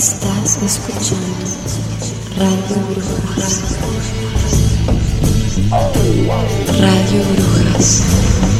Estás 0.00 0.56
escuchando 0.62 1.26
Radio 2.38 2.76
Brujas. 2.88 3.60
Radio 6.80 7.22
Brujas. 7.34 8.59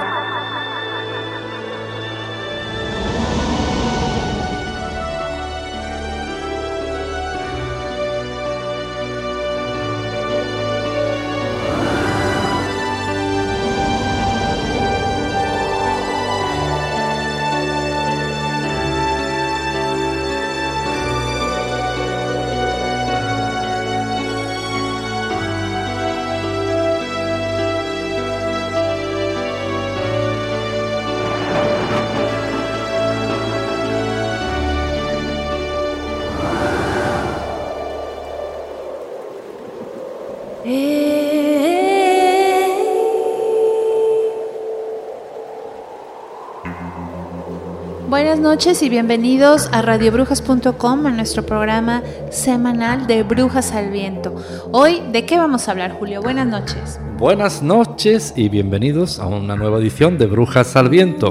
Buenas 48.31 48.49
noches 48.49 48.81
y 48.81 48.87
bienvenidos 48.87 49.67
a 49.73 49.81
radiobrujas.com, 49.81 51.05
a 51.05 51.11
nuestro 51.11 51.45
programa 51.45 52.01
semanal 52.29 53.05
de 53.05 53.23
Brujas 53.23 53.73
al 53.73 53.89
Viento. 53.91 54.33
Hoy, 54.71 55.01
¿de 55.11 55.25
qué 55.25 55.37
vamos 55.37 55.67
a 55.67 55.71
hablar, 55.71 55.97
Julio? 55.99 56.21
Buenas 56.21 56.47
noches. 56.47 56.97
Buenas 57.17 57.61
noches 57.61 58.31
y 58.37 58.47
bienvenidos 58.47 59.19
a 59.19 59.25
una 59.25 59.57
nueva 59.57 59.79
edición 59.79 60.17
de 60.17 60.27
Brujas 60.27 60.77
al 60.77 60.87
Viento. 60.87 61.29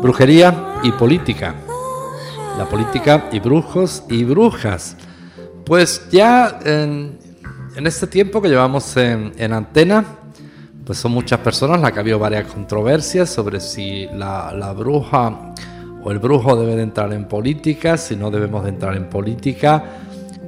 Brujería 0.00 0.78
y 0.82 0.90
política. 0.92 1.54
La 2.56 2.64
política 2.64 3.28
y 3.30 3.38
brujos 3.38 4.02
y 4.08 4.24
brujas. 4.24 4.96
Pues 5.66 6.08
ya 6.10 6.60
en, 6.64 7.18
este 7.76 8.06
tiempo 8.06 8.40
que 8.40 8.48
llevamos 8.48 8.96
en, 8.96 9.34
en 9.36 9.52
antena, 9.52 10.02
pues 10.86 10.96
son 10.96 11.12
muchas 11.12 11.40
personas 11.40 11.78
las 11.78 11.92
que 11.92 11.98
ha 11.98 12.00
habido 12.00 12.18
varias 12.18 12.46
controversias 12.46 13.28
sobre 13.28 13.60
si 13.60 14.06
la 14.14 14.72
bruja 14.74 15.52
o 16.06 16.12
el 16.12 16.20
brujo 16.20 16.54
debe 16.54 16.76
de 16.76 16.82
entrar 16.82 17.12
en 17.12 17.24
política, 17.24 17.96
si 17.96 18.14
no 18.14 18.30
debemos 18.30 18.62
de 18.62 18.70
entrar 18.70 18.96
en 18.96 19.10
política. 19.10 19.82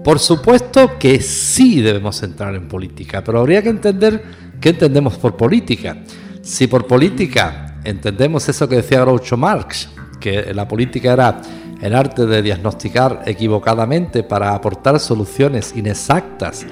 Por 0.04 0.20
supuesto 0.20 0.96
que 1.00 1.20
sí 1.20 1.80
debemos 1.80 2.22
entrar 2.22 2.54
en 2.54 2.68
política, 2.68 3.24
pero 3.24 3.40
habría 3.40 3.60
que 3.60 3.70
entender 3.70 4.22
qué 4.60 4.68
entendemos 4.68 5.18
por 5.18 5.36
política. 5.36 5.96
Si 6.42 6.68
por 6.68 6.86
política 6.86 7.80
entendemos 7.82 8.48
eso 8.48 8.68
que 8.68 8.76
decía 8.76 9.00
Groucho 9.00 9.36
Marx, 9.36 9.88
que 10.20 10.54
la 10.54 10.68
política 10.68 11.12
era 11.12 11.42
el 11.82 11.92
arte 11.92 12.24
de 12.26 12.40
diagnosticar 12.40 13.22
equivocadamente 13.26 14.22
para 14.22 14.54
aportar 14.54 15.00
soluciones 15.00 15.74
inexactas 15.74 16.66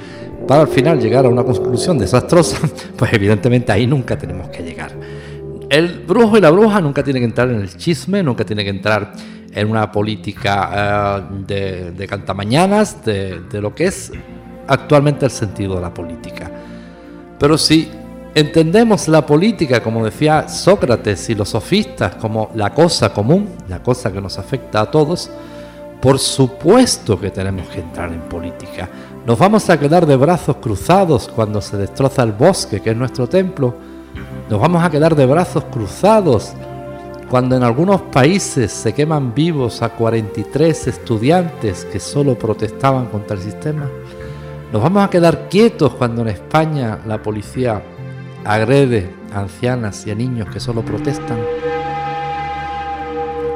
para 0.46 0.60
al 0.60 0.68
final 0.68 1.00
llegar 1.00 1.26
a 1.26 1.28
una 1.28 1.42
conclusión 1.42 1.98
desastrosa, 1.98 2.58
pues 2.96 3.12
evidentemente 3.12 3.72
ahí 3.72 3.84
nunca 3.84 4.16
tenemos 4.16 4.48
que 4.50 4.62
llegar. 4.62 4.92
El 5.68 6.04
brujo 6.06 6.38
y 6.38 6.40
la 6.40 6.50
bruja 6.50 6.80
nunca 6.80 7.02
tienen 7.02 7.22
que 7.22 7.26
entrar 7.26 7.48
en 7.50 7.60
el 7.60 7.76
chisme, 7.76 8.22
nunca 8.22 8.44
tienen 8.44 8.64
que 8.64 8.70
entrar 8.70 9.12
en 9.52 9.70
una 9.70 9.90
política 9.90 10.70
eh, 10.74 11.34
de, 11.46 11.90
de 11.92 12.06
cantamañanas, 12.06 13.04
de, 13.04 13.40
de 13.40 13.60
lo 13.60 13.74
que 13.74 13.86
es 13.86 14.12
actualmente 14.68 15.24
el 15.24 15.30
sentido 15.30 15.76
de 15.76 15.80
la 15.80 15.92
política. 15.92 16.50
Pero 17.38 17.58
si 17.58 17.90
entendemos 18.34 19.08
la 19.08 19.24
política, 19.24 19.82
como 19.82 20.04
decía 20.04 20.48
Sócrates 20.48 21.30
y 21.30 21.34
los 21.34 21.48
sofistas, 21.48 22.14
como 22.16 22.50
la 22.54 22.72
cosa 22.72 23.12
común, 23.12 23.48
la 23.68 23.82
cosa 23.82 24.12
que 24.12 24.20
nos 24.20 24.38
afecta 24.38 24.82
a 24.82 24.90
todos, 24.90 25.30
por 26.00 26.18
supuesto 26.18 27.18
que 27.18 27.30
tenemos 27.30 27.66
que 27.68 27.80
entrar 27.80 28.12
en 28.12 28.20
política. 28.20 28.88
Nos 29.26 29.38
vamos 29.38 29.68
a 29.70 29.80
quedar 29.80 30.06
de 30.06 30.16
brazos 30.16 30.56
cruzados 30.56 31.28
cuando 31.28 31.60
se 31.60 31.76
destroza 31.76 32.22
el 32.22 32.32
bosque, 32.32 32.80
que 32.80 32.90
es 32.90 32.96
nuestro 32.96 33.26
templo. 33.26 33.95
Nos 34.48 34.60
vamos 34.60 34.84
a 34.84 34.90
quedar 34.90 35.16
de 35.16 35.26
brazos 35.26 35.64
cruzados 35.64 36.52
cuando 37.28 37.56
en 37.56 37.64
algunos 37.64 38.00
países 38.02 38.70
se 38.70 38.94
queman 38.94 39.34
vivos 39.34 39.82
a 39.82 39.88
43 39.88 40.86
estudiantes 40.86 41.84
que 41.84 41.98
solo 41.98 42.38
protestaban 42.38 43.06
contra 43.06 43.36
el 43.36 43.42
sistema. 43.42 43.90
Nos 44.72 44.80
vamos 44.80 45.02
a 45.02 45.10
quedar 45.10 45.48
quietos 45.48 45.94
cuando 45.94 46.22
en 46.22 46.28
España 46.28 47.00
la 47.06 47.20
policía 47.20 47.82
agrede 48.44 49.12
a 49.34 49.40
ancianas 49.40 50.06
y 50.06 50.12
a 50.12 50.14
niños 50.14 50.48
que 50.48 50.60
solo 50.60 50.82
protestan. 50.82 51.38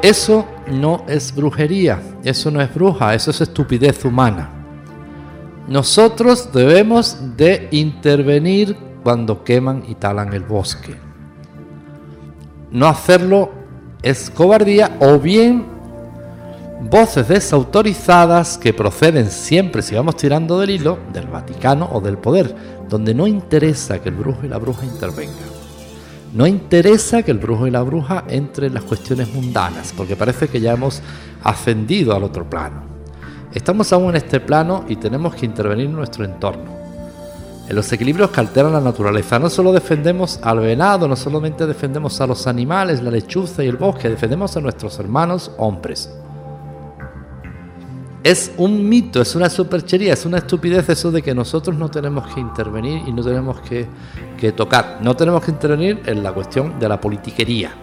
Eso 0.01 0.45
no 0.67 1.05
es 1.07 1.33
brujería, 1.33 2.01
eso 2.25 2.51
no 2.51 2.59
es 2.59 2.73
bruja, 2.73 3.15
eso 3.15 3.31
es 3.31 3.39
estupidez 3.39 4.03
humana. 4.03 4.49
Nosotros 5.69 6.51
debemos 6.51 7.37
de 7.37 7.69
intervenir 7.71 8.90
cuando 9.03 9.43
queman 9.43 9.83
y 9.87 9.95
talan 9.95 10.33
el 10.33 10.43
bosque. 10.43 10.95
No 12.71 12.87
hacerlo 12.87 13.51
es 14.01 14.29
cobardía 14.29 14.97
o 14.99 15.19
bien 15.19 15.65
voces 16.89 17.27
desautorizadas 17.27 18.57
que 18.57 18.73
proceden 18.73 19.29
siempre, 19.29 19.81
si 19.81 19.95
vamos 19.95 20.17
tirando 20.17 20.59
del 20.59 20.71
hilo, 20.71 20.97
del 21.13 21.27
Vaticano 21.27 21.89
o 21.91 22.01
del 22.01 22.17
poder, 22.17 22.55
donde 22.89 23.13
no 23.13 23.27
interesa 23.27 24.01
que 24.01 24.09
el 24.09 24.15
brujo 24.15 24.39
y 24.43 24.49
la 24.49 24.57
bruja 24.57 24.85
intervengan. 24.85 25.51
No 26.33 26.47
interesa 26.47 27.23
que 27.23 27.31
el 27.31 27.39
brujo 27.39 27.67
y 27.67 27.71
la 27.71 27.81
bruja 27.81 28.23
entre 28.29 28.67
en 28.67 28.73
las 28.73 28.83
cuestiones 28.83 29.33
mundanas, 29.33 29.93
porque 29.95 30.15
parece 30.15 30.47
que 30.47 30.61
ya 30.61 30.73
hemos 30.73 31.01
ascendido 31.43 32.15
al 32.15 32.23
otro 32.23 32.49
plano. 32.49 32.83
Estamos 33.53 33.91
aún 33.91 34.11
en 34.11 34.15
este 34.15 34.39
plano 34.39 34.85
y 34.87 34.95
tenemos 34.95 35.35
que 35.35 35.45
intervenir 35.45 35.87
en 35.87 35.93
nuestro 35.93 36.23
entorno. 36.23 36.80
En 37.71 37.77
los 37.77 37.89
equilibrios 37.93 38.31
que 38.31 38.41
alteran 38.41 38.73
la 38.73 38.81
naturaleza, 38.81 39.39
no 39.39 39.49
solo 39.49 39.71
defendemos 39.71 40.41
al 40.43 40.59
venado, 40.59 41.07
no 41.07 41.15
solamente 41.15 41.65
defendemos 41.65 42.19
a 42.19 42.27
los 42.27 42.45
animales, 42.45 43.01
la 43.01 43.09
lechuza 43.09 43.63
y 43.63 43.69
el 43.69 43.77
bosque, 43.77 44.09
defendemos 44.09 44.57
a 44.57 44.59
nuestros 44.59 44.99
hermanos 44.99 45.49
hombres. 45.57 46.13
Es 48.25 48.51
un 48.57 48.89
mito, 48.89 49.21
es 49.21 49.35
una 49.37 49.49
superchería, 49.49 50.11
es 50.11 50.25
una 50.25 50.39
estupidez 50.39 50.89
eso 50.89 51.11
de 51.11 51.21
que 51.21 51.33
nosotros 51.33 51.77
no 51.77 51.89
tenemos 51.89 52.27
que 52.33 52.41
intervenir 52.41 53.03
y 53.07 53.13
no 53.13 53.23
tenemos 53.23 53.61
que, 53.61 53.87
que 54.37 54.51
tocar. 54.51 54.97
No 55.01 55.15
tenemos 55.15 55.41
que 55.41 55.51
intervenir 55.51 56.01
en 56.07 56.23
la 56.23 56.33
cuestión 56.33 56.77
de 56.77 56.89
la 56.89 56.99
politiquería. 56.99 57.73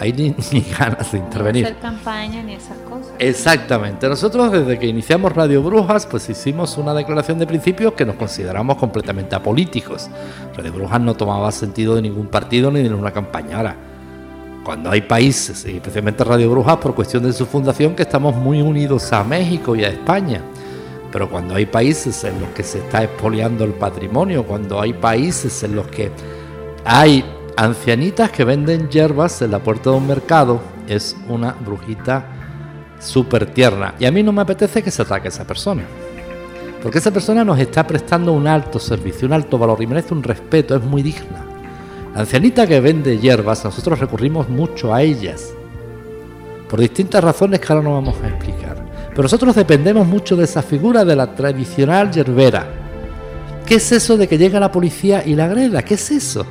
Hay 0.00 0.14
ni, 0.14 0.30
ni 0.52 0.60
ganas 0.62 1.12
de 1.12 1.18
intervenir. 1.18 1.66
hacer 1.66 1.78
campaña 1.78 2.42
ni 2.42 2.54
esas 2.54 2.78
cosas. 2.78 3.12
Exactamente. 3.18 4.08
Nosotros 4.08 4.50
desde 4.50 4.78
que 4.78 4.86
iniciamos 4.86 5.32
Radio 5.34 5.62
Brujas, 5.62 6.06
pues 6.06 6.28
hicimos 6.30 6.78
una 6.78 6.94
declaración 6.94 7.38
de 7.38 7.46
principios 7.46 7.92
que 7.92 8.06
nos 8.06 8.16
consideramos 8.16 8.78
completamente 8.78 9.36
apolíticos. 9.36 10.08
Radio 10.56 10.72
Brujas 10.72 11.02
no 11.02 11.14
tomaba 11.14 11.52
sentido 11.52 11.94
de 11.96 12.00
ningún 12.00 12.28
partido 12.28 12.70
ni 12.70 12.82
de 12.82 12.88
ninguna 12.88 13.10
campaña. 13.10 13.58
Ahora, 13.58 13.76
cuando 14.64 14.90
hay 14.90 15.02
países, 15.02 15.66
y 15.66 15.76
especialmente 15.76 16.24
Radio 16.24 16.50
Brujas 16.50 16.78
por 16.78 16.94
cuestión 16.94 17.22
de 17.22 17.34
su 17.34 17.44
fundación, 17.44 17.94
que 17.94 18.02
estamos 18.02 18.34
muy 18.34 18.62
unidos 18.62 19.12
a 19.12 19.22
México 19.22 19.76
y 19.76 19.84
a 19.84 19.88
España. 19.88 20.40
Pero 21.12 21.28
cuando 21.28 21.56
hay 21.56 21.66
países 21.66 22.24
en 22.24 22.40
los 22.40 22.48
que 22.50 22.62
se 22.62 22.78
está 22.78 23.02
expoliando 23.02 23.64
el 23.64 23.72
patrimonio, 23.72 24.44
cuando 24.44 24.80
hay 24.80 24.94
países 24.94 25.62
en 25.62 25.76
los 25.76 25.86
que 25.88 26.10
hay 26.86 27.22
ancianitas 27.60 28.30
que 28.30 28.42
venden 28.42 28.88
hierbas 28.88 29.42
en 29.42 29.50
la 29.50 29.58
puerta 29.58 29.90
de 29.90 29.96
un 29.96 30.06
mercado, 30.06 30.62
es 30.88 31.14
una 31.28 31.52
brujita 31.52 32.24
súper 32.98 33.52
tierna. 33.52 33.94
Y 33.98 34.06
a 34.06 34.10
mí 34.10 34.22
no 34.22 34.32
me 34.32 34.40
apetece 34.40 34.82
que 34.82 34.90
se 34.90 35.02
ataque 35.02 35.28
a 35.28 35.30
esa 35.30 35.46
persona. 35.46 35.82
Porque 36.82 36.96
esa 36.96 37.10
persona 37.10 37.44
nos 37.44 37.58
está 37.58 37.86
prestando 37.86 38.32
un 38.32 38.46
alto 38.46 38.78
servicio, 38.78 39.28
un 39.28 39.34
alto 39.34 39.58
valor 39.58 39.82
y 39.82 39.86
merece 39.86 40.14
un 40.14 40.22
respeto, 40.22 40.74
es 40.74 40.82
muy 40.82 41.02
digna. 41.02 41.44
Ancianita 42.14 42.66
que 42.66 42.80
vende 42.80 43.18
hierbas, 43.18 43.62
nosotros 43.62 43.98
recurrimos 43.98 44.48
mucho 44.48 44.94
a 44.94 45.02
ellas. 45.02 45.52
Por 46.66 46.80
distintas 46.80 47.22
razones 47.22 47.60
que 47.60 47.70
ahora 47.70 47.84
no 47.84 47.92
vamos 47.92 48.16
a 48.24 48.28
explicar. 48.28 48.82
Pero 49.10 49.24
nosotros 49.24 49.54
dependemos 49.54 50.06
mucho 50.06 50.34
de 50.34 50.44
esa 50.44 50.62
figura 50.62 51.04
de 51.04 51.14
la 51.14 51.34
tradicional 51.34 52.10
yerbera. 52.10 52.66
¿Qué 53.66 53.74
es 53.74 53.92
eso 53.92 54.16
de 54.16 54.26
que 54.26 54.38
llega 54.38 54.58
la 54.58 54.72
policía 54.72 55.22
y 55.26 55.34
la 55.34 55.44
agreda? 55.44 55.82
¿Qué 55.82 55.94
es 55.94 56.10
eso? 56.10 56.46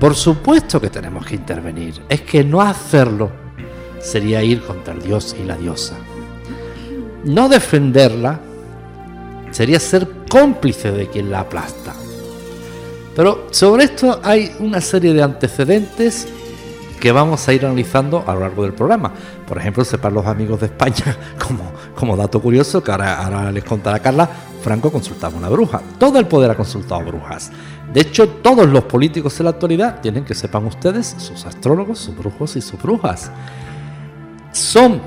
Por 0.00 0.14
supuesto 0.14 0.80
que 0.80 0.88
tenemos 0.88 1.26
que 1.26 1.34
intervenir. 1.34 2.02
Es 2.08 2.22
que 2.22 2.42
no 2.42 2.62
hacerlo 2.62 3.30
sería 4.00 4.42
ir 4.42 4.62
contra 4.62 4.94
el 4.94 5.02
dios 5.02 5.36
y 5.38 5.44
la 5.44 5.56
diosa. 5.56 5.94
No 7.24 7.50
defenderla 7.50 8.40
sería 9.50 9.78
ser 9.78 10.08
cómplice 10.30 10.90
de 10.90 11.08
quien 11.08 11.30
la 11.30 11.40
aplasta. 11.40 11.94
Pero 13.14 13.48
sobre 13.50 13.84
esto 13.84 14.20
hay 14.24 14.54
una 14.60 14.80
serie 14.80 15.12
de 15.12 15.22
antecedentes 15.22 16.26
que 16.98 17.12
vamos 17.12 17.46
a 17.46 17.52
ir 17.52 17.66
analizando 17.66 18.24
a 18.26 18.32
lo 18.32 18.40
largo 18.40 18.62
del 18.62 18.72
programa. 18.72 19.12
Por 19.46 19.58
ejemplo, 19.58 19.84
sepan 19.84 20.14
los 20.14 20.24
amigos 20.24 20.60
de 20.60 20.66
España, 20.66 21.16
como, 21.46 21.72
como 21.94 22.16
dato 22.16 22.40
curioso, 22.40 22.82
que 22.82 22.90
ahora, 22.90 23.22
ahora 23.22 23.52
les 23.52 23.64
contará 23.64 23.98
Carla, 23.98 24.30
Franco 24.62 24.92
consultaba 24.92 25.36
una 25.36 25.48
bruja. 25.48 25.82
Todo 25.98 26.18
el 26.18 26.26
poder 26.26 26.50
ha 26.50 26.56
consultado 26.56 27.04
brujas. 27.04 27.50
De 27.92 28.00
hecho, 28.00 28.28
todos 28.28 28.68
los 28.68 28.84
políticos 28.84 29.38
en 29.40 29.44
la 29.44 29.50
actualidad 29.50 30.00
tienen 30.00 30.24
que 30.24 30.34
sepan 30.34 30.66
ustedes, 30.66 31.14
sus 31.18 31.44
astrólogos, 31.46 31.98
sus 31.98 32.16
brujos 32.16 32.56
y 32.56 32.60
sus 32.60 32.80
brujas. 32.80 33.30
Son 34.52 35.00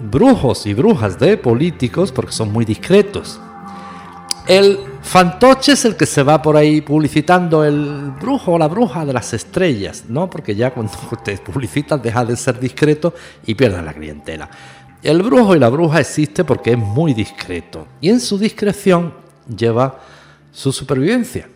brujos 0.00 0.66
y 0.66 0.74
brujas 0.74 1.18
de 1.18 1.36
políticos 1.36 2.12
porque 2.12 2.32
son 2.32 2.52
muy 2.52 2.64
discretos. 2.64 3.40
El 4.46 4.78
fantoche 5.02 5.72
es 5.72 5.84
el 5.84 5.96
que 5.96 6.06
se 6.06 6.22
va 6.22 6.42
por 6.42 6.56
ahí 6.56 6.80
publicitando 6.80 7.64
el 7.64 8.10
brujo 8.20 8.52
o 8.52 8.58
la 8.58 8.68
bruja 8.68 9.04
de 9.04 9.12
las 9.12 9.32
estrellas, 9.32 10.04
¿no? 10.08 10.28
Porque 10.28 10.54
ya 10.54 10.72
cuando 10.72 10.92
te 11.24 11.36
publicitas 11.36 12.02
deja 12.02 12.24
de 12.24 12.36
ser 12.36 12.58
discreto 12.58 13.14
y 13.46 13.54
pierde 13.54 13.82
la 13.82 13.92
clientela. 13.92 14.48
El 15.02 15.22
brujo 15.22 15.56
y 15.56 15.58
la 15.58 15.70
bruja 15.70 16.00
existe 16.00 16.44
porque 16.44 16.72
es 16.72 16.78
muy 16.78 17.14
discreto 17.14 17.86
y 18.02 18.10
en 18.10 18.20
su 18.20 18.36
discreción 18.36 19.14
lleva 19.56 19.98
su 20.52 20.72
supervivencia. 20.72 21.48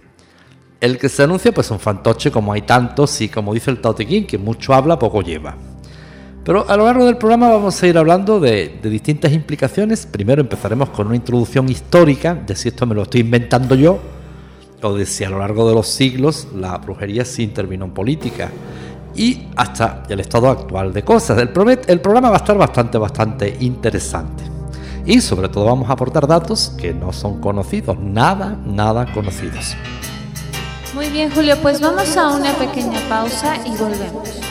El 0.81 0.99
que 0.99 1.11
se 1.11 1.25
anuncia 1.25 1.53
pues 1.53 1.71
un 1.71 1.79
fantoche 1.79 2.31
como 2.31 2.53
hay 2.55 2.63
tantos 2.63 3.21
y 3.21 3.29
como 3.29 3.53
dice 3.53 3.71
el 3.71 3.81
Tao 3.81 3.95
Te 3.95 4.07
Ching, 4.07 4.27
que 4.27 4.39
mucho 4.39 4.73
habla, 4.73 4.99
poco 4.99 5.21
lleva. 5.21 5.57
Pero 6.43 6.69
a 6.69 6.77
lo 6.77 6.85
largo 6.87 7.05
del 7.05 7.19
programa 7.19 7.51
vamos 7.51 7.83
a 7.83 7.87
ir 7.87 7.97
hablando 7.99 8.41
de, 8.41 8.79
de, 8.83 8.91
distintas 8.91 9.33
implicaciones. 9.33 10.07
Primero 10.07 10.41
empezaremos 10.41 10.91
con 10.91 11.07
una 11.07 11.17
introducción 11.17 11.69
histórica 11.69 12.35
de 12.35 12.57
si 12.57 12.69
esto 12.69 12.87
me 12.87 12.95
lo 12.95 13.03
estoy 13.03 13.23
inventando 13.23 13.75
yo 13.75 13.99
o 14.83 14.95
de 14.95 15.07
si 15.07 15.25
a 15.25 15.31
lo 15.31 15.39
largo 15.39 15.69
de 15.69 15.75
los 15.75 15.89
siglos 15.89 16.49
la 16.55 16.77
brujería 16.79 17.25
sí 17.25 17.43
intervino 17.43 17.87
en 17.87 17.93
política 17.93 18.51
y 19.15 19.49
hasta 19.57 20.03
el 20.09 20.21
estado 20.21 20.49
actual 20.51 20.93
de 20.93 21.03
cosas. 21.03 21.39
El, 21.39 21.51
el 21.87 22.01
programa 22.01 22.31
va 22.31 22.37
a 22.37 22.39
estar 22.39 22.57
bastante, 22.57 22.99
bastante 22.99 23.57
interesante. 23.61 24.45
Y 25.07 25.21
sobre 25.21 25.49
todo 25.49 25.67
vamos 25.67 25.91
a 25.91 25.93
aportar 25.93 26.27
datos 26.27 26.73
que 26.79 26.95
no 26.95 27.13
son 27.13 27.41
conocidos, 27.41 27.99
nada, 27.99 28.57
nada 28.65 29.13
conocidos. 29.13 29.77
Muy 30.95 31.09
bien, 31.09 31.31
Julio, 31.31 31.57
pues 31.61 31.81
vamos 31.81 32.17
a 32.17 32.29
una 32.29 32.53
pequeña 32.53 33.01
pausa 33.09 33.57
y 33.67 33.77
volvemos. 33.77 34.44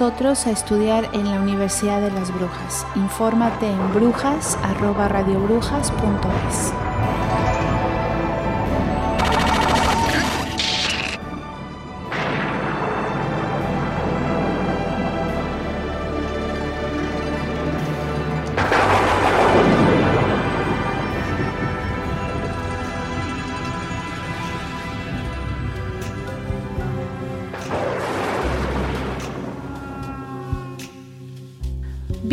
A 0.00 0.50
estudiar 0.50 1.08
en 1.14 1.30
la 1.30 1.40
Universidad 1.40 2.02
de 2.02 2.10
las 2.10 2.30
Brujas. 2.30 2.86
Infórmate 2.96 3.66
en 3.66 3.94
brujas@radiobrujas.es. 3.94 6.85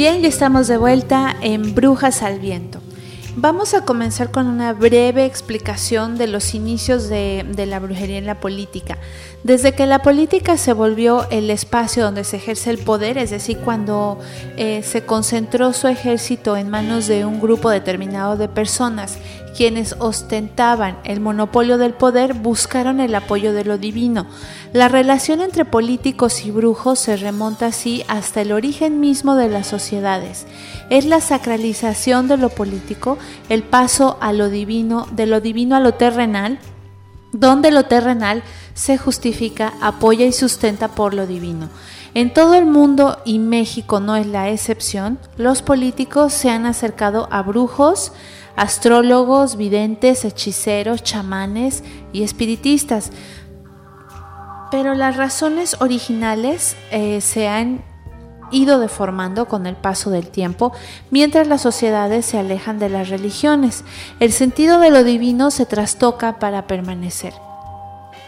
Bien, 0.04 0.22
ya 0.22 0.28
estamos 0.28 0.68
de 0.68 0.76
vuelta 0.76 1.34
en 1.40 1.74
Brujas 1.74 2.24
al 2.24 2.38
Viento. 2.38 2.82
Vamos 3.38 3.74
a 3.74 3.86
comenzar 3.86 4.32
con 4.32 4.48
una 4.48 4.74
breve 4.74 5.24
explicación 5.24 6.18
de 6.18 6.28
los 6.28 6.54
inicios 6.54 7.08
de, 7.08 7.46
la 7.66 7.80
brujería 7.80 8.18
en 8.18 8.26
la 8.26 8.42
política. 8.42 8.98
Desde 9.46 9.72
que 9.72 9.88
la 9.88 10.00
política 10.00 10.58
se 10.58 10.74
volvió 10.74 11.26
el 11.30 11.50
espacio 11.50 12.04
donde 12.04 12.26
se 12.26 12.36
ejerce 12.36 12.70
el 12.70 12.80
poder, 12.80 13.18
es 13.18 13.30
decir, 13.30 13.60
cuando 13.60 14.20
eh, 14.58 14.84
se 14.84 15.06
concentró 15.06 15.72
su 15.72 15.88
ejército 15.88 16.58
en 16.58 16.70
manos 16.70 17.08
de 17.08 17.24
un 17.24 17.40
grupo 17.40 17.70
determinado 17.70 18.36
de 18.36 18.50
personas, 18.50 19.18
quienes 19.56 19.96
ostentaban 20.00 20.98
el 21.04 21.20
monopolio 21.20 21.78
del 21.78 21.94
poder 21.94 22.34
buscaron 22.34 23.00
el 23.00 23.14
apoyo 23.16 23.54
de 23.54 23.66
lo 23.66 23.78
divino. 23.78 24.26
La 24.74 24.88
relación 24.88 25.42
entre 25.42 25.66
políticos 25.66 26.46
y 26.46 26.52
brujos 26.52 27.00
se 27.00 27.18
remonta 27.18 27.68
así 27.68 28.04
hasta 28.08 28.42
el 28.42 28.52
origen 28.52 29.00
mismo 29.00 29.36
de 29.36 29.50
las 29.50 29.68
sociedades. 29.68 30.46
Es 30.90 31.06
la 31.06 31.22
sacralización 31.22 32.28
de 32.28 32.38
lo 32.38 32.50
político, 32.50 33.18
el 33.50 33.64
paso 33.64 34.18
a 34.22 34.34
lo 34.34 34.50
divino, 34.50 35.08
de 35.12 35.28
lo 35.28 35.42
divino 35.42 35.76
a 35.76 35.80
lo 35.80 35.94
terrenal, 35.94 36.60
donde 37.32 37.72
lo 37.72 37.86
terrenal 37.86 38.44
se 38.74 38.98
justifica, 38.98 39.74
apoya 39.82 40.26
y 40.26 40.32
sustenta 40.32 40.90
por 40.90 41.14
lo 41.14 41.28
divino. 41.28 41.70
En 42.16 42.32
todo 42.32 42.54
el 42.54 42.66
mundo, 42.66 43.18
y 43.26 43.40
México 43.40 44.00
no 44.00 44.16
es 44.16 44.28
la 44.28 44.50
excepción, 44.50 45.18
los 45.36 45.64
políticos 45.64 46.32
se 46.32 46.52
han 46.52 46.68
acercado 46.68 47.28
a 47.32 47.42
brujos, 47.42 48.12
astrólogos, 48.56 49.58
videntes, 49.58 50.26
hechiceros, 50.26 51.04
chamanes 51.04 51.84
y 52.12 52.24
espiritistas. 52.24 53.12
Pero 54.72 54.96
las 54.96 55.18
razones 55.18 55.78
originales 55.80 56.76
eh, 56.92 57.22
se 57.22 57.48
han 57.48 57.84
ido 58.52 58.80
deformando 58.80 59.48
con 59.48 59.66
el 59.66 59.76
paso 59.76 60.10
del 60.12 60.28
tiempo 60.28 60.72
mientras 61.10 61.48
las 61.48 61.62
sociedades 61.62 62.26
se 62.26 62.38
alejan 62.38 62.80
de 62.80 62.90
las 62.90 63.10
religiones. 63.10 63.84
El 64.20 64.32
sentido 64.32 64.80
de 64.80 64.92
lo 64.92 65.04
divino 65.04 65.52
se 65.52 65.66
trastoca 65.66 66.40
para 66.40 66.68
permanecer. 66.68 67.34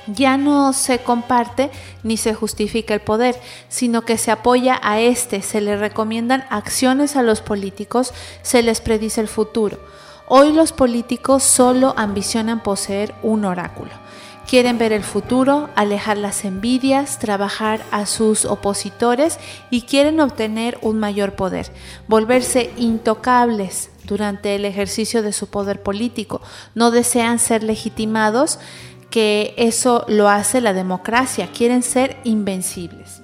Ya 0.07 0.37
no 0.37 0.73
se 0.73 0.99
comparte 0.99 1.71
ni 2.03 2.17
se 2.17 2.35
justifica 2.35 2.93
el 2.93 3.01
poder, 3.01 3.39
sino 3.69 4.03
que 4.03 4.17
se 4.17 4.29
apoya 4.29 4.79
a 4.83 4.99
este, 4.99 5.41
se 5.41 5.61
le 5.61 5.77
recomiendan 5.77 6.45
acciones 6.49 7.15
a 7.15 7.23
los 7.23 7.41
políticos, 7.41 8.13
se 8.43 8.61
les 8.61 8.81
predice 8.81 9.21
el 9.21 9.27
futuro. 9.27 9.79
Hoy 10.27 10.53
los 10.53 10.71
políticos 10.71 11.43
solo 11.43 11.93
ambicionan 11.97 12.63
poseer 12.63 13.13
un 13.21 13.45
oráculo. 13.45 13.91
Quieren 14.49 14.79
ver 14.79 14.91
el 14.91 15.03
futuro, 15.03 15.69
alejar 15.75 16.17
las 16.17 16.45
envidias, 16.45 17.19
trabajar 17.19 17.83
a 17.91 18.07
sus 18.07 18.45
opositores 18.45 19.39
y 19.69 19.83
quieren 19.83 20.19
obtener 20.19 20.79
un 20.81 20.97
mayor 20.97 21.33
poder, 21.33 21.71
volverse 22.07 22.71
intocables 22.75 23.91
durante 24.03 24.55
el 24.55 24.65
ejercicio 24.65 25.21
de 25.21 25.31
su 25.31 25.47
poder 25.47 25.83
político. 25.83 26.41
No 26.73 26.89
desean 26.89 27.37
ser 27.37 27.61
legitimados, 27.61 28.57
que 29.11 29.53
eso 29.57 30.05
lo 30.07 30.27
hace 30.27 30.59
la 30.59 30.73
democracia, 30.73 31.49
quieren 31.55 31.83
ser 31.83 32.17
invencibles. 32.23 33.21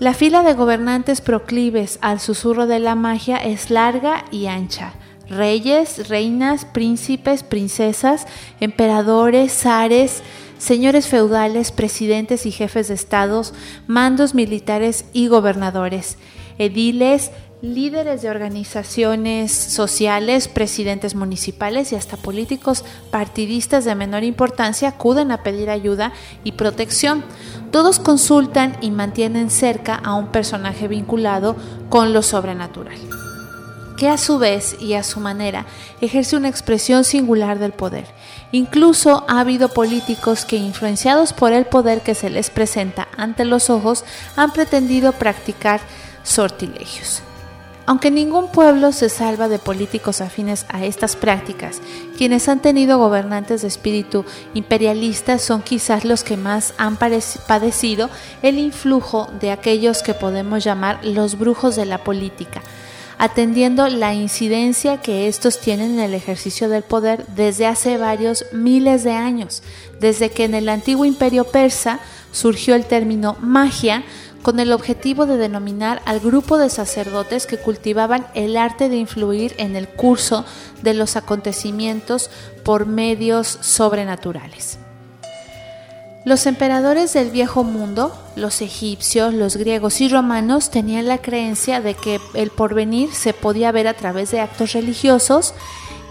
La 0.00 0.12
fila 0.12 0.42
de 0.42 0.52
gobernantes 0.52 1.22
proclives 1.22 1.98
al 2.02 2.20
susurro 2.20 2.66
de 2.66 2.78
la 2.78 2.94
magia 2.94 3.38
es 3.38 3.70
larga 3.70 4.26
y 4.30 4.46
ancha 4.46 4.92
reyes, 5.28 6.08
reinas, 6.08 6.64
príncipes, 6.64 7.42
princesas, 7.42 8.26
emperadores, 8.60 9.52
zares, 9.52 10.22
señores 10.58 11.08
feudales, 11.08 11.72
presidentes 11.72 12.46
y 12.46 12.50
jefes 12.50 12.88
de 12.88 12.94
estados, 12.94 13.54
mandos 13.86 14.34
militares 14.34 15.06
y 15.12 15.28
gobernadores, 15.28 16.18
ediles, 16.58 17.30
líderes 17.62 18.22
de 18.22 18.30
organizaciones 18.30 19.52
sociales, 19.52 20.46
presidentes 20.46 21.14
municipales 21.14 21.90
y 21.92 21.96
hasta 21.96 22.16
políticos 22.16 22.84
partidistas 23.10 23.84
de 23.84 23.94
menor 23.94 24.24
importancia 24.24 24.88
acuden 24.88 25.32
a 25.32 25.42
pedir 25.42 25.70
ayuda 25.70 26.12
y 26.44 26.52
protección. 26.52 27.24
Todos 27.70 27.98
consultan 27.98 28.76
y 28.80 28.90
mantienen 28.90 29.50
cerca 29.50 29.96
a 29.96 30.14
un 30.14 30.28
personaje 30.28 30.86
vinculado 30.86 31.56
con 31.88 32.12
lo 32.12 32.22
sobrenatural 32.22 33.25
que 33.96 34.08
a 34.08 34.18
su 34.18 34.38
vez 34.38 34.76
y 34.80 34.94
a 34.94 35.02
su 35.02 35.20
manera 35.20 35.66
ejerce 36.00 36.36
una 36.36 36.48
expresión 36.48 37.04
singular 37.04 37.58
del 37.58 37.72
poder. 37.72 38.06
Incluso 38.52 39.24
ha 39.28 39.40
habido 39.40 39.68
políticos 39.68 40.44
que, 40.44 40.56
influenciados 40.56 41.32
por 41.32 41.52
el 41.52 41.66
poder 41.66 42.02
que 42.02 42.14
se 42.14 42.30
les 42.30 42.50
presenta 42.50 43.08
ante 43.16 43.44
los 43.44 43.70
ojos, 43.70 44.04
han 44.36 44.52
pretendido 44.52 45.12
practicar 45.12 45.80
sortilegios. 46.22 47.22
Aunque 47.88 48.10
ningún 48.10 48.50
pueblo 48.50 48.90
se 48.90 49.08
salva 49.08 49.48
de 49.48 49.60
políticos 49.60 50.20
afines 50.20 50.66
a 50.68 50.84
estas 50.84 51.14
prácticas, 51.14 51.80
quienes 52.18 52.48
han 52.48 52.60
tenido 52.60 52.98
gobernantes 52.98 53.62
de 53.62 53.68
espíritu 53.68 54.24
imperialista 54.54 55.38
son 55.38 55.62
quizás 55.62 56.04
los 56.04 56.24
que 56.24 56.36
más 56.36 56.74
han 56.78 56.96
padecido 56.96 58.10
el 58.42 58.58
influjo 58.58 59.28
de 59.40 59.52
aquellos 59.52 60.02
que 60.02 60.14
podemos 60.14 60.64
llamar 60.64 60.98
los 61.04 61.38
brujos 61.38 61.76
de 61.76 61.86
la 61.86 61.98
política, 61.98 62.60
atendiendo 63.18 63.88
la 63.88 64.14
incidencia 64.14 65.00
que 65.00 65.28
estos 65.28 65.58
tienen 65.58 65.92
en 65.94 66.00
el 66.00 66.14
ejercicio 66.14 66.68
del 66.68 66.82
poder 66.82 67.26
desde 67.28 67.66
hace 67.66 67.96
varios 67.98 68.46
miles 68.52 69.04
de 69.04 69.12
años, 69.12 69.62
desde 70.00 70.30
que 70.30 70.44
en 70.44 70.54
el 70.54 70.68
antiguo 70.68 71.04
imperio 71.04 71.44
persa 71.44 72.00
surgió 72.32 72.74
el 72.74 72.84
término 72.84 73.36
magia, 73.40 74.02
con 74.42 74.60
el 74.60 74.72
objetivo 74.72 75.26
de 75.26 75.38
denominar 75.38 76.02
al 76.04 76.20
grupo 76.20 76.56
de 76.56 76.70
sacerdotes 76.70 77.46
que 77.46 77.58
cultivaban 77.58 78.28
el 78.34 78.56
arte 78.56 78.88
de 78.88 78.94
influir 78.94 79.54
en 79.58 79.74
el 79.74 79.88
curso 79.88 80.44
de 80.82 80.94
los 80.94 81.16
acontecimientos 81.16 82.30
por 82.62 82.86
medios 82.86 83.58
sobrenaturales. 83.60 84.78
Los 86.26 86.46
emperadores 86.46 87.12
del 87.12 87.30
viejo 87.30 87.62
mundo, 87.62 88.12
los 88.34 88.60
egipcios, 88.60 89.32
los 89.32 89.56
griegos 89.56 90.00
y 90.00 90.08
romanos 90.08 90.72
tenían 90.72 91.06
la 91.06 91.18
creencia 91.18 91.80
de 91.80 91.94
que 91.94 92.20
el 92.34 92.50
porvenir 92.50 93.14
se 93.14 93.32
podía 93.32 93.70
ver 93.70 93.86
a 93.86 93.94
través 93.94 94.32
de 94.32 94.40
actos 94.40 94.72
religiosos 94.72 95.54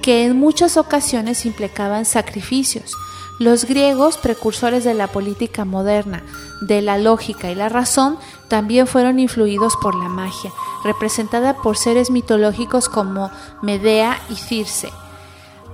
que 0.01 0.23
en 0.23 0.39
muchas 0.39 0.77
ocasiones 0.77 1.45
implicaban 1.45 2.05
sacrificios. 2.05 2.93
Los 3.39 3.65
griegos, 3.65 4.15
precursores 4.15 4.85
de 4.85 4.93
la 4.93 5.07
política 5.07 5.65
moderna, 5.65 6.23
de 6.61 6.81
la 6.81 6.97
lógica 6.97 7.51
y 7.51 7.55
la 7.55 7.67
razón, 7.67 8.17
también 8.47 8.87
fueron 8.87 9.19
influidos 9.19 9.75
por 9.81 9.95
la 9.95 10.07
magia, 10.07 10.53
representada 10.85 11.57
por 11.57 11.75
seres 11.75 12.09
mitológicos 12.09 12.87
como 12.87 13.31
Medea 13.61 14.17
y 14.29 14.35
Circe, 14.35 14.93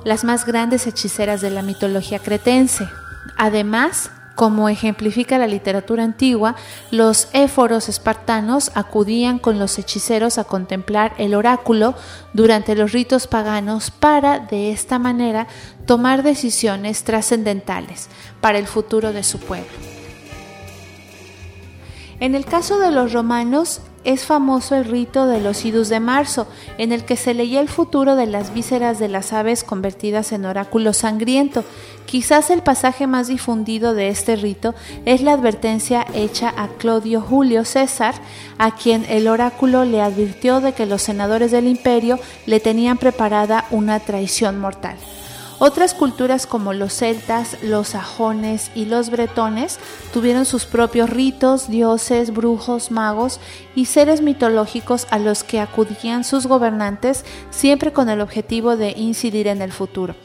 las 0.04 0.24
más 0.24 0.48
grandes 0.48 0.88
hechiceras 0.88 1.42
de 1.42 1.52
la 1.52 1.62
mitología 1.62 2.18
cretense. 2.18 2.90
Además, 3.38 4.10
como 4.42 4.70
ejemplifica 4.70 5.38
la 5.38 5.46
literatura 5.46 6.04
antigua, 6.04 6.56
los 6.90 7.28
éforos 7.32 7.90
espartanos 7.90 8.72
acudían 8.74 9.38
con 9.38 9.60
los 9.60 9.78
hechiceros 9.78 10.40
a 10.40 10.46
contemplar 10.46 11.14
el 11.20 11.36
oráculo 11.36 11.94
durante 12.34 12.74
los 12.74 12.92
ritos 12.92 13.28
paganos 13.28 13.92
para, 13.92 14.40
de 14.40 14.72
esta 14.72 14.98
manera, 14.98 15.46
tomar 15.86 16.24
decisiones 16.24 17.04
trascendentales 17.04 18.10
para 18.42 18.58
el 18.58 18.66
futuro 18.66 19.14
de 19.14 19.22
su 19.22 19.38
pueblo. 19.38 20.01
En 22.22 22.36
el 22.36 22.46
caso 22.46 22.78
de 22.78 22.92
los 22.92 23.14
romanos, 23.14 23.82
es 24.04 24.26
famoso 24.26 24.76
el 24.76 24.86
rito 24.86 25.26
de 25.26 25.42
los 25.42 25.66
idus 25.66 25.90
de 25.90 26.00
marzo, 26.00 26.46
en 26.78 26.92
el 26.92 27.04
que 27.04 27.16
se 27.16 27.34
leía 27.34 27.60
el 27.62 27.68
futuro 27.68 28.16
de 28.16 28.28
las 28.28 28.54
vísceras 28.54 29.00
de 29.00 29.08
las 29.08 29.34
aves 29.34 29.64
convertidas 29.64 30.32
en 30.32 30.46
oráculo 30.46 30.94
sangriento. 30.94 31.64
Quizás 32.06 32.52
el 32.52 32.62
pasaje 32.62 33.08
más 33.08 33.28
difundido 33.28 33.96
de 33.96 34.10
este 34.10 34.36
rito 34.36 34.76
es 35.06 35.24
la 35.24 35.34
advertencia 35.34 36.06
hecha 36.14 36.54
a 36.56 36.68
Claudio 36.68 37.22
Julio 37.22 37.66
César, 37.66 38.14
a 38.60 38.76
quien 38.76 39.04
el 39.10 39.28
oráculo 39.28 39.84
le 39.84 40.00
advirtió 40.00 40.62
de 40.62 40.74
que 40.74 40.86
los 40.86 41.02
senadores 41.02 41.50
del 41.50 41.66
imperio 41.66 42.20
le 42.46 42.60
tenían 42.60 43.00
preparada 43.00 43.66
una 43.72 44.00
traición 44.00 44.60
mortal. 44.60 44.98
Otras 45.64 45.94
culturas 45.94 46.48
como 46.48 46.74
los 46.74 46.92
celtas, 46.92 47.56
los 47.62 47.90
sajones 47.90 48.72
y 48.74 48.86
los 48.86 49.12
bretones 49.12 49.78
tuvieron 50.12 50.46
sus 50.46 50.66
propios 50.66 51.08
ritos, 51.08 51.70
dioses, 51.70 52.34
brujos, 52.34 52.90
magos 52.90 53.40
y 53.76 53.86
seres 53.86 54.24
mitológicos 54.24 55.06
a 55.12 55.20
los 55.20 55.44
que 55.44 55.60
acudían 55.60 56.24
sus 56.24 56.48
gobernantes 56.48 57.26
siempre 57.52 57.94
con 57.94 58.10
el 58.10 58.22
objetivo 58.22 58.76
de 58.76 58.96
incidir 58.98 59.46
en 59.46 59.62
el 59.62 59.72
futuro. 59.72 60.16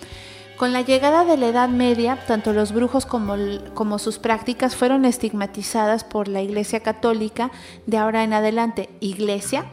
Con 0.57 0.73
la 0.73 0.81
llegada 0.81 1.27
de 1.27 1.37
la 1.37 1.49
Edad 1.49 1.69
Media, 1.69 2.19
tanto 2.27 2.55
los 2.55 2.73
brujos 2.73 3.05
como, 3.05 3.99
sus 3.99 4.19
prácticas 4.19 4.75
fueron 4.75 5.05
estigmatizadas 5.05 6.03
por 6.03 6.29
la 6.29 6.41
Iglesia 6.41 6.81
Católica, 6.81 7.51
de 7.85 7.99
ahora 7.99 8.25
en 8.25 8.33
adelante 8.33 8.89
Iglesia, 9.01 9.67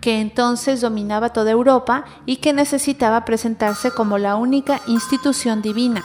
que 0.00 0.20
entonces 0.20 0.80
dominaba 0.80 1.30
toda 1.30 1.50
Europa 1.50 2.04
y 2.26 2.36
que 2.36 2.52
necesitaba 2.52 3.24
presentarse 3.24 3.90
como 3.90 4.18
la 4.18 4.36
única 4.36 4.80
institución 4.86 5.62
divina. 5.62 6.04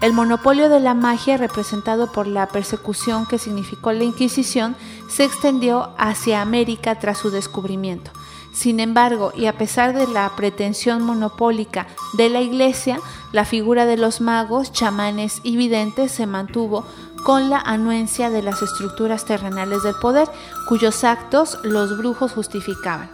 El 0.00 0.12
monopolio 0.12 0.68
de 0.68 0.80
la 0.80 0.94
magia, 0.94 1.36
representado 1.36 2.10
por 2.10 2.26
la 2.26 2.48
persecución 2.48 3.24
que 3.24 3.38
significó 3.38 3.92
la 3.92 4.02
Inquisición, 4.02 4.74
se 5.08 5.24
extendió 5.24 5.90
hacia 5.96 6.42
América 6.42 6.98
tras 6.98 7.18
su 7.18 7.30
descubrimiento. 7.30 8.10
Sin 8.52 8.80
embargo, 8.80 9.32
y 9.34 9.46
a 9.46 9.56
pesar 9.56 9.96
de 9.96 10.06
la 10.06 10.30
pretensión 10.36 11.02
monopólica 11.02 11.86
de 12.14 12.28
la 12.28 12.40
Iglesia, 12.40 12.98
la 13.32 13.44
figura 13.44 13.86
de 13.86 13.96
los 13.96 14.20
magos, 14.20 14.72
chamanes 14.72 15.40
y 15.42 15.56
videntes 15.56 16.12
se 16.12 16.26
mantuvo 16.26 16.84
con 17.24 17.50
la 17.50 17.58
anuencia 17.58 18.30
de 18.30 18.42
las 18.42 18.62
estructuras 18.62 19.24
terrenales 19.24 19.82
del 19.82 19.94
poder, 19.94 20.28
cuyos 20.68 21.04
actos 21.04 21.58
los 21.62 21.96
brujos 21.96 22.32
justificaban. 22.32 23.10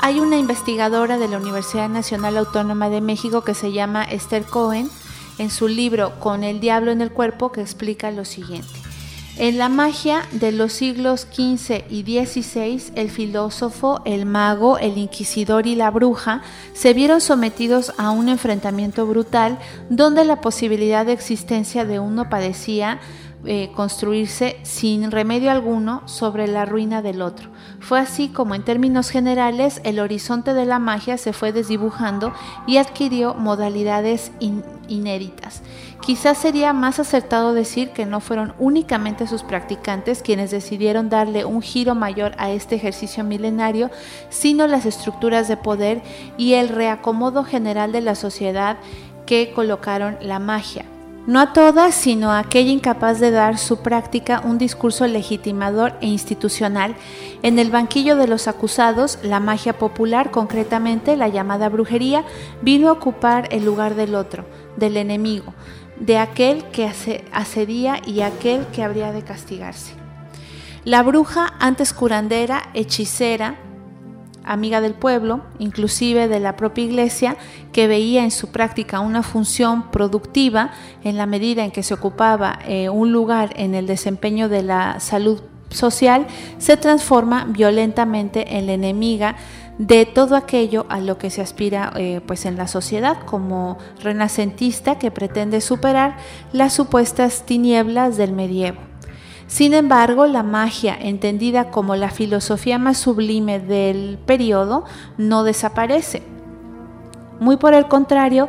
Hay 0.00 0.20
una 0.20 0.36
investigadora 0.36 1.18
de 1.18 1.28
la 1.28 1.38
Universidad 1.38 1.88
Nacional 1.88 2.36
Autónoma 2.36 2.88
de 2.88 3.00
México 3.00 3.42
que 3.42 3.54
se 3.54 3.72
llama 3.72 4.04
Esther 4.04 4.44
Cohen 4.44 4.88
en 5.38 5.50
su 5.50 5.68
libro 5.68 6.18
Con 6.20 6.44
el 6.44 6.60
diablo 6.60 6.92
en 6.92 7.00
el 7.00 7.10
cuerpo 7.10 7.50
que 7.50 7.60
explica 7.60 8.10
lo 8.10 8.24
siguiente. 8.24 8.85
En 9.38 9.58
la 9.58 9.68
magia 9.68 10.22
de 10.32 10.50
los 10.50 10.72
siglos 10.72 11.28
XV 11.30 11.84
y 11.90 12.04
XVI, 12.04 12.92
el 12.94 13.10
filósofo, 13.10 14.00
el 14.06 14.24
mago, 14.24 14.78
el 14.78 14.96
inquisidor 14.96 15.66
y 15.66 15.74
la 15.74 15.90
bruja 15.90 16.40
se 16.72 16.94
vieron 16.94 17.20
sometidos 17.20 17.92
a 17.98 18.12
un 18.12 18.30
enfrentamiento 18.30 19.06
brutal 19.06 19.58
donde 19.90 20.24
la 20.24 20.40
posibilidad 20.40 21.04
de 21.04 21.12
existencia 21.12 21.84
de 21.84 21.98
uno 21.98 22.30
padecía 22.30 22.98
eh, 23.46 23.70
construirse 23.74 24.58
sin 24.62 25.10
remedio 25.10 25.50
alguno 25.50 26.02
sobre 26.06 26.48
la 26.48 26.64
ruina 26.64 27.02
del 27.02 27.22
otro. 27.22 27.48
Fue 27.80 28.00
así 28.00 28.28
como 28.28 28.54
en 28.54 28.64
términos 28.64 29.10
generales 29.10 29.80
el 29.84 30.00
horizonte 30.00 30.54
de 30.54 30.66
la 30.66 30.78
magia 30.78 31.16
se 31.18 31.32
fue 31.32 31.52
desdibujando 31.52 32.32
y 32.66 32.78
adquirió 32.78 33.34
modalidades 33.34 34.32
inéditas. 34.88 35.62
Quizás 36.00 36.38
sería 36.38 36.72
más 36.72 36.98
acertado 36.98 37.54
decir 37.54 37.90
que 37.90 38.06
no 38.06 38.20
fueron 38.20 38.54
únicamente 38.58 39.26
sus 39.26 39.42
practicantes 39.42 40.22
quienes 40.22 40.50
decidieron 40.50 41.08
darle 41.08 41.44
un 41.44 41.62
giro 41.62 41.94
mayor 41.94 42.32
a 42.38 42.50
este 42.50 42.74
ejercicio 42.74 43.24
milenario, 43.24 43.90
sino 44.28 44.66
las 44.66 44.86
estructuras 44.86 45.48
de 45.48 45.56
poder 45.56 46.02
y 46.36 46.54
el 46.54 46.68
reacomodo 46.68 47.44
general 47.44 47.92
de 47.92 48.00
la 48.00 48.14
sociedad 48.14 48.76
que 49.26 49.52
colocaron 49.52 50.16
la 50.20 50.38
magia 50.38 50.84
no 51.26 51.40
a 51.40 51.52
todas, 51.52 51.94
sino 51.94 52.30
a 52.30 52.38
aquella 52.38 52.70
incapaz 52.70 53.18
de 53.18 53.30
dar 53.30 53.58
su 53.58 53.78
práctica 53.78 54.40
un 54.44 54.58
discurso 54.58 55.06
legitimador 55.06 55.94
e 56.00 56.06
institucional. 56.06 56.94
En 57.42 57.58
el 57.58 57.70
banquillo 57.70 58.16
de 58.16 58.28
los 58.28 58.46
acusados, 58.46 59.18
la 59.22 59.40
magia 59.40 59.78
popular, 59.78 60.30
concretamente 60.30 61.16
la 61.16 61.28
llamada 61.28 61.68
brujería, 61.68 62.24
vino 62.62 62.88
a 62.88 62.92
ocupar 62.92 63.48
el 63.50 63.64
lugar 63.64 63.96
del 63.96 64.14
otro, 64.14 64.44
del 64.76 64.96
enemigo, 64.96 65.52
de 65.98 66.18
aquel 66.18 66.64
que 66.66 66.90
asedía 67.32 68.00
y 68.06 68.20
aquel 68.20 68.66
que 68.68 68.84
habría 68.84 69.12
de 69.12 69.22
castigarse. 69.22 69.94
La 70.84 71.02
bruja, 71.02 71.52
antes 71.58 71.92
curandera, 71.92 72.70
hechicera, 72.72 73.56
amiga 74.46 74.80
del 74.80 74.94
pueblo, 74.94 75.42
inclusive 75.58 76.28
de 76.28 76.40
la 76.40 76.56
propia 76.56 76.84
iglesia, 76.84 77.36
que 77.72 77.86
veía 77.86 78.24
en 78.24 78.30
su 78.30 78.48
práctica 78.48 79.00
una 79.00 79.22
función 79.22 79.90
productiva 79.90 80.70
en 81.04 81.16
la 81.16 81.26
medida 81.26 81.64
en 81.64 81.70
que 81.70 81.82
se 81.82 81.94
ocupaba 81.94 82.58
eh, 82.66 82.88
un 82.88 83.12
lugar 83.12 83.52
en 83.56 83.74
el 83.74 83.86
desempeño 83.86 84.48
de 84.48 84.62
la 84.62 85.00
salud 85.00 85.40
social, 85.70 86.26
se 86.58 86.76
transforma 86.76 87.44
violentamente 87.48 88.56
en 88.56 88.66
la 88.66 88.74
enemiga 88.74 89.36
de 89.78 90.06
todo 90.06 90.36
aquello 90.36 90.86
a 90.88 91.00
lo 91.00 91.18
que 91.18 91.30
se 91.30 91.42
aspira 91.42 91.92
eh, 91.96 92.20
pues 92.26 92.46
en 92.46 92.56
la 92.56 92.66
sociedad 92.66 93.18
como 93.26 93.76
renacentista 94.02 94.98
que 94.98 95.10
pretende 95.10 95.60
superar 95.60 96.16
las 96.52 96.72
supuestas 96.72 97.44
tinieblas 97.44 98.16
del 98.16 98.32
medievo. 98.32 98.80
Sin 99.46 99.74
embargo, 99.74 100.26
la 100.26 100.42
magia, 100.42 100.96
entendida 101.00 101.70
como 101.70 101.94
la 101.94 102.10
filosofía 102.10 102.78
más 102.78 102.98
sublime 102.98 103.60
del 103.60 104.18
periodo, 104.26 104.84
no 105.18 105.44
desaparece. 105.44 106.22
Muy 107.38 107.56
por 107.56 107.74
el 107.74 107.86
contrario, 107.86 108.48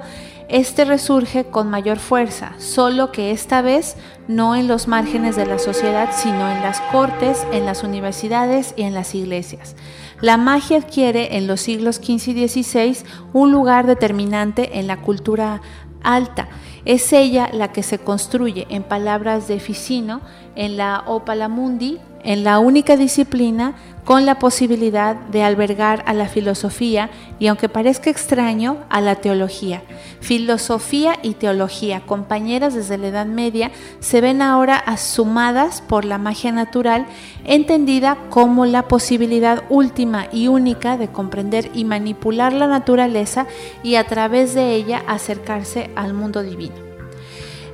este 0.49 0.85
resurge 0.85 1.45
con 1.45 1.69
mayor 1.69 1.99
fuerza, 1.99 2.53
solo 2.57 3.11
que 3.11 3.31
esta 3.31 3.61
vez 3.61 3.97
no 4.27 4.55
en 4.55 4.67
los 4.67 4.87
márgenes 4.87 5.35
de 5.35 5.45
la 5.45 5.59
sociedad, 5.59 6.09
sino 6.15 6.49
en 6.49 6.61
las 6.61 6.79
cortes, 6.79 7.45
en 7.51 7.65
las 7.65 7.83
universidades 7.83 8.73
y 8.77 8.83
en 8.83 8.93
las 8.93 9.13
iglesias. 9.13 9.75
La 10.21 10.37
magia 10.37 10.77
adquiere 10.77 11.37
en 11.37 11.47
los 11.47 11.61
siglos 11.61 11.97
XV 11.97 12.29
y 12.29 12.47
XVI 12.47 12.97
un 13.33 13.51
lugar 13.51 13.85
determinante 13.85 14.79
en 14.79 14.87
la 14.87 15.01
cultura 15.01 15.61
alta. 16.01 16.47
Es 16.87 17.11
ella 17.11 17.49
la 17.51 17.73
que 17.73 17.83
se 17.83 17.99
construye, 17.99 18.65
en 18.69 18.81
palabras 18.81 19.49
de 19.49 19.59
Ficino, 19.59 20.21
en 20.55 20.77
la 20.77 21.03
Opala 21.05 21.49
Mundi, 21.49 21.99
en 22.27 22.43
la 22.43 22.59
única 22.59 22.97
disciplina 22.97 23.73
con 24.03 24.25
la 24.25 24.37
posibilidad 24.37 25.15
de 25.15 25.43
albergar 25.43 26.03
a 26.05 26.13
la 26.13 26.27
filosofía 26.27 27.09
y 27.39 27.47
aunque 27.47 27.69
parezca 27.69 28.09
extraño, 28.09 28.77
a 28.89 28.99
la 28.99 29.15
teología. 29.15 29.81
Filosofía 30.19 31.19
y 31.23 31.35
teología, 31.35 32.01
compañeras 32.01 32.73
desde 32.73 32.97
la 32.97 33.07
Edad 33.07 33.25
Media, 33.25 33.71
se 33.99 34.19
ven 34.19 34.41
ahora 34.41 34.75
asumadas 34.77 35.81
por 35.81 36.03
la 36.03 36.17
magia 36.17 36.51
natural, 36.51 37.05
entendida 37.45 38.17
como 38.29 38.65
la 38.65 38.89
posibilidad 38.89 39.63
última 39.69 40.27
y 40.31 40.47
única 40.47 40.97
de 40.97 41.07
comprender 41.07 41.71
y 41.73 41.85
manipular 41.85 42.51
la 42.51 42.67
naturaleza 42.67 43.47
y 43.83 43.95
a 43.95 44.05
través 44.05 44.53
de 44.53 44.75
ella 44.75 45.01
acercarse 45.07 45.89
al 45.95 46.13
mundo 46.13 46.43
divino. 46.43 46.86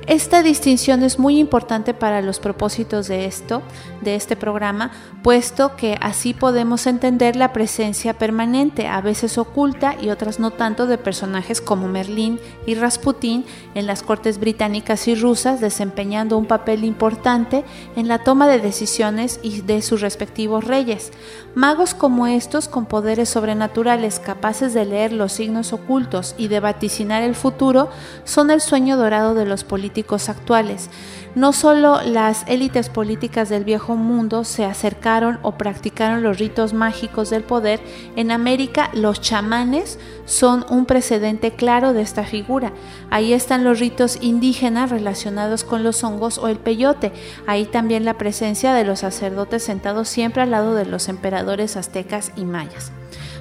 Esta 0.06 0.42
distinción 0.42 1.02
es 1.02 1.18
muy 1.18 1.38
importante 1.38 1.94
para 1.94 2.20
los 2.20 2.38
propósitos 2.38 3.08
de 3.08 3.24
esto, 3.24 3.62
de 4.02 4.16
este 4.16 4.36
programa, 4.36 4.90
puesto 5.22 5.76
que 5.76 5.96
así 5.98 6.34
podemos 6.34 6.86
entender 6.86 7.36
la 7.36 7.54
presencia 7.54 8.12
permanente, 8.12 8.86
a 8.86 9.00
veces 9.00 9.38
oculta 9.38 9.96
y 9.98 10.10
otras 10.10 10.38
no 10.38 10.50
tanto, 10.50 10.86
de 10.86 10.98
personajes 10.98 11.62
como 11.62 11.88
Merlín 11.88 12.38
y 12.66 12.74
Rasputín 12.74 13.46
en 13.74 13.86
las 13.86 14.02
cortes 14.02 14.38
británicas 14.38 15.08
y 15.08 15.14
rusas, 15.14 15.62
desempeñando 15.62 16.36
un 16.36 16.46
papel 16.46 16.84
importante 16.84 17.64
en 17.96 18.06
la 18.06 18.18
toma 18.18 18.46
de 18.46 18.60
decisiones 18.60 19.40
y 19.42 19.62
de 19.62 19.80
sus 19.80 20.02
respectivos 20.02 20.64
reyes. 20.64 21.12
Magos 21.54 21.94
como 21.94 22.26
estos, 22.26 22.66
con 22.66 22.84
poderes 22.84 23.28
sobrenaturales 23.28 24.18
capaces 24.18 24.74
de 24.74 24.84
leer 24.84 25.12
los 25.12 25.32
signos 25.32 25.72
ocultos 25.72 26.34
y 26.36 26.48
de 26.48 26.58
vaticinar 26.58 27.22
el 27.22 27.36
futuro, 27.36 27.90
son 28.24 28.50
el 28.50 28.60
sueño 28.60 28.96
dorado 28.96 29.34
de 29.34 29.46
los 29.46 29.62
políticos 29.62 30.28
actuales. 30.28 30.90
No 31.34 31.52
solo 31.52 32.00
las 32.02 32.44
élites 32.46 32.88
políticas 32.88 33.48
del 33.48 33.64
viejo 33.64 33.96
mundo 33.96 34.44
se 34.44 34.64
acercaron 34.64 35.40
o 35.42 35.52
practicaron 35.52 36.22
los 36.22 36.38
ritos 36.38 36.72
mágicos 36.72 37.28
del 37.28 37.42
poder, 37.42 37.80
en 38.14 38.30
América 38.30 38.90
los 38.92 39.20
chamanes 39.20 39.98
son 40.26 40.64
un 40.70 40.86
precedente 40.86 41.50
claro 41.50 41.92
de 41.92 42.02
esta 42.02 42.22
figura. 42.24 42.72
Ahí 43.10 43.32
están 43.32 43.64
los 43.64 43.80
ritos 43.80 44.18
indígenas 44.20 44.90
relacionados 44.90 45.64
con 45.64 45.82
los 45.82 46.04
hongos 46.04 46.38
o 46.38 46.46
el 46.46 46.58
peyote. 46.58 47.12
Ahí 47.48 47.64
también 47.64 48.04
la 48.04 48.14
presencia 48.14 48.72
de 48.72 48.84
los 48.84 49.00
sacerdotes 49.00 49.64
sentados 49.64 50.08
siempre 50.08 50.42
al 50.42 50.52
lado 50.52 50.74
de 50.74 50.86
los 50.86 51.08
emperadores 51.08 51.76
aztecas 51.76 52.30
y 52.36 52.44
mayas. 52.44 52.92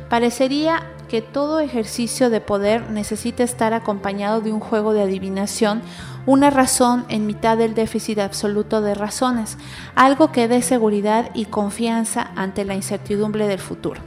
Parecería 0.10 0.84
que 1.08 1.21
todo 1.21 1.60
ejercicio 1.60 2.32
de 2.32 2.41
poder 2.41 2.89
necesita 2.89 3.43
estar 3.43 3.73
acompañado 3.73 4.41
de 4.41 4.51
un 4.51 4.60
juego 4.60 4.93
de 4.93 5.03
adivinación 5.03 5.84
una 6.25 6.49
razón 6.49 7.05
en 7.09 7.25
mitad 7.25 7.57
del 7.57 7.73
déficit 7.73 8.19
absoluto 8.19 8.81
de 8.81 8.95
razones, 8.95 9.57
algo 9.95 10.31
que 10.31 10.47
dé 10.47 10.62
seguridad 10.62 11.31
y 11.33 11.45
confianza 11.45 12.31
ante 12.36 12.65
la 12.65 12.75
incertidumbre 12.75 13.47
del 13.47 13.59
futuro. 13.59 14.01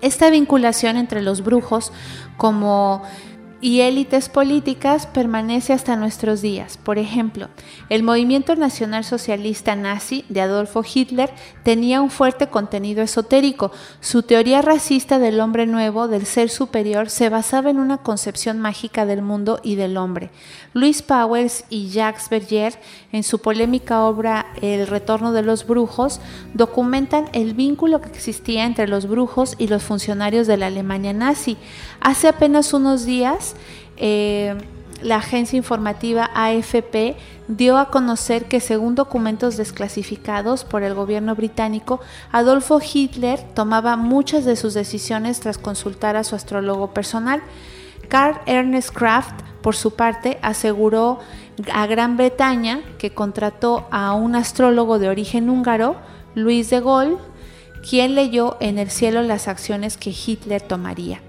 Esta 0.00 0.30
vinculación 0.30 0.96
entre 0.96 1.22
los 1.22 1.44
brujos 1.44 1.92
como 2.36 3.02
y 3.62 3.80
élites 3.80 4.28
políticas 4.28 5.06
permanece 5.06 5.72
hasta 5.72 5.94
nuestros 5.94 6.42
días. 6.42 6.76
Por 6.76 6.98
ejemplo, 6.98 7.48
el 7.88 8.02
movimiento 8.02 8.56
nacional 8.56 9.04
socialista 9.04 9.76
nazi 9.76 10.24
de 10.28 10.40
Adolfo 10.40 10.82
Hitler 10.82 11.30
tenía 11.62 12.02
un 12.02 12.10
fuerte 12.10 12.48
contenido 12.48 13.02
esotérico. 13.02 13.70
Su 14.00 14.24
teoría 14.24 14.62
racista 14.62 15.20
del 15.20 15.38
hombre 15.40 15.66
nuevo, 15.66 16.08
del 16.08 16.26
ser 16.26 16.50
superior, 16.50 17.08
se 17.08 17.28
basaba 17.28 17.70
en 17.70 17.78
una 17.78 17.98
concepción 17.98 18.58
mágica 18.58 19.06
del 19.06 19.22
mundo 19.22 19.60
y 19.62 19.76
del 19.76 19.96
hombre. 19.96 20.30
Louis 20.74 21.00
Powers 21.00 21.64
y 21.70 21.88
Jacques 21.88 22.28
Berger, 22.28 22.80
en 23.12 23.22
su 23.22 23.38
polémica 23.38 24.02
obra 24.02 24.46
El 24.60 24.88
retorno 24.88 25.32
de 25.32 25.42
los 25.42 25.68
brujos, 25.68 26.20
documentan 26.54 27.26
el 27.32 27.54
vínculo 27.54 28.00
que 28.00 28.08
existía 28.08 28.64
entre 28.64 28.88
los 28.88 29.06
brujos 29.06 29.54
y 29.58 29.68
los 29.68 29.84
funcionarios 29.84 30.48
de 30.48 30.56
la 30.56 30.66
Alemania 30.66 31.12
nazi. 31.12 31.56
Hace 32.00 32.26
apenas 32.26 32.72
unos 32.74 33.04
días, 33.04 33.51
eh, 33.96 34.56
la 35.02 35.16
agencia 35.16 35.56
informativa 35.56 36.30
AFP 36.34 37.16
dio 37.48 37.76
a 37.76 37.90
conocer 37.90 38.46
que 38.46 38.60
según 38.60 38.94
documentos 38.94 39.56
desclasificados 39.56 40.64
por 40.64 40.82
el 40.82 40.94
gobierno 40.94 41.34
británico, 41.34 42.00
Adolfo 42.30 42.80
Hitler 42.80 43.40
tomaba 43.54 43.96
muchas 43.96 44.44
de 44.44 44.56
sus 44.56 44.74
decisiones 44.74 45.40
tras 45.40 45.58
consultar 45.58 46.16
a 46.16 46.24
su 46.24 46.34
astrólogo 46.36 46.94
personal. 46.94 47.42
Carl 48.08 48.40
Ernest 48.46 48.90
Kraft, 48.90 49.42
por 49.60 49.74
su 49.74 49.94
parte, 49.94 50.38
aseguró 50.42 51.18
a 51.72 51.86
Gran 51.86 52.16
Bretaña 52.16 52.80
que 52.98 53.10
contrató 53.10 53.86
a 53.90 54.14
un 54.14 54.36
astrólogo 54.36 54.98
de 54.98 55.08
origen 55.08 55.50
húngaro, 55.50 55.96
Luis 56.34 56.70
de 56.70 56.80
Gaulle, 56.80 57.16
quien 57.88 58.14
leyó 58.14 58.56
en 58.60 58.78
el 58.78 58.90
cielo 58.90 59.22
las 59.22 59.48
acciones 59.48 59.96
que 59.96 60.10
Hitler 60.10 60.62
tomaría. 60.62 61.20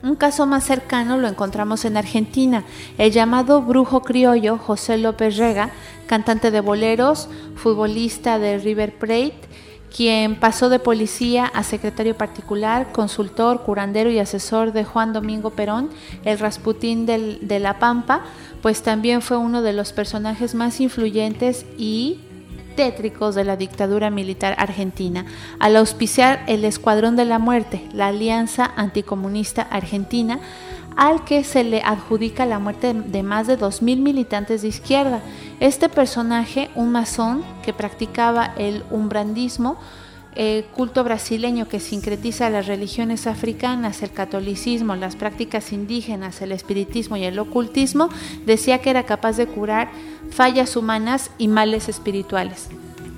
Un 0.00 0.14
caso 0.14 0.46
más 0.46 0.64
cercano 0.64 1.18
lo 1.18 1.26
encontramos 1.26 1.84
en 1.84 1.96
Argentina. 1.96 2.64
El 2.98 3.10
llamado 3.10 3.62
brujo 3.62 4.02
criollo 4.02 4.56
José 4.56 4.96
López 4.96 5.36
Rega, 5.36 5.70
cantante 6.06 6.52
de 6.52 6.60
boleros, 6.60 7.28
futbolista 7.56 8.38
de 8.38 8.58
River 8.58 8.96
Plate, 8.96 9.40
quien 9.94 10.38
pasó 10.38 10.68
de 10.68 10.78
policía 10.78 11.46
a 11.46 11.64
secretario 11.64 12.16
particular, 12.16 12.92
consultor, 12.92 13.62
curandero 13.62 14.10
y 14.10 14.20
asesor 14.20 14.72
de 14.72 14.84
Juan 14.84 15.12
Domingo 15.12 15.50
Perón, 15.50 15.90
el 16.24 16.38
Rasputín 16.38 17.04
de 17.04 17.58
La 17.58 17.80
Pampa, 17.80 18.22
pues 18.62 18.82
también 18.82 19.20
fue 19.20 19.36
uno 19.36 19.62
de 19.62 19.72
los 19.72 19.92
personajes 19.92 20.54
más 20.54 20.80
influyentes 20.80 21.66
y 21.76 22.20
tétricos 22.78 23.34
de 23.34 23.42
la 23.42 23.56
dictadura 23.56 24.08
militar 24.08 24.54
argentina, 24.56 25.26
al 25.58 25.74
auspiciar 25.74 26.44
el 26.46 26.64
Escuadrón 26.64 27.16
de 27.16 27.24
la 27.24 27.40
Muerte, 27.40 27.82
la 27.92 28.06
Alianza 28.06 28.70
Anticomunista 28.76 29.62
Argentina, 29.62 30.38
al 30.94 31.24
que 31.24 31.42
se 31.42 31.64
le 31.64 31.82
adjudica 31.82 32.46
la 32.46 32.60
muerte 32.60 32.94
de 32.94 33.22
más 33.24 33.48
de 33.48 33.58
2.000 33.58 33.96
militantes 33.96 34.62
de 34.62 34.68
izquierda. 34.68 35.22
Este 35.58 35.88
personaje, 35.88 36.70
un 36.76 36.92
masón 36.92 37.42
que 37.64 37.72
practicaba 37.72 38.54
el 38.56 38.84
umbrandismo, 38.92 39.76
el 40.36 40.64
culto 40.66 41.02
brasileño 41.02 41.66
que 41.66 41.80
sincretiza 41.80 42.48
las 42.48 42.68
religiones 42.68 43.26
africanas, 43.26 44.04
el 44.04 44.12
catolicismo, 44.12 44.94
las 44.94 45.16
prácticas 45.16 45.72
indígenas, 45.72 46.40
el 46.42 46.52
espiritismo 46.52 47.16
y 47.16 47.24
el 47.24 47.40
ocultismo, 47.40 48.08
decía 48.46 48.78
que 48.78 48.90
era 48.90 49.02
capaz 49.02 49.36
de 49.36 49.48
curar 49.48 49.90
fallas 50.30 50.76
humanas 50.76 51.30
y 51.38 51.48
males 51.48 51.88
espirituales. 51.88 52.68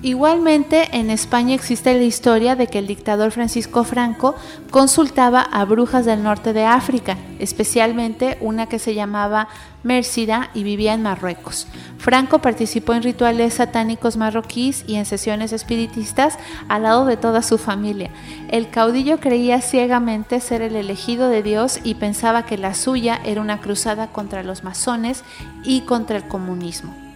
Igualmente, 0.02 0.88
en 0.96 1.10
España 1.10 1.54
existe 1.54 1.92
la 1.92 2.04
historia 2.04 2.56
de 2.56 2.68
que 2.68 2.78
el 2.78 2.86
dictador 2.86 3.32
Francisco 3.32 3.84
Franco 3.84 4.34
consultaba 4.70 5.42
a 5.42 5.66
brujas 5.66 6.06
del 6.06 6.22
norte 6.22 6.54
de 6.54 6.64
África, 6.64 7.18
especialmente 7.38 8.38
una 8.40 8.66
que 8.66 8.78
se 8.78 8.94
llamaba 8.94 9.48
Mércida 9.82 10.48
y 10.54 10.62
vivía 10.62 10.94
en 10.94 11.02
Marruecos. 11.02 11.66
Franco 11.98 12.38
participó 12.38 12.94
en 12.94 13.02
rituales 13.02 13.52
satánicos 13.54 14.16
marroquíes 14.16 14.84
y 14.86 14.94
en 14.94 15.04
sesiones 15.04 15.52
espiritistas 15.52 16.38
al 16.68 16.84
lado 16.84 17.04
de 17.04 17.18
toda 17.18 17.42
su 17.42 17.58
familia. 17.58 18.08
El 18.48 18.70
caudillo 18.70 19.20
creía 19.20 19.60
ciegamente 19.60 20.40
ser 20.40 20.62
el 20.62 20.76
elegido 20.76 21.28
de 21.28 21.42
Dios 21.42 21.78
y 21.84 21.96
pensaba 21.96 22.46
que 22.46 22.56
la 22.56 22.72
suya 22.72 23.20
era 23.22 23.42
una 23.42 23.60
cruzada 23.60 24.06
contra 24.06 24.42
los 24.44 24.64
masones 24.64 25.24
y 25.62 25.82
contra 25.82 26.16
el 26.16 26.26
comunismo. 26.26 27.09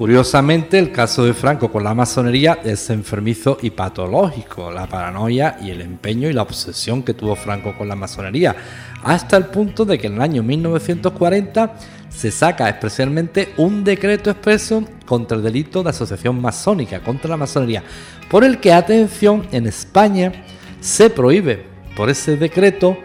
Curiosamente, 0.00 0.78
el 0.78 0.92
caso 0.92 1.26
de 1.26 1.34
Franco 1.34 1.70
con 1.70 1.84
la 1.84 1.92
masonería 1.92 2.60
es 2.64 2.88
enfermizo 2.88 3.58
y 3.60 3.68
patológico, 3.68 4.70
la 4.70 4.86
paranoia 4.86 5.58
y 5.60 5.68
el 5.68 5.82
empeño 5.82 6.26
y 6.26 6.32
la 6.32 6.40
obsesión 6.40 7.02
que 7.02 7.12
tuvo 7.12 7.36
Franco 7.36 7.76
con 7.76 7.86
la 7.86 7.96
masonería, 7.96 8.56
hasta 9.04 9.36
el 9.36 9.44
punto 9.48 9.84
de 9.84 9.98
que 9.98 10.06
en 10.06 10.14
el 10.14 10.22
año 10.22 10.42
1940 10.42 11.74
se 12.08 12.30
saca 12.30 12.70
especialmente 12.70 13.52
un 13.58 13.84
decreto 13.84 14.30
expreso 14.30 14.82
contra 15.04 15.36
el 15.36 15.42
delito 15.42 15.82
de 15.82 15.90
asociación 15.90 16.40
masónica, 16.40 17.00
contra 17.00 17.28
la 17.28 17.36
masonería, 17.36 17.84
por 18.30 18.42
el 18.42 18.58
que, 18.58 18.72
atención, 18.72 19.46
en 19.52 19.66
España 19.66 20.32
se 20.80 21.10
prohíbe 21.10 21.66
por 21.94 22.08
ese 22.08 22.38
decreto 22.38 22.96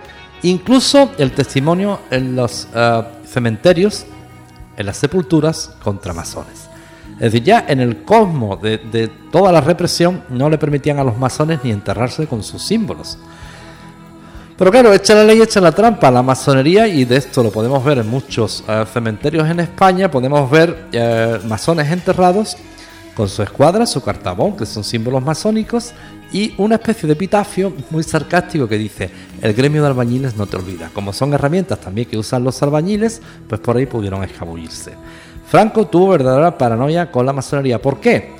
incluso 0.44 1.12
el 1.18 1.34
testimonio 1.34 2.00
en 2.10 2.38
los 2.38 2.70
eh, 2.74 3.04
cementerios, 3.26 4.06
en 4.78 4.86
las 4.86 4.96
sepulturas 4.96 5.76
contra 5.84 6.14
masones. 6.14 6.70
Es 7.15 7.32
decir, 7.32 7.43
ya 7.43 7.65
en 7.67 7.80
el 7.80 8.04
cosmos 8.04 8.62
de, 8.62 9.10
toda 9.32 9.51
la 9.51 9.62
represión 9.62 10.23
no 10.30 10.49
le 10.49 10.58
permitían 10.58 10.99
a 10.99 11.04
los 11.04 11.17
masones 11.17 11.60
ni 11.63 11.71
enterrarse 11.71 12.28
con 12.28 12.43
sus 12.43 12.62
símbolos. 12.62 13.17
Pero 14.58 14.71
claro, 14.71 14.93
echa 14.93 15.15
la 15.15 15.23
ley, 15.23 15.41
echa 15.41 15.60
la 15.60 15.71
trampa, 15.71 16.10
la 16.12 16.21
masonería, 16.21 16.88
y 16.88 17.04
de 17.04 17.17
esto 17.17 17.43
lo 17.43 17.51
podemos 17.51 17.84
ver 17.84 17.99
en 17.99 18.10
muchos 18.10 18.63
eh, 18.67 18.86
cementerios 18.91 19.49
en 19.49 19.60
España, 19.60 20.10
podemos 20.10 20.49
ver 20.49 20.88
eh, 20.93 21.39
masones 21.45 21.91
enterrados 21.91 22.56
con 23.15 23.28
su 23.30 23.43
escuadra, 23.43 23.86
su 23.86 24.01
cartabón, 24.01 24.56
que 24.56 24.65
son 24.65 24.84
símbolos 24.84 25.23
masónicos, 25.23 25.93
y 26.32 26.54
una 26.58 26.75
especie 26.75 27.08
de 27.08 27.13
epitafio 27.13 27.73
muy 27.89 28.04
sarcástico 28.04 28.67
que 28.67 28.78
dice, 28.78 29.10
el 29.41 29.54
gremio 29.54 29.82
de 29.82 29.88
albañiles 29.88 30.36
no 30.36 30.47
te 30.47 30.58
olvida. 30.58 30.89
Como 30.93 31.13
son 31.13 31.34
herramientas 31.34 31.80
también 31.80 32.10
que 32.10 32.17
usan 32.17 32.43
los 32.43 32.62
albañiles, 32.62 33.21
pues 33.47 33.62
por 33.62 33.78
ahí 33.78 33.86
pudieron 33.86 34.23
escabullirse. 34.23 34.93
Franco 35.56 35.88
tuvo 35.88 36.10
verdadera 36.10 36.58
paranoia 36.58 37.10
con 37.10 37.26
la 37.26 37.32
masonería. 37.32 37.82
¿Por 37.82 38.02
qué? 38.02 38.34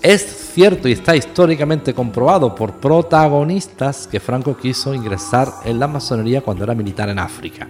Es 0.00 0.52
cierto 0.54 0.86
y 0.86 0.92
está 0.92 1.16
históricamente 1.16 1.94
comprobado 1.94 2.54
por 2.54 2.74
protagonistas 2.74 4.06
que 4.06 4.20
Franco 4.20 4.56
quiso 4.56 4.94
ingresar 4.94 5.48
en 5.64 5.80
la 5.80 5.88
masonería 5.88 6.42
cuando 6.42 6.62
era 6.62 6.76
militar 6.76 7.08
en 7.08 7.18
África. 7.18 7.66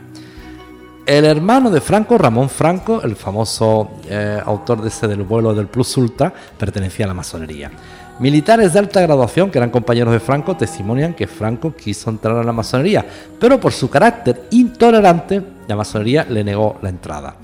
El 1.07 1.25
hermano 1.25 1.71
de 1.71 1.81
Franco, 1.81 2.19
Ramón 2.19 2.51
Franco, 2.51 3.01
el 3.01 3.17
famoso 3.17 3.93
eh, 4.07 4.39
autor 4.45 4.83
de 4.83 4.89
ese 4.89 5.09
del 5.09 5.23
vuelo 5.23 5.55
del 5.55 5.69
Plus 5.69 5.97
Ultra, 5.97 6.31
pertenecía 6.59 7.07
a 7.07 7.09
la 7.09 7.15
masonería. 7.15 7.71
Militares 8.19 8.75
de 8.75 8.81
alta 8.81 9.01
graduación 9.01 9.51
que 9.51 9.57
eran 9.57 9.71
compañeros 9.71 10.13
de 10.13 10.21
Franco 10.21 10.59
testimonian 10.59 11.15
que 11.15 11.27
Franco 11.27 11.75
quiso 11.75 12.11
entrar 12.11 12.37
a 12.37 12.45
la 12.45 12.53
masonería, 12.53 13.03
pero 13.41 13.59
por 13.59 13.73
su 13.73 13.89
carácter 13.89 14.43
intolerante, 14.51 15.43
la 15.67 15.77
masonería 15.77 16.27
le 16.29 16.45
negó 16.45 16.77
la 16.83 16.91
entrada. 16.91 17.37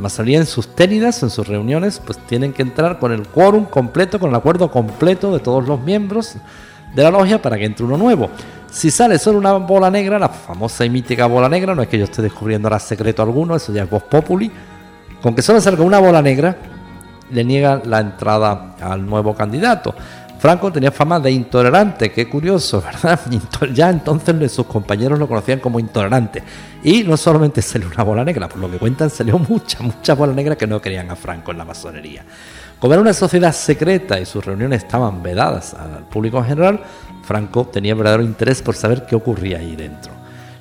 Masonería 0.00 0.38
en 0.38 0.46
sus 0.46 0.74
ténidas, 0.74 1.22
en 1.22 1.30
sus 1.30 1.46
reuniones, 1.46 2.00
pues 2.04 2.18
tienen 2.26 2.52
que 2.52 2.62
entrar 2.62 2.98
con 2.98 3.12
el 3.12 3.26
quórum 3.26 3.64
completo, 3.64 4.18
con 4.18 4.30
el 4.30 4.36
acuerdo 4.36 4.70
completo 4.70 5.32
de 5.32 5.40
todos 5.40 5.66
los 5.66 5.80
miembros 5.80 6.36
de 6.94 7.02
la 7.02 7.10
logia 7.10 7.40
para 7.40 7.56
que 7.56 7.64
entre 7.64 7.84
uno 7.84 7.96
nuevo. 7.96 8.30
Si 8.70 8.90
sale 8.90 9.18
solo 9.18 9.38
una 9.38 9.52
bola 9.54 9.90
negra, 9.90 10.18
la 10.18 10.28
famosa 10.28 10.84
y 10.84 10.90
mítica 10.90 11.26
bola 11.26 11.48
negra, 11.48 11.74
no 11.74 11.82
es 11.82 11.88
que 11.88 11.98
yo 11.98 12.04
esté 12.04 12.22
descubriendo 12.22 12.68
ahora 12.68 12.78
secreto 12.78 13.22
alguno, 13.22 13.56
eso 13.56 13.72
ya 13.72 13.82
es 13.82 13.90
voz 13.90 14.04
populi, 14.04 14.50
con 15.20 15.34
que 15.34 15.42
solo 15.42 15.60
salga 15.60 15.82
una 15.82 15.98
bola 15.98 16.22
negra, 16.22 16.56
le 17.30 17.44
niega 17.44 17.82
la 17.84 18.00
entrada 18.00 18.76
al 18.80 19.04
nuevo 19.04 19.34
candidato. 19.34 19.94
Franco 20.40 20.72
tenía 20.72 20.90
fama 20.90 21.20
de 21.20 21.30
intolerante, 21.30 22.10
qué 22.10 22.26
curioso, 22.26 22.82
¿verdad? 23.02 23.20
Ya 23.74 23.90
entonces 23.90 24.50
sus 24.50 24.64
compañeros 24.64 25.18
lo 25.18 25.28
conocían 25.28 25.60
como 25.60 25.78
intolerante. 25.78 26.42
Y 26.82 27.02
no 27.02 27.18
solamente 27.18 27.60
salió 27.60 27.88
una 27.88 28.02
bola 28.02 28.24
negra, 28.24 28.48
por 28.48 28.58
lo 28.58 28.70
que 28.70 28.78
cuentan, 28.78 29.10
salió 29.10 29.38
mucha, 29.38 29.82
mucha 29.82 30.14
bola 30.14 30.32
negra 30.32 30.56
que 30.56 30.66
no 30.66 30.80
querían 30.80 31.10
a 31.10 31.16
Franco 31.16 31.50
en 31.50 31.58
la 31.58 31.66
masonería. 31.66 32.24
Como 32.78 32.94
era 32.94 33.02
una 33.02 33.12
sociedad 33.12 33.52
secreta 33.52 34.18
y 34.18 34.24
sus 34.24 34.42
reuniones 34.42 34.82
estaban 34.82 35.22
vedadas 35.22 35.74
al 35.74 36.04
público 36.08 36.38
en 36.38 36.46
general, 36.46 36.80
Franco 37.22 37.66
tenía 37.66 37.94
verdadero 37.94 38.22
interés 38.22 38.62
por 38.62 38.74
saber 38.74 39.04
qué 39.04 39.16
ocurría 39.16 39.58
ahí 39.58 39.76
dentro. 39.76 40.12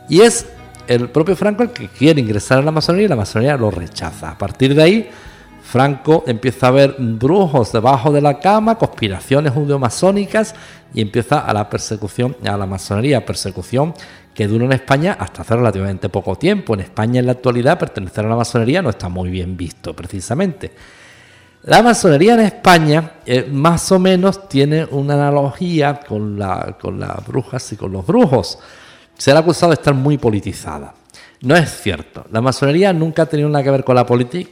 Y 0.10 0.20
es 0.20 0.46
el 0.88 1.08
propio 1.08 1.38
Franco 1.38 1.64
el 1.64 1.70
que 1.70 1.88
quiere 1.88 2.20
ingresar 2.20 2.60
a 2.60 2.64
la 2.64 2.72
masonería 2.72 3.06
y 3.06 3.10
la 3.10 3.16
masonería 3.16 3.56
lo 3.56 3.72
rechaza. 3.72 4.32
A 4.32 4.38
partir 4.38 4.76
de 4.76 4.84
ahí, 4.84 5.10
Franco 5.70 6.24
empieza 6.26 6.70
a 6.70 6.72
ver 6.72 6.96
brujos 6.98 7.72
debajo 7.72 8.12
de 8.12 8.22
la 8.22 8.40
cama, 8.40 8.80
conspiraciones 8.80 9.54
judeo-masónicas 9.54 10.56
y 10.96 11.02
empieza 11.02 11.42
a 11.42 11.54
la 11.54 11.70
persecución, 11.70 12.36
a 12.44 12.58
la 12.58 12.66
masonería, 12.66 13.24
persecución 13.24 13.94
que 14.34 14.48
dura 14.48 14.66
en 14.66 14.72
España 14.72 15.16
hasta 15.20 15.44
hace 15.44 15.56
relativamente 15.56 16.10
poco 16.10 16.36
tiempo. 16.38 16.74
En 16.74 16.80
España 16.80 17.20
en 17.20 17.28
la 17.28 17.34
actualidad 17.34 17.78
pertenecer 17.78 18.26
a 18.26 18.30
la 18.30 18.36
masonería 18.36 18.82
no 18.82 18.90
está 18.90 19.10
muy 19.10 19.30
bien 19.30 19.56
visto 19.56 19.96
precisamente. 19.96 20.72
La 21.62 21.84
masonería 21.84 22.34
en 22.34 22.40
España 22.40 23.12
eh, 23.28 23.48
más 23.52 23.92
o 23.92 24.00
menos 24.00 24.50
tiene 24.50 24.86
una 24.86 25.14
analogía 25.14 26.00
con, 26.00 26.40
la, 26.40 26.78
con 26.82 27.00
las 27.00 27.24
brujas 27.28 27.72
y 27.74 27.76
con 27.76 27.92
los 27.92 28.08
brujos. 28.08 28.58
Se 29.16 29.32
ha 29.32 29.38
acusado 29.38 29.70
de 29.70 29.76
estar 29.76 29.94
muy 29.94 30.18
politizada. 30.18 30.96
No 31.42 31.56
es 31.56 31.82
cierto. 31.82 32.26
La 32.32 32.42
masonería 32.42 32.92
nunca 32.92 33.24
ha 33.24 33.26
tenido 33.26 33.50
nada 33.50 33.64
que 33.64 33.72
ver 33.72 33.84
con 33.84 33.96
la, 33.96 34.06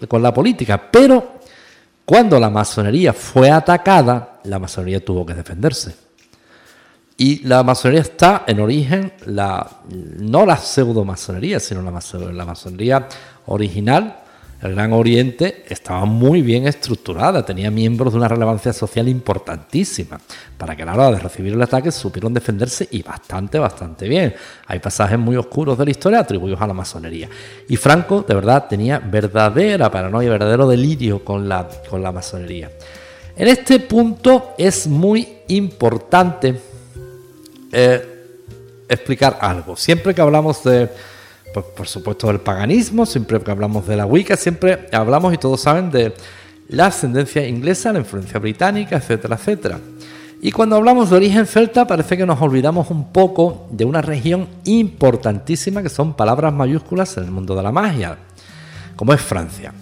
con 0.07 0.21
la 0.21 0.33
política, 0.33 0.89
pero 0.91 1.37
cuando 2.05 2.39
la 2.39 2.49
masonería 2.49 3.11
fue 3.11 3.51
atacada, 3.51 4.39
la 4.45 4.59
masonería 4.59 5.03
tuvo 5.03 5.25
que 5.25 5.33
defenderse. 5.33 5.95
Y 7.17 7.39
la 7.47 7.63
masonería 7.63 8.01
está 8.01 8.43
en 8.47 8.59
origen, 8.59 9.11
la, 9.25 9.67
no 9.89 10.45
la 10.45 10.55
pseudo 10.55 11.03
masonería, 11.03 11.59
sino 11.59 11.81
la 11.81 11.91
la 12.31 12.45
masonería 12.45 13.07
original, 13.47 14.19
el 14.61 14.73
Gran 14.73 14.91
Oriente 14.93 15.63
estaba 15.67 16.05
muy 16.05 16.41
bien 16.41 16.67
estructurada, 16.67 17.45
tenía 17.45 17.69
miembros 17.69 18.13
de 18.13 18.19
una 18.19 18.27
relevancia 18.27 18.73
social 18.73 19.07
importantísima, 19.07 20.19
para 20.57 20.75
que 20.75 20.81
a 20.81 20.85
la 20.85 20.93
hora 20.93 21.11
de 21.11 21.19
recibir 21.19 21.53
el 21.53 21.61
ataque 21.61 21.91
supieron 21.91 22.33
defenderse 22.33 22.87
y 22.89 23.03
bastante, 23.03 23.59
bastante 23.59 24.07
bien. 24.07 24.33
Hay 24.65 24.79
pasajes 24.79 25.19
muy 25.19 25.35
oscuros 25.35 25.77
de 25.77 25.85
la 25.85 25.91
historia 25.91 26.19
atribuidos 26.19 26.59
a 26.59 26.67
la 26.67 26.73
masonería. 26.73 27.29
Y 27.67 27.77
Franco, 27.77 28.25
de 28.27 28.33
verdad, 28.33 28.67
tenía 28.67 28.97
verdadera 28.97 29.91
paranoia, 29.91 30.31
verdadero 30.31 30.67
delirio 30.67 31.23
con 31.23 31.47
la, 31.47 31.67
con 31.89 32.01
la 32.01 32.11
masonería. 32.11 32.71
En 33.35 33.47
este 33.47 33.79
punto 33.79 34.55
es 34.57 34.87
muy 34.87 35.27
importante 35.49 36.59
eh, 37.71 38.17
explicar 38.89 39.37
algo. 39.39 39.75
Siempre 39.75 40.15
que 40.15 40.21
hablamos 40.21 40.63
de 40.63 40.89
pues, 41.53 41.65
por 41.75 41.87
supuesto 41.87 42.27
del 42.27 42.39
paganismo, 42.39 43.05
siempre 43.05 43.39
que 43.39 43.51
hablamos 43.51 43.87
de 43.87 43.97
la 43.97 44.05
Wicca, 44.05 44.37
siempre 44.37 44.87
hablamos 44.91 45.33
y 45.33 45.37
todos 45.37 45.61
saben 45.61 45.91
de 45.91 46.13
la 46.69 46.87
ascendencia 46.87 47.47
inglesa, 47.47 47.93
la 47.93 47.99
influencia 47.99 48.39
británica, 48.39 48.97
etcétera, 48.97 49.35
etcétera. 49.35 49.79
Y 50.41 50.51
cuando 50.51 50.75
hablamos 50.75 51.09
de 51.09 51.15
origen 51.15 51.47
celta 51.47 51.87
parece 51.87 52.15
que 52.15 52.25
nos 52.25 52.39
olvidamos 52.41 52.91
un 52.91 53.11
poco 53.11 53.67
de 53.71 53.85
una 53.85 54.01
región 54.01 54.47
importantísima 54.65 55.81
que 55.81 55.89
son 55.89 56.13
palabras 56.13 56.53
mayúsculas 56.53 57.17
en 57.17 57.23
el 57.23 57.31
mundo 57.31 57.55
de 57.55 57.63
la 57.63 57.71
magia, 57.71 58.17
como 58.95 59.13
es 59.13 59.21
Francia. 59.21 59.73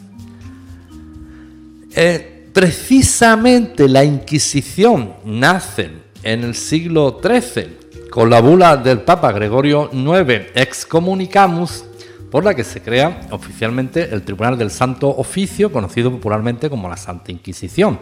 Eh, 1.93 2.49
precisamente 2.54 3.89
la 3.89 4.06
Inquisición 4.06 5.13
nace 5.25 5.89
en 6.23 6.43
el 6.43 6.56
siglo 6.56 7.19
XIII 7.21 7.85
con 8.15 8.30
la 8.30 8.39
bula 8.39 8.78
del 8.78 9.01
Papa 9.01 9.34
Gregorio 9.34 9.89
IX 9.91 10.45
Excommunicamus, 10.56 11.84
por 12.32 12.45
la 12.45 12.56
que 12.56 12.63
se 12.63 12.82
crea 12.82 13.28
oficialmente 13.32 14.08
el 14.10 14.21
Tribunal 14.21 14.58
del 14.58 14.71
Santo 14.71 15.10
Oficio, 15.10 15.69
conocido 15.69 16.12
popularmente 16.12 16.69
como 16.69 16.88
la 16.88 16.95
Santa 16.95 17.34
Inquisición. 17.34 17.99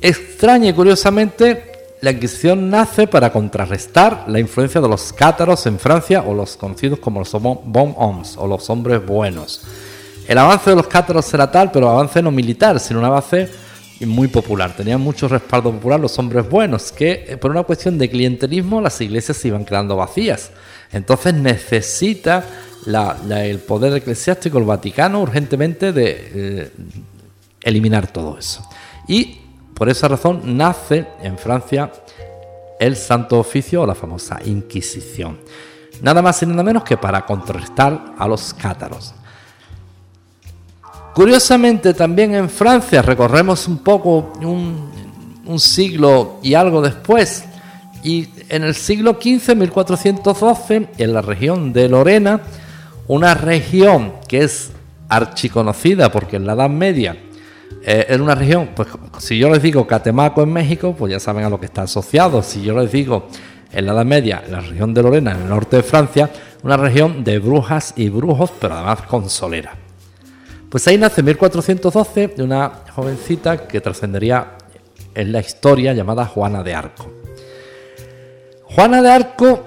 Extraña 0.00 0.70
y 0.70 0.72
curiosamente, 0.72 1.70
la 2.00 2.10
Inquisición 2.10 2.68
nace 2.68 3.06
para 3.06 3.30
contrarrestar 3.30 4.24
la 4.26 4.40
influencia 4.40 4.80
de 4.80 4.88
los 4.88 5.12
cátaros 5.12 5.64
en 5.66 5.78
Francia 5.78 6.24
o 6.26 6.34
los 6.34 6.56
conocidos 6.56 6.98
como 6.98 7.20
los 7.20 7.30
bon 7.30 7.94
hommes 7.96 8.34
o 8.36 8.48
los 8.48 8.68
hombres 8.70 9.06
buenos. 9.06 9.62
El 10.26 10.36
avance 10.38 10.68
de 10.68 10.74
los 10.74 10.88
cátaros 10.88 11.32
era 11.32 11.48
tal, 11.48 11.70
pero 11.70 11.88
avance 11.88 12.20
no 12.20 12.32
militar, 12.32 12.80
sino 12.80 12.98
un 12.98 13.06
avance 13.06 13.48
muy 14.06 14.28
popular. 14.28 14.74
Tenían 14.76 15.00
mucho 15.00 15.28
respaldo 15.28 15.72
popular 15.72 16.00
los 16.00 16.18
hombres 16.18 16.48
buenos, 16.48 16.92
que 16.92 17.24
eh, 17.28 17.36
por 17.36 17.50
una 17.50 17.62
cuestión 17.62 17.98
de 17.98 18.08
clientelismo 18.08 18.80
las 18.80 19.00
iglesias 19.00 19.36
se 19.36 19.48
iban 19.48 19.64
quedando 19.64 19.96
vacías. 19.96 20.50
Entonces 20.92 21.34
necesita 21.34 22.44
el 22.86 23.58
poder 23.60 23.94
eclesiástico, 23.94 24.58
el 24.58 24.64
Vaticano, 24.64 25.20
urgentemente 25.20 25.92
de 25.92 26.30
eh, 26.34 26.70
eliminar 27.62 28.06
todo 28.06 28.38
eso. 28.38 28.66
Y 29.06 29.38
por 29.74 29.88
esa 29.88 30.08
razón 30.08 30.56
nace 30.56 31.06
en 31.22 31.38
Francia 31.38 31.92
el 32.78 32.96
Santo 32.96 33.38
Oficio 33.38 33.82
o 33.82 33.86
la 33.86 33.94
famosa 33.94 34.38
Inquisición. 34.44 35.38
Nada 36.00 36.22
más 36.22 36.42
y 36.42 36.46
nada 36.46 36.62
menos 36.62 36.82
que 36.82 36.96
para 36.96 37.26
contrarrestar 37.26 38.14
a 38.18 38.26
los 38.26 38.54
cátaros. 38.54 39.14
Curiosamente, 41.20 41.92
también 41.92 42.34
en 42.34 42.48
Francia 42.48 43.02
recorremos 43.02 43.68
un 43.68 43.80
poco 43.80 44.32
un, 44.40 45.58
siglo 45.58 46.38
y 46.42 46.54
algo 46.54 46.80
después, 46.80 47.44
y 48.02 48.26
en 48.48 48.62
el 48.62 48.74
siglo 48.74 49.18
XV, 49.20 49.54
1412, 49.54 50.88
en 50.96 51.12
la 51.12 51.20
región 51.20 51.74
de 51.74 51.90
Lorena, 51.90 52.40
una 53.06 53.34
región 53.34 54.14
que 54.28 54.44
es 54.44 54.70
archiconocida 55.10 56.10
porque 56.10 56.36
en 56.36 56.46
la 56.46 56.54
Edad 56.54 56.70
Media 56.70 57.18
eh, 57.84 58.06
era 58.08 58.22
una 58.22 58.34
región, 58.34 58.70
pues 58.74 58.88
si 59.18 59.36
yo 59.38 59.50
les 59.50 59.62
digo 59.62 59.86
Catemaco 59.86 60.42
en 60.42 60.54
México, 60.54 60.94
pues 60.98 61.12
ya 61.12 61.20
saben 61.20 61.44
a 61.44 61.50
lo 61.50 61.60
que 61.60 61.66
está 61.66 61.82
asociado. 61.82 62.42
Si 62.42 62.62
yo 62.62 62.74
les 62.80 62.90
digo 62.90 63.28
en 63.72 63.84
la 63.84 63.92
Edad 63.92 64.06
Media, 64.06 64.42
la 64.48 64.60
región 64.60 64.94
de 64.94 65.02
Lorena, 65.02 65.32
en 65.32 65.42
el 65.42 65.48
norte 65.50 65.76
de 65.76 65.82
Francia, 65.82 66.30
una 66.62 66.78
región 66.78 67.24
de 67.24 67.38
brujas 67.40 67.92
y 67.94 68.08
brujos, 68.08 68.50
pero 68.58 68.76
además 68.76 69.02
con 69.02 69.28
solera. 69.28 69.89
Pues 70.70 70.86
ahí 70.86 70.96
nace 70.96 71.20
en 71.20 71.26
1412 71.26 72.34
una 72.38 72.84
jovencita 72.94 73.66
que 73.66 73.80
trascendería 73.80 74.56
en 75.16 75.32
la 75.32 75.40
historia 75.40 75.92
llamada 75.92 76.24
Juana 76.26 76.62
de 76.62 76.74
Arco. 76.74 77.10
Juana 78.62 79.02
de 79.02 79.10
Arco 79.10 79.64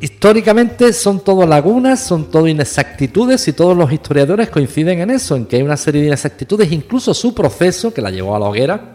históricamente 0.00 0.92
son 0.92 1.20
todo 1.20 1.46
lagunas, 1.46 2.00
son 2.00 2.28
todo 2.28 2.48
inexactitudes 2.48 3.46
y 3.46 3.52
todos 3.52 3.76
los 3.76 3.92
historiadores 3.92 4.50
coinciden 4.50 4.98
en 4.98 5.10
eso, 5.10 5.36
en 5.36 5.46
que 5.46 5.56
hay 5.56 5.62
una 5.62 5.76
serie 5.76 6.00
de 6.00 6.08
inexactitudes, 6.08 6.72
incluso 6.72 7.14
su 7.14 7.32
proceso 7.32 7.94
que 7.94 8.02
la 8.02 8.10
llevó 8.10 8.34
a 8.34 8.40
la 8.40 8.46
hoguera 8.46 8.94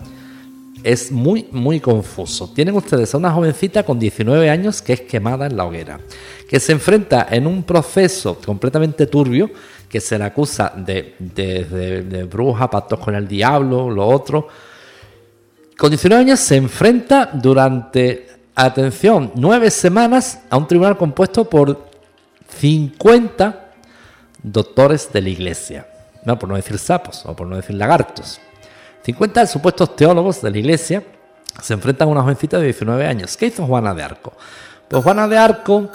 es 0.83 1.13
muy, 1.13 1.47
muy 1.51 1.79
confuso. 1.79 2.51
Tienen 2.53 2.75
ustedes 2.75 3.13
a 3.13 3.17
una 3.17 3.31
jovencita 3.31 3.83
con 3.83 3.99
19 3.99 4.49
años 4.49 4.81
que 4.81 4.93
es 4.93 5.01
quemada 5.01 5.45
en 5.45 5.55
la 5.55 5.65
hoguera, 5.65 6.01
que 6.49 6.59
se 6.59 6.73
enfrenta 6.73 7.25
en 7.31 7.47
un 7.47 7.63
proceso 7.63 8.37
completamente 8.45 9.07
turbio 9.07 9.49
que 9.89 10.01
se 10.01 10.17
le 10.17 10.25
acusa 10.25 10.73
de, 10.75 12.27
bruja, 12.29 12.69
pactos 12.69 12.99
con 12.99 13.15
el 13.15 13.27
diablo, 13.27 13.89
lo 13.89 14.05
otro. 14.05 14.47
Con 15.77 15.89
19 15.89 16.21
años 16.23 16.39
se 16.39 16.55
enfrenta 16.55 17.29
durante, 17.33 18.27
atención, 18.55 19.31
nueve 19.35 19.71
semanas 19.71 20.41
a 20.49 20.57
un 20.57 20.67
tribunal 20.67 20.97
compuesto 20.97 21.49
por 21.49 21.87
50 22.59 23.71
doctores 24.43 25.11
de 25.11 25.21
la 25.21 25.29
iglesia. 25.29 25.87
No, 26.25 26.37
por 26.37 26.49
no 26.49 26.55
decir 26.55 26.77
sapos 26.77 27.25
o 27.25 27.35
por 27.35 27.47
no 27.47 27.55
decir 27.55 27.75
lagartos. 27.75 28.39
50 29.03 29.47
supuestos 29.47 29.95
teólogos 29.95 30.41
de 30.41 30.51
la 30.51 30.57
iglesia 30.57 31.03
se 31.61 31.73
enfrentan 31.73 32.09
a 32.09 32.11
una 32.11 32.21
jovencita 32.21 32.57
de 32.57 32.65
19 32.65 33.05
años. 33.05 33.37
¿Qué 33.37 33.47
hizo 33.47 33.65
Juana 33.65 33.93
de 33.93 34.03
Arco? 34.03 34.33
Pues 34.89 35.03
Juana 35.03 35.27
de 35.27 35.37
Arco 35.37 35.89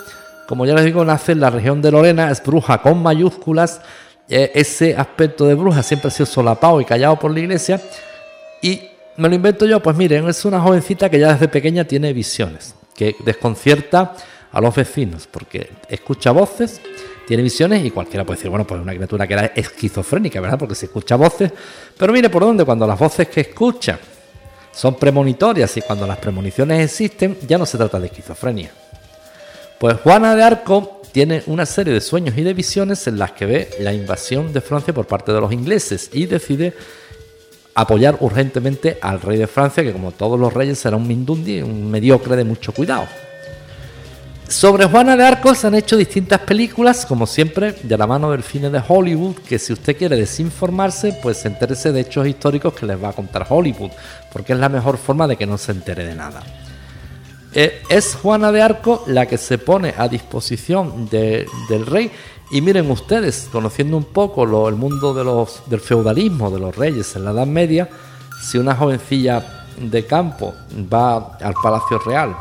como 0.52 0.66
ya 0.66 0.74
les 0.74 0.84
digo, 0.84 1.02
nace 1.02 1.32
en 1.32 1.40
la 1.40 1.48
región 1.48 1.80
de 1.80 1.90
Lorena, 1.90 2.30
es 2.30 2.42
bruja 2.42 2.82
con 2.82 3.02
mayúsculas. 3.02 3.80
Eh, 4.28 4.52
ese 4.54 4.94
aspecto 4.94 5.46
de 5.46 5.54
bruja 5.54 5.82
siempre 5.82 6.08
ha 6.08 6.10
sido 6.10 6.26
solapado 6.26 6.78
y 6.78 6.84
callado 6.84 7.18
por 7.18 7.30
la 7.30 7.40
iglesia. 7.40 7.80
Y 8.60 8.82
me 9.16 9.30
lo 9.30 9.34
invento 9.34 9.64
yo, 9.64 9.80
pues 9.80 9.96
miren, 9.96 10.28
es 10.28 10.44
una 10.44 10.60
jovencita 10.60 11.08
que 11.08 11.18
ya 11.18 11.32
desde 11.32 11.48
pequeña 11.48 11.84
tiene 11.84 12.12
visiones, 12.12 12.74
que 12.94 13.16
desconcierta 13.24 14.14
a 14.52 14.60
los 14.60 14.74
vecinos, 14.74 15.26
porque 15.26 15.70
escucha 15.88 16.32
voces, 16.32 16.82
tiene 17.26 17.42
visiones 17.42 17.82
y 17.82 17.90
cualquiera 17.90 18.26
puede 18.26 18.36
decir, 18.36 18.50
bueno, 18.50 18.66
pues 18.66 18.78
una 18.78 18.92
criatura 18.92 19.26
que 19.26 19.32
era 19.32 19.46
esquizofrénica, 19.56 20.38
¿verdad? 20.38 20.58
Porque 20.58 20.74
se 20.74 20.84
escucha 20.84 21.16
voces, 21.16 21.50
pero 21.96 22.12
mire 22.12 22.28
por 22.28 22.42
dónde, 22.42 22.66
cuando 22.66 22.86
las 22.86 22.98
voces 22.98 23.26
que 23.28 23.40
escucha 23.40 23.98
son 24.70 24.96
premonitorias 24.96 25.74
y 25.78 25.80
cuando 25.80 26.06
las 26.06 26.18
premoniciones 26.18 26.84
existen, 26.84 27.38
ya 27.48 27.56
no 27.56 27.64
se 27.64 27.78
trata 27.78 27.98
de 27.98 28.08
esquizofrenia. 28.08 28.70
Pues 29.82 29.96
Juana 29.98 30.36
de 30.36 30.44
Arco 30.44 31.00
tiene 31.10 31.42
una 31.46 31.66
serie 31.66 31.92
de 31.92 32.00
sueños 32.00 32.38
y 32.38 32.42
de 32.42 32.54
visiones 32.54 33.04
en 33.08 33.18
las 33.18 33.32
que 33.32 33.46
ve 33.46 33.70
la 33.80 33.92
invasión 33.92 34.52
de 34.52 34.60
Francia 34.60 34.94
por 34.94 35.08
parte 35.08 35.32
de 35.32 35.40
los 35.40 35.52
ingleses 35.52 36.08
y 36.12 36.26
decide 36.26 36.72
apoyar 37.74 38.16
urgentemente 38.20 38.98
al 39.02 39.20
rey 39.20 39.38
de 39.38 39.48
Francia, 39.48 39.82
que 39.82 39.92
como 39.92 40.12
todos 40.12 40.38
los 40.38 40.54
reyes 40.54 40.86
era 40.86 40.96
un 40.96 41.08
mindundi, 41.08 41.62
un 41.62 41.90
mediocre 41.90 42.36
de 42.36 42.44
mucho 42.44 42.70
cuidado. 42.70 43.08
Sobre 44.46 44.84
Juana 44.84 45.16
de 45.16 45.26
Arco 45.26 45.52
se 45.52 45.66
han 45.66 45.74
hecho 45.74 45.96
distintas 45.96 46.38
películas, 46.42 47.04
como 47.04 47.26
siempre, 47.26 47.72
de 47.82 47.98
la 47.98 48.06
mano 48.06 48.30
del 48.30 48.44
cine 48.44 48.70
de 48.70 48.80
Hollywood, 48.86 49.34
que 49.34 49.58
si 49.58 49.72
usted 49.72 49.96
quiere 49.96 50.14
desinformarse, 50.14 51.18
pues 51.20 51.44
entérese 51.44 51.90
de 51.90 52.02
hechos 52.02 52.24
históricos 52.24 52.72
que 52.72 52.86
les 52.86 53.02
va 53.02 53.08
a 53.08 53.14
contar 53.14 53.48
Hollywood, 53.48 53.90
porque 54.32 54.52
es 54.52 54.60
la 54.60 54.68
mejor 54.68 54.96
forma 54.96 55.26
de 55.26 55.34
que 55.34 55.44
no 55.44 55.58
se 55.58 55.72
entere 55.72 56.04
de 56.04 56.14
nada. 56.14 56.40
Eh, 57.54 57.82
es 57.90 58.14
Juana 58.14 58.50
de 58.50 58.62
Arco 58.62 59.04
la 59.06 59.26
que 59.26 59.36
se 59.36 59.58
pone 59.58 59.94
a 59.96 60.08
disposición 60.08 61.08
del 61.10 61.86
rey. 61.86 62.10
Y 62.50 62.60
miren 62.60 62.90
ustedes, 62.90 63.48
conociendo 63.50 63.96
un 63.96 64.04
poco 64.04 64.44
el 64.68 64.74
mundo 64.74 65.14
del 65.66 65.80
feudalismo 65.80 66.50
de 66.50 66.60
los 66.60 66.76
reyes 66.76 67.14
en 67.16 67.24
la 67.24 67.30
Edad 67.30 67.46
Media, 67.46 67.88
si 68.42 68.58
una 68.58 68.74
jovencilla 68.74 69.66
de 69.78 70.06
campo 70.06 70.54
va 70.92 71.38
al 71.40 71.54
Palacio 71.62 71.98
Real, 71.98 72.36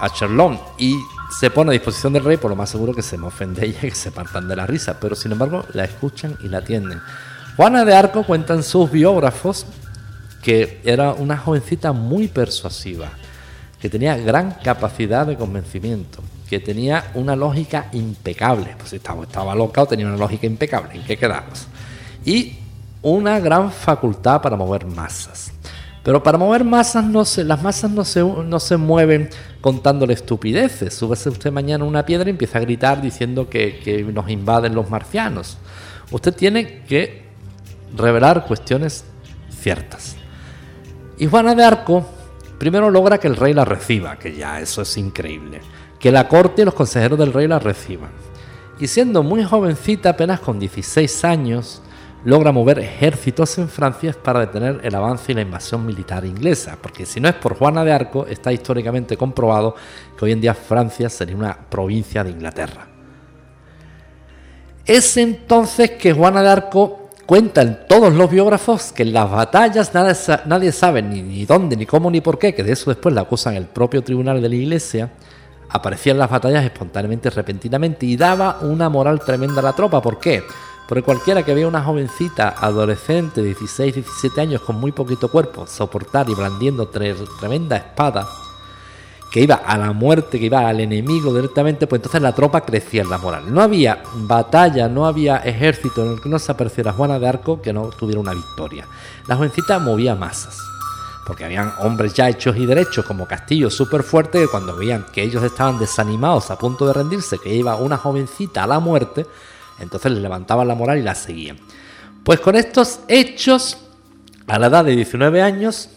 a 0.00 0.10
Charlón, 0.10 0.58
y 0.78 0.96
se 1.38 1.50
pone 1.50 1.70
a 1.70 1.72
disposición 1.72 2.14
del 2.14 2.24
rey, 2.24 2.38
por 2.38 2.50
lo 2.50 2.56
más 2.56 2.70
seguro 2.70 2.94
que 2.94 3.02
se 3.02 3.18
mofen 3.18 3.54
de 3.54 3.66
ella 3.66 3.80
y 3.82 3.90
que 3.90 3.94
se 3.94 4.10
partan 4.10 4.48
de 4.48 4.56
la 4.56 4.66
risa, 4.66 4.98
pero 4.98 5.14
sin 5.14 5.32
embargo 5.32 5.66
la 5.74 5.84
escuchan 5.84 6.38
y 6.42 6.48
la 6.48 6.58
atienden. 6.58 7.02
Juana 7.56 7.84
de 7.84 7.94
Arco 7.94 8.22
cuentan 8.24 8.62
sus 8.62 8.90
biógrafos 8.90 9.66
que 10.42 10.80
era 10.84 11.12
una 11.12 11.36
jovencita 11.36 11.92
muy 11.92 12.28
persuasiva 12.28 13.10
que 13.80 13.88
tenía 13.88 14.16
gran 14.16 14.52
capacidad 14.62 15.26
de 15.26 15.36
convencimiento, 15.36 16.22
que 16.48 16.60
tenía 16.60 17.10
una 17.14 17.36
lógica 17.36 17.88
impecable. 17.92 18.74
Pues 18.78 18.92
estaba, 18.92 19.22
estaba 19.22 19.54
loca 19.54 19.82
o 19.82 19.86
tenía 19.86 20.06
una 20.06 20.16
lógica 20.16 20.46
impecable. 20.46 20.94
¿En 20.94 21.04
qué 21.04 21.16
quedamos? 21.16 21.66
Y 22.24 22.56
una 23.02 23.38
gran 23.38 23.70
facultad 23.70 24.42
para 24.42 24.56
mover 24.56 24.86
masas. 24.86 25.52
Pero 26.02 26.22
para 26.22 26.38
mover 26.38 26.64
masas, 26.64 27.04
no 27.04 27.24
se, 27.24 27.44
las 27.44 27.62
masas 27.62 27.90
no 27.90 28.04
se, 28.04 28.76
mueven 28.76 29.28
contándole 29.60 30.14
estupideces. 30.14 30.94
Súbese 30.94 31.28
usted 31.28 31.52
mañana 31.52 31.84
una 31.84 32.06
piedra 32.06 32.28
y 32.28 32.30
empieza 32.30 32.58
a 32.58 32.62
gritar 32.62 33.02
diciendo 33.02 33.48
que, 33.48 33.78
que 33.80 34.02
nos 34.04 34.28
invaden 34.30 34.74
los 34.74 34.88
marcianos. 34.88 35.58
Usted 36.10 36.34
tiene 36.34 36.82
que 36.84 37.24
revelar 37.94 38.46
cuestiones 38.46 39.04
ciertas. 39.50 40.16
Y 41.18 41.26
Juana 41.26 41.54
de 41.54 41.64
Arco 41.64 42.06
primero 42.58 42.90
logra 42.90 43.18
que 43.18 43.28
el 43.28 43.36
rey 43.36 43.54
la 43.54 43.64
reciba, 43.64 44.18
que 44.18 44.34
ya 44.34 44.60
eso 44.60 44.82
es 44.82 44.96
increíble. 44.96 45.60
Que 45.98 46.12
la 46.12 46.28
corte 46.28 46.62
y 46.62 46.64
los 46.64 46.74
consejeros 46.74 47.18
del 47.18 47.32
rey 47.32 47.48
la 47.48 47.58
reciban. 47.58 48.10
Y 48.78 48.86
siendo 48.86 49.22
muy 49.22 49.44
jovencita, 49.44 50.10
apenas 50.10 50.40
con 50.40 50.58
16 50.58 51.24
años, 51.24 51.82
logra 52.24 52.52
mover 52.52 52.78
ejércitos 52.78 53.58
en 53.58 53.68
Francia 53.68 54.14
para 54.22 54.40
detener 54.40 54.80
el 54.82 54.94
avance 54.94 55.32
y 55.32 55.34
la 55.34 55.42
invasión 55.42 55.86
militar 55.86 56.24
inglesa, 56.24 56.76
porque 56.80 57.06
si 57.06 57.20
no 57.20 57.28
es 57.28 57.34
por 57.34 57.56
Juana 57.56 57.84
de 57.84 57.92
Arco, 57.92 58.26
está 58.26 58.52
históricamente 58.52 59.16
comprobado 59.16 59.74
que 60.16 60.24
hoy 60.24 60.32
en 60.32 60.40
día 60.40 60.54
Francia 60.54 61.08
sería 61.08 61.36
una 61.36 61.56
provincia 61.56 62.24
de 62.24 62.30
Inglaterra. 62.30 62.86
Es 64.84 65.16
entonces 65.16 65.92
que 65.92 66.12
Juana 66.12 66.42
de 66.42 66.48
Arco 66.48 66.97
cuenta 67.28 67.60
en 67.60 67.80
todos 67.86 68.14
los 68.14 68.30
biógrafos 68.30 68.90
que 68.90 69.02
en 69.02 69.12
las 69.12 69.30
batallas 69.30 69.92
nadie, 69.92 70.72
sabe 70.72 71.02
ni, 71.02 71.44
dónde, 71.44 71.76
ni 71.76 71.84
cómo, 71.84 72.10
ni 72.10 72.22
por 72.22 72.38
qué, 72.38 72.54
que 72.54 72.62
de 72.62 72.72
eso 72.72 72.88
después 72.88 73.14
la 73.14 73.20
acusan 73.20 73.54
el 73.54 73.66
propio 73.66 74.02
tribunal 74.02 74.40
de 74.40 74.48
la 74.48 74.54
iglesia, 74.54 75.10
aparecía 75.68 76.12
en 76.12 76.20
las 76.20 76.30
batallas 76.30 76.64
espontáneamente, 76.64 77.28
repentinamente 77.28 78.06
y 78.06 78.16
daba 78.16 78.60
una 78.62 78.88
moral 78.88 79.20
tremenda 79.20 79.60
a 79.60 79.62
la 79.62 79.74
tropa. 79.74 80.00
¿Por 80.00 80.18
qué? 80.18 80.42
Porque 80.88 81.02
cualquiera 81.02 81.42
que 81.42 81.52
vea 81.52 81.68
una 81.68 81.82
jovencita 81.82 82.54
adolescente 82.58 83.42
de 83.42 83.48
16, 83.48 83.96
17 83.96 84.40
años 84.40 84.62
con 84.62 84.76
muy 84.76 84.92
poquito 84.92 85.30
cuerpo 85.30 85.66
soportar 85.66 86.30
y 86.30 86.34
blandiendo 86.34 86.88
tremenda 86.88 87.76
espada, 87.76 88.26
que 89.30 89.40
iba 89.40 89.56
a 89.56 89.76
la 89.76 89.92
muerte, 89.92 90.38
que 90.38 90.46
iba 90.46 90.68
al 90.68 90.80
enemigo 90.80 91.34
directamente, 91.34 91.86
pues 91.86 91.98
entonces 91.98 92.22
la 92.22 92.34
tropa 92.34 92.62
crecía 92.62 93.02
en 93.02 93.10
la 93.10 93.18
moral. 93.18 93.52
No 93.52 93.60
había 93.60 94.02
batalla, 94.14 94.88
no 94.88 95.06
había 95.06 95.38
ejército 95.38 96.04
en 96.04 96.12
el 96.12 96.20
que 96.20 96.28
no 96.28 96.38
se 96.38 96.52
apareciera 96.52 96.92
Juana 96.92 97.18
de 97.18 97.28
Arco 97.28 97.60
que 97.60 97.72
no 97.72 97.90
tuviera 97.90 98.20
una 98.20 98.32
victoria. 98.32 98.86
La 99.26 99.36
jovencita 99.36 99.78
movía 99.78 100.14
masas, 100.14 100.58
porque 101.26 101.44
habían 101.44 101.72
hombres 101.80 102.14
ya 102.14 102.28
hechos 102.28 102.56
y 102.56 102.64
derechos 102.64 103.04
como 103.04 103.26
Castillo 103.26 103.68
súper 103.68 104.02
fuerte 104.02 104.40
que 104.40 104.48
cuando 104.48 104.74
veían 104.74 105.04
que 105.12 105.22
ellos 105.22 105.42
estaban 105.44 105.78
desanimados 105.78 106.50
a 106.50 106.56
punto 106.56 106.86
de 106.86 106.94
rendirse, 106.94 107.38
que 107.38 107.54
iba 107.54 107.76
una 107.76 107.98
jovencita 107.98 108.64
a 108.64 108.66
la 108.66 108.80
muerte, 108.80 109.26
entonces 109.78 110.12
les 110.12 110.22
levantaban 110.22 110.66
la 110.66 110.74
moral 110.74 110.98
y 110.98 111.02
la 111.02 111.14
seguían. 111.14 111.58
Pues 112.24 112.40
con 112.40 112.56
estos 112.56 113.00
hechos, 113.08 113.76
a 114.46 114.58
la 114.58 114.68
edad 114.68 114.84
de 114.86 114.96
19 114.96 115.42
años, 115.42 115.90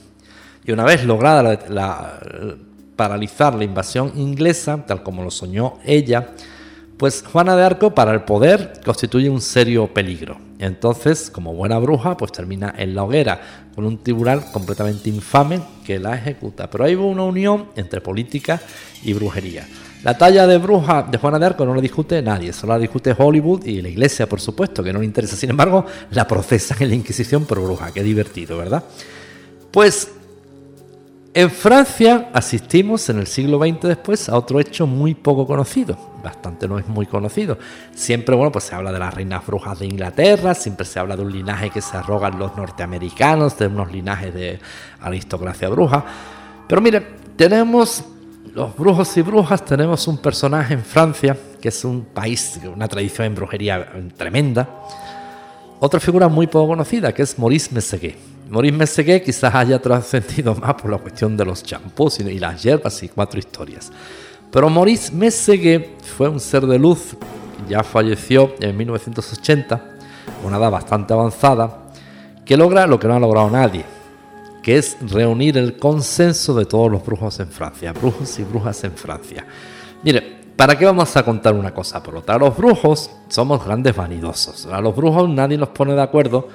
y 0.64 0.72
una 0.72 0.84
vez 0.84 1.06
lograda 1.06 1.60
la, 1.70 2.20
paralizar 3.02 3.56
la 3.56 3.64
invasión 3.64 4.12
inglesa, 4.16 4.86
tal 4.86 5.02
como 5.02 5.24
lo 5.24 5.32
soñó 5.32 5.80
ella, 5.84 6.34
pues 6.98 7.24
Juana 7.24 7.56
de 7.56 7.64
Arco 7.64 7.96
para 7.96 8.12
el 8.12 8.22
poder 8.26 8.74
constituye 8.86 9.28
un 9.28 9.42
serio 9.42 9.92
peligro. 9.92 10.38
Entonces, 10.60 11.32
como 11.32 11.56
buena 11.56 11.80
bruja, 11.80 12.16
pues 12.16 12.32
termina 12.32 12.76
en 12.78 12.94
la 12.94 13.04
hoguera, 13.04 13.42
con 13.74 13.86
un 13.86 14.04
tribunal 14.04 14.52
completamente 14.52 15.10
infame 15.10 15.60
que 15.84 15.98
la 15.98 16.16
ejecuta. 16.16 16.70
Pero 16.70 16.84
hay 16.84 16.94
una 16.94 17.24
unión 17.24 17.70
entre 17.76 18.02
política 18.02 18.62
y 19.02 19.14
brujería. 19.14 19.68
La 20.04 20.16
talla 20.16 20.46
de 20.46 20.60
bruja 20.60 21.02
de 21.02 21.18
Juana 21.18 21.40
de 21.40 21.48
Arco 21.48 21.66
no 21.66 21.74
la 21.74 21.82
discute 21.82 22.22
nadie, 22.22 22.54
solo 22.54 22.74
la 22.74 22.80
discute 22.80 23.16
Hollywood 23.18 23.66
y 23.66 23.82
la 23.82 23.90
iglesia, 23.90 24.30
por 24.30 24.40
supuesto, 24.40 24.84
que 24.84 24.94
no 24.94 25.00
le 25.00 25.06
interesa. 25.06 25.36
Sin 25.36 25.50
embargo, 25.50 25.88
la 26.12 26.28
procesan 26.28 26.78
en 26.82 26.90
la 26.90 26.96
Inquisición 26.96 27.46
por 27.46 27.62
bruja. 27.62 27.92
Qué 27.92 28.04
divertido, 28.04 28.60
¿verdad? 28.60 28.84
Pues 29.72 30.21
en 31.34 31.50
Francia 31.50 32.30
asistimos 32.34 33.10
en 33.10 33.20
el 33.20 33.28
siglo 33.28 33.58
XX 33.60 33.82
después 33.82 34.28
a 34.28 34.36
otro 34.36 34.60
hecho 34.60 34.86
muy 34.86 35.16
poco 35.16 35.48
conocido, 35.48 35.98
bastante 36.22 36.68
no 36.68 36.78
es 36.78 36.88
muy 36.88 37.06
conocido. 37.06 37.58
Siempre, 37.94 38.36
bueno, 38.36 38.52
pues 38.52 38.66
se 38.66 38.76
habla 38.76 38.92
de 38.92 39.00
las 39.00 39.14
reinas 39.14 39.46
brujas 39.46 39.80
de 39.80 39.86
Inglaterra, 39.86 40.54
siempre 40.54 40.86
se 40.86 41.00
habla 41.00 41.16
de 41.16 41.24
un 41.24 41.32
linaje 41.32 41.70
que 41.70 41.82
se 41.82 41.96
arrogan 41.96 42.38
los 42.38 42.56
norteamericanos, 42.58 43.58
de 43.58 43.68
unos 43.68 43.92
linajes 43.92 44.34
de 44.34 44.60
aristocracia 45.00 45.70
bruja. 45.70 46.04
Pero 46.68 46.82
mire, 46.82 47.00
tenemos 47.38 48.04
los 48.54 48.76
brujos 48.76 49.16
y 49.16 49.22
brujas 49.22 49.64
tenemos 49.64 50.08
un 50.08 50.18
personaje 50.18 50.74
en 50.74 50.84
Francia, 50.84 51.38
que 51.62 51.70
es 51.70 51.86
un 51.86 52.04
país, 52.06 52.60
una 52.74 52.88
tradición 52.90 53.28
en 53.28 53.36
brujería 53.36 53.88
tremenda. 54.18 54.68
Otra 55.80 56.00
figura 56.00 56.28
muy 56.28 56.48
poco 56.48 56.68
conocida, 56.68 57.14
que 57.14 57.24
es 57.24 57.40
Maurice 57.40 57.74
Messeguet. 57.74 58.31
Maurice 58.52 58.76
Messeguet 58.76 59.24
quizás 59.24 59.56
haya 59.56 59.82
trascendido 59.82 60.54
más 60.56 60.74
por 60.74 60.92
la 60.92 60.98
cuestión 60.98 61.38
de 61.38 61.46
los 61.46 61.64
champús 61.64 62.20
y 62.20 62.38
las 62.38 62.62
hierbas 62.62 63.02
y 63.02 63.08
cuatro 63.08 63.40
historias. 63.40 63.90
Pero 64.52 64.70
Maurice 64.70 65.14
Messeguet 65.14 66.02
fue 66.02 66.28
un 66.28 66.42
ser 66.42 66.66
de 66.66 66.78
luz, 66.78 67.16
ya 67.70 67.82
falleció 67.82 68.54
en 68.60 68.76
1980, 68.76 69.82
una 70.44 70.58
edad 70.58 70.70
bastante 70.70 71.14
avanzada, 71.14 71.94
que 72.44 72.58
logra 72.58 72.88
lo 72.88 73.00
que 73.00 73.08
no 73.08 73.16
ha 73.16 73.20
logrado 73.20 73.50
nadie, 73.50 73.86
que 74.62 74.78
es 74.78 74.98
reunir 75.00 75.58
el 75.58 75.78
consenso 75.78 76.54
de 76.54 76.66
todos 76.66 76.92
los 76.92 77.06
brujos 77.06 77.40
en 77.40 77.48
Francia, 77.48 77.94
brujos 77.94 78.38
y 78.38 78.44
brujas 78.44 78.84
en 78.84 78.92
Francia. 78.92 79.46
Mire, 80.04 80.42
¿para 80.58 80.78
qué 80.78 80.84
vamos 80.84 81.16
a 81.16 81.24
contar 81.24 81.54
una 81.54 81.74
cosa 81.74 82.04
por 82.04 82.18
otra? 82.18 82.38
Los 82.38 82.58
brujos 82.58 83.12
somos 83.30 83.64
grandes 83.64 83.96
vanidosos. 83.96 84.66
A 84.66 84.82
los 84.82 84.94
brujos 84.94 85.30
nadie 85.30 85.58
nos 85.58 85.70
pone 85.70 85.94
de 85.94 86.02
acuerdo 86.02 86.50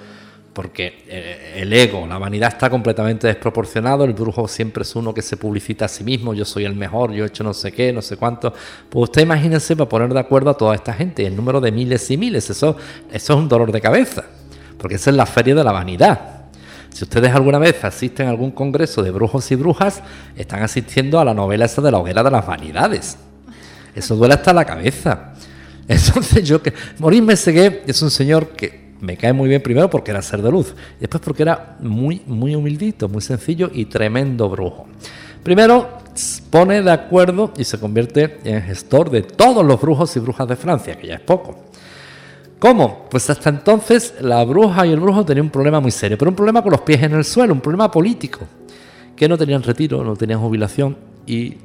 porque 0.57 1.05
eh, 1.07 1.53
el 1.57 1.71
ego, 1.71 2.07
la 2.07 2.17
vanidad 2.17 2.49
está 2.49 2.71
completamente 2.71 3.27
desproporcionado. 3.27 4.05
El 4.05 4.15
brujo 4.15 4.49
siempre 4.49 4.85
es 4.85 4.97
uno 4.97 5.13
que 5.13 5.21
se 5.21 5.37
publicita 5.37 5.85
a 5.85 5.89
sí 5.89 6.03
mismo. 6.03 6.33
Yo 6.33 6.47
soy 6.47 6.65
el 6.65 6.75
mejor, 6.75 7.13
yo 7.13 7.25
he 7.25 7.27
hecho 7.27 7.45
no 7.45 7.53
sé 7.53 7.73
qué, 7.73 7.93
no 7.93 8.01
sé 8.01 8.17
cuánto. 8.17 8.55
Pues 8.89 9.03
usted 9.03 9.21
imagínense 9.21 9.77
para 9.77 9.87
poner 9.87 10.15
de 10.15 10.19
acuerdo 10.19 10.49
a 10.49 10.57
toda 10.57 10.75
esta 10.75 10.95
gente, 10.95 11.27
el 11.27 11.37
número 11.37 11.61
de 11.61 11.71
miles 11.73 12.11
y 12.11 12.17
miles. 12.17 12.49
Eso, 12.49 12.75
eso 13.13 13.33
es 13.35 13.39
un 13.39 13.51
dolor 13.51 13.71
de 13.71 13.83
cabeza, 13.83 14.25
porque 14.79 14.95
esa 14.95 15.11
es 15.11 15.17
la 15.17 15.27
feria 15.27 15.55
de 15.55 15.63
la 15.63 15.73
vanidad. 15.73 16.47
Si 16.89 17.05
ustedes 17.05 17.35
alguna 17.35 17.59
vez 17.59 17.85
asisten 17.85 18.27
a 18.27 18.31
algún 18.31 18.51
congreso 18.51 19.03
de 19.03 19.11
brujos 19.11 19.53
y 19.53 19.57
brujas, 19.57 20.03
están 20.37 20.63
asistiendo 20.63 21.21
a 21.21 21.25
la 21.27 21.35
novela 21.35 21.67
esa 21.67 21.83
de 21.83 21.91
la 21.91 21.99
hoguera 21.99 22.23
de 22.23 22.31
las 22.31 22.47
vanidades. 22.47 23.19
Eso 23.95 24.17
duele 24.17 24.33
hasta 24.33 24.55
la 24.55 24.65
cabeza. 24.65 25.35
Entonces 25.87 26.49
yo 26.49 26.63
que... 26.63 26.73
Maurice 26.99 27.23
Messeguet 27.23 27.83
es 27.87 28.01
un 28.01 28.11
señor 28.11 28.49
que 28.57 28.86
me 29.01 29.17
cae 29.17 29.33
muy 29.33 29.49
bien 29.49 29.63
primero 29.63 29.91
porque 29.91 30.11
era 30.11 30.23
ser 30.23 30.43
de 30.43 30.51
luz, 30.51 30.75
y 30.97 31.01
después 31.01 31.23
porque 31.23 31.43
era 31.43 31.77
muy, 31.81 32.23
muy 32.27 32.55
humildito, 32.55 33.09
muy 33.09 33.23
sencillo 33.23 33.71
y 33.73 33.87
tremendo 33.87 34.49
brujo. 34.49 34.87
Primero 35.43 35.89
pone 36.51 36.83
de 36.83 36.91
acuerdo 36.91 37.53
y 37.57 37.65
se 37.65 37.79
convierte 37.79 38.39
en 38.45 38.63
gestor 38.63 39.11
de 39.11 39.23
todos 39.23 39.65
los 39.65 39.81
brujos 39.81 40.17
y 40.17 40.21
brujas 40.21 40.49
de 40.49 40.57
Francia, 40.57 40.97
que 40.97 41.09
ya 41.09 41.15
es 41.15 41.21
poco. 41.21 41.67
¿Cómo? 42.59 43.07
Pues 43.11 43.29
hasta 43.29 43.51
entonces 43.51 44.15
la 44.21 44.43
bruja 44.45 44.87
y 44.87 44.93
el 44.93 45.01
brujo 45.01 45.25
tenían 45.25 45.47
un 45.47 45.53
problema 45.53 45.79
muy 45.79 45.91
serio, 45.91 46.17
pero 46.17 46.31
un 46.31 46.37
problema 46.37 46.63
con 46.63 46.73
los 46.73 46.81
pies 46.81 47.03
en 47.03 47.13
el 47.13 47.25
suelo, 47.25 47.53
un 47.53 47.61
problema 47.61 47.91
político, 47.91 48.41
que 49.15 49.29
no 49.29 49.37
tenían 49.37 49.63
retiro, 49.63 50.03
no 50.03 50.17
tenían 50.17 50.41
jubilación 50.41 50.97
y 51.27 51.59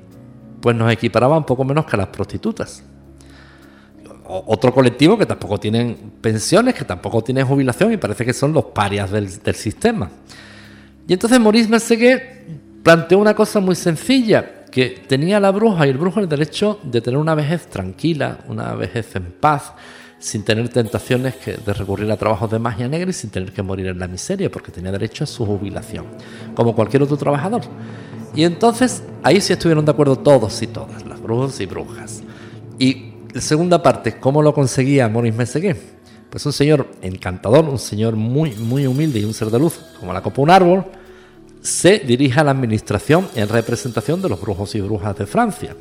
pues 0.61 0.75
nos 0.75 0.91
equiparaban 0.91 1.45
poco 1.45 1.63
menos 1.63 1.85
que 1.85 1.95
a 1.95 1.99
las 1.99 2.07
prostitutas. 2.07 2.83
Otro 4.31 4.73
colectivo 4.73 5.17
que 5.17 5.25
tampoco 5.25 5.59
tienen 5.59 5.95
pensiones, 6.21 6.73
que 6.73 6.85
tampoco 6.85 7.23
tienen 7.23 7.45
jubilación 7.45 7.93
y 7.93 7.97
parece 7.97 8.25
que 8.25 8.33
son 8.33 8.53
los 8.53 8.65
parias 8.65 9.11
del, 9.11 9.55
sistema. 9.55 10.09
Y 11.07 11.13
entonces 11.13 11.39
Maurice 11.39 11.69
Messeguet 11.69 12.21
planteó 12.83 13.19
una 13.19 13.33
cosa 13.33 13.59
muy 13.59 13.75
sencilla, 13.75 14.65
que 14.71 15.03
tenía 15.05 15.39
la 15.39 15.51
bruja 15.51 15.85
y 15.85 15.89
el 15.89 15.97
brujo 15.97 16.21
el 16.21 16.29
derecho 16.29 16.79
de 16.83 17.01
tener 17.01 17.19
una 17.19 17.35
vejez 17.35 17.67
tranquila, 17.67 18.39
una 18.47 18.73
vejez 18.73 19.15
en 19.17 19.25
paz, 19.25 19.73
sin 20.17 20.43
tener 20.43 20.69
tentaciones 20.69 21.35
de 21.45 21.73
recurrir 21.73 22.09
a 22.09 22.15
trabajos 22.15 22.49
de 22.49 22.59
magia 22.59 22.87
negra 22.87 23.09
y 23.09 23.13
sin 23.13 23.31
tener 23.31 23.51
que 23.51 23.61
morir 23.61 23.87
en 23.87 23.99
la 23.99 24.07
miseria, 24.07 24.49
porque 24.49 24.71
tenía 24.71 24.91
derecho 24.91 25.25
a 25.25 25.27
su 25.27 25.45
jubilación, 25.45 26.05
como 26.55 26.73
cualquier 26.73 27.03
otro 27.03 27.17
trabajador. 27.17 27.63
Y 28.33 28.45
entonces 28.45 29.03
ahí 29.23 29.41
sí 29.41 29.51
estuvieron 29.51 29.83
de 29.83 29.91
acuerdo 29.91 30.15
todos 30.15 30.61
y 30.61 30.67
todas, 30.67 31.05
las 31.05 31.21
brujas 31.21 31.59
y 31.59 31.65
brujas. 31.65 32.23
Y 32.79 33.10
la 33.33 33.41
segunda 33.41 33.81
parte, 33.81 34.17
¿cómo 34.17 34.41
lo 34.41 34.53
conseguía 34.53 35.07
Maurice 35.07 35.37
Messeguet? 35.37 35.77
Pues 36.29 36.45
un 36.45 36.53
señor 36.53 36.87
encantador, 37.01 37.65
un 37.65 37.79
señor 37.79 38.15
muy, 38.15 38.51
muy 38.51 38.87
humilde 38.87 39.19
y 39.19 39.25
un 39.25 39.33
ser 39.33 39.49
de 39.49 39.59
luz, 39.59 39.79
como 39.99 40.13
la 40.13 40.21
copa 40.21 40.41
un 40.41 40.49
árbol, 40.49 40.85
se 41.61 41.99
dirige 41.99 42.39
a 42.39 42.43
la 42.43 42.51
administración 42.51 43.27
en 43.35 43.47
representación 43.47 44.21
de 44.21 44.29
los 44.29 44.41
brujos 44.41 44.73
y 44.75 44.81
brujas 44.81 45.17
de 45.17 45.25
Francia. 45.25 45.75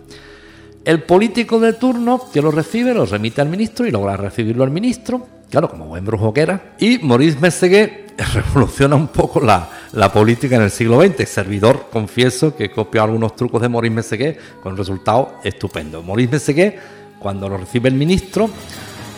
El 0.84 1.02
político 1.02 1.60
de 1.60 1.72
turno 1.74 2.30
que 2.32 2.42
lo 2.42 2.50
recibe 2.50 2.94
lo 2.94 3.06
remite 3.06 3.40
al 3.40 3.48
ministro 3.48 3.86
y 3.86 3.90
logra 3.90 4.16
recibirlo 4.16 4.64
al 4.64 4.70
ministro 4.70 5.26
claro, 5.50 5.68
como 5.68 5.86
buen 5.86 6.04
brujo 6.04 6.32
que 6.32 6.40
era. 6.40 6.74
Y 6.78 6.98
Maurice 6.98 7.38
Messeguet 7.40 8.14
revoluciona 8.34 8.96
un 8.96 9.08
poco 9.08 9.40
la, 9.40 9.68
la, 9.92 10.12
política 10.12 10.56
en 10.56 10.62
el 10.62 10.70
siglo 10.70 11.02
XX. 11.02 11.28
Servidor, 11.28 11.88
confieso 11.90 12.56
que 12.56 12.70
copió 12.70 13.02
algunos 13.02 13.36
trucos 13.36 13.60
de 13.60 13.68
Maurice 13.68 13.94
Messeguet 13.94 14.38
con 14.62 14.76
resultado 14.76 15.34
estupendo. 15.44 16.02
Maurice 16.02 16.32
Messeguet, 16.32 16.78
cuando 17.20 17.48
lo 17.48 17.58
recibe 17.58 17.88
el 17.88 17.94
ministro, 17.94 18.50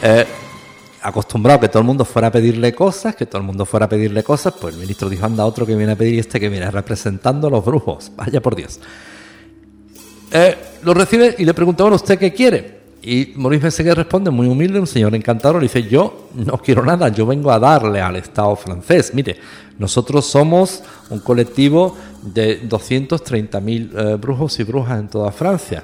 eh, 0.02 0.26
acostumbrado 1.02 1.60
que 1.60 1.68
todo 1.68 1.80
el 1.80 1.86
mundo 1.86 2.04
fuera 2.04 2.28
a 2.28 2.30
pedirle 2.30 2.74
cosas, 2.74 3.16
que 3.16 3.26
todo 3.26 3.38
el 3.38 3.46
mundo 3.46 3.64
fuera 3.64 3.86
a 3.86 3.88
pedirle 3.88 4.22
cosas, 4.22 4.54
pues 4.60 4.74
el 4.74 4.80
ministro 4.80 5.08
dijo, 5.08 5.24
anda 5.24 5.46
otro 5.46 5.64
que 5.64 5.74
viene 5.74 5.92
a 5.92 5.96
pedir 5.96 6.14
y 6.14 6.18
este 6.18 6.38
que 6.38 6.48
viene 6.48 6.70
representando 6.70 7.46
a 7.46 7.50
los 7.50 7.64
brujos. 7.64 8.12
Vaya 8.16 8.40
por 8.40 8.54
Dios. 8.54 8.78
Eh, 10.30 10.56
lo 10.82 10.94
recibe 10.94 11.34
y 11.38 11.44
le 11.44 11.54
pregunta, 11.54 11.84
bueno, 11.84 11.96
¿usted 11.96 12.18
qué 12.18 12.32
quiere? 12.32 12.82
Y 13.02 13.32
Maurice 13.34 13.64
Messeguet 13.64 13.94
responde 13.94 14.30
muy 14.30 14.46
humilde, 14.46 14.78
un 14.78 14.86
señor 14.86 15.14
encantador, 15.14 15.56
le 15.56 15.62
dice, 15.62 15.82
yo 15.82 16.28
no 16.34 16.58
quiero 16.58 16.84
nada, 16.84 17.08
yo 17.08 17.26
vengo 17.26 17.50
a 17.50 17.58
darle 17.58 18.00
al 18.00 18.16
Estado 18.16 18.54
francés. 18.54 19.12
Mire, 19.12 19.38
nosotros 19.78 20.24
somos 20.24 20.82
un 21.10 21.18
colectivo 21.18 21.96
de 22.22 22.62
230.000 22.68 23.90
eh, 23.92 24.16
brujos 24.16 24.58
y 24.60 24.62
brujas 24.62 25.00
en 25.00 25.08
toda 25.08 25.32
Francia. 25.32 25.82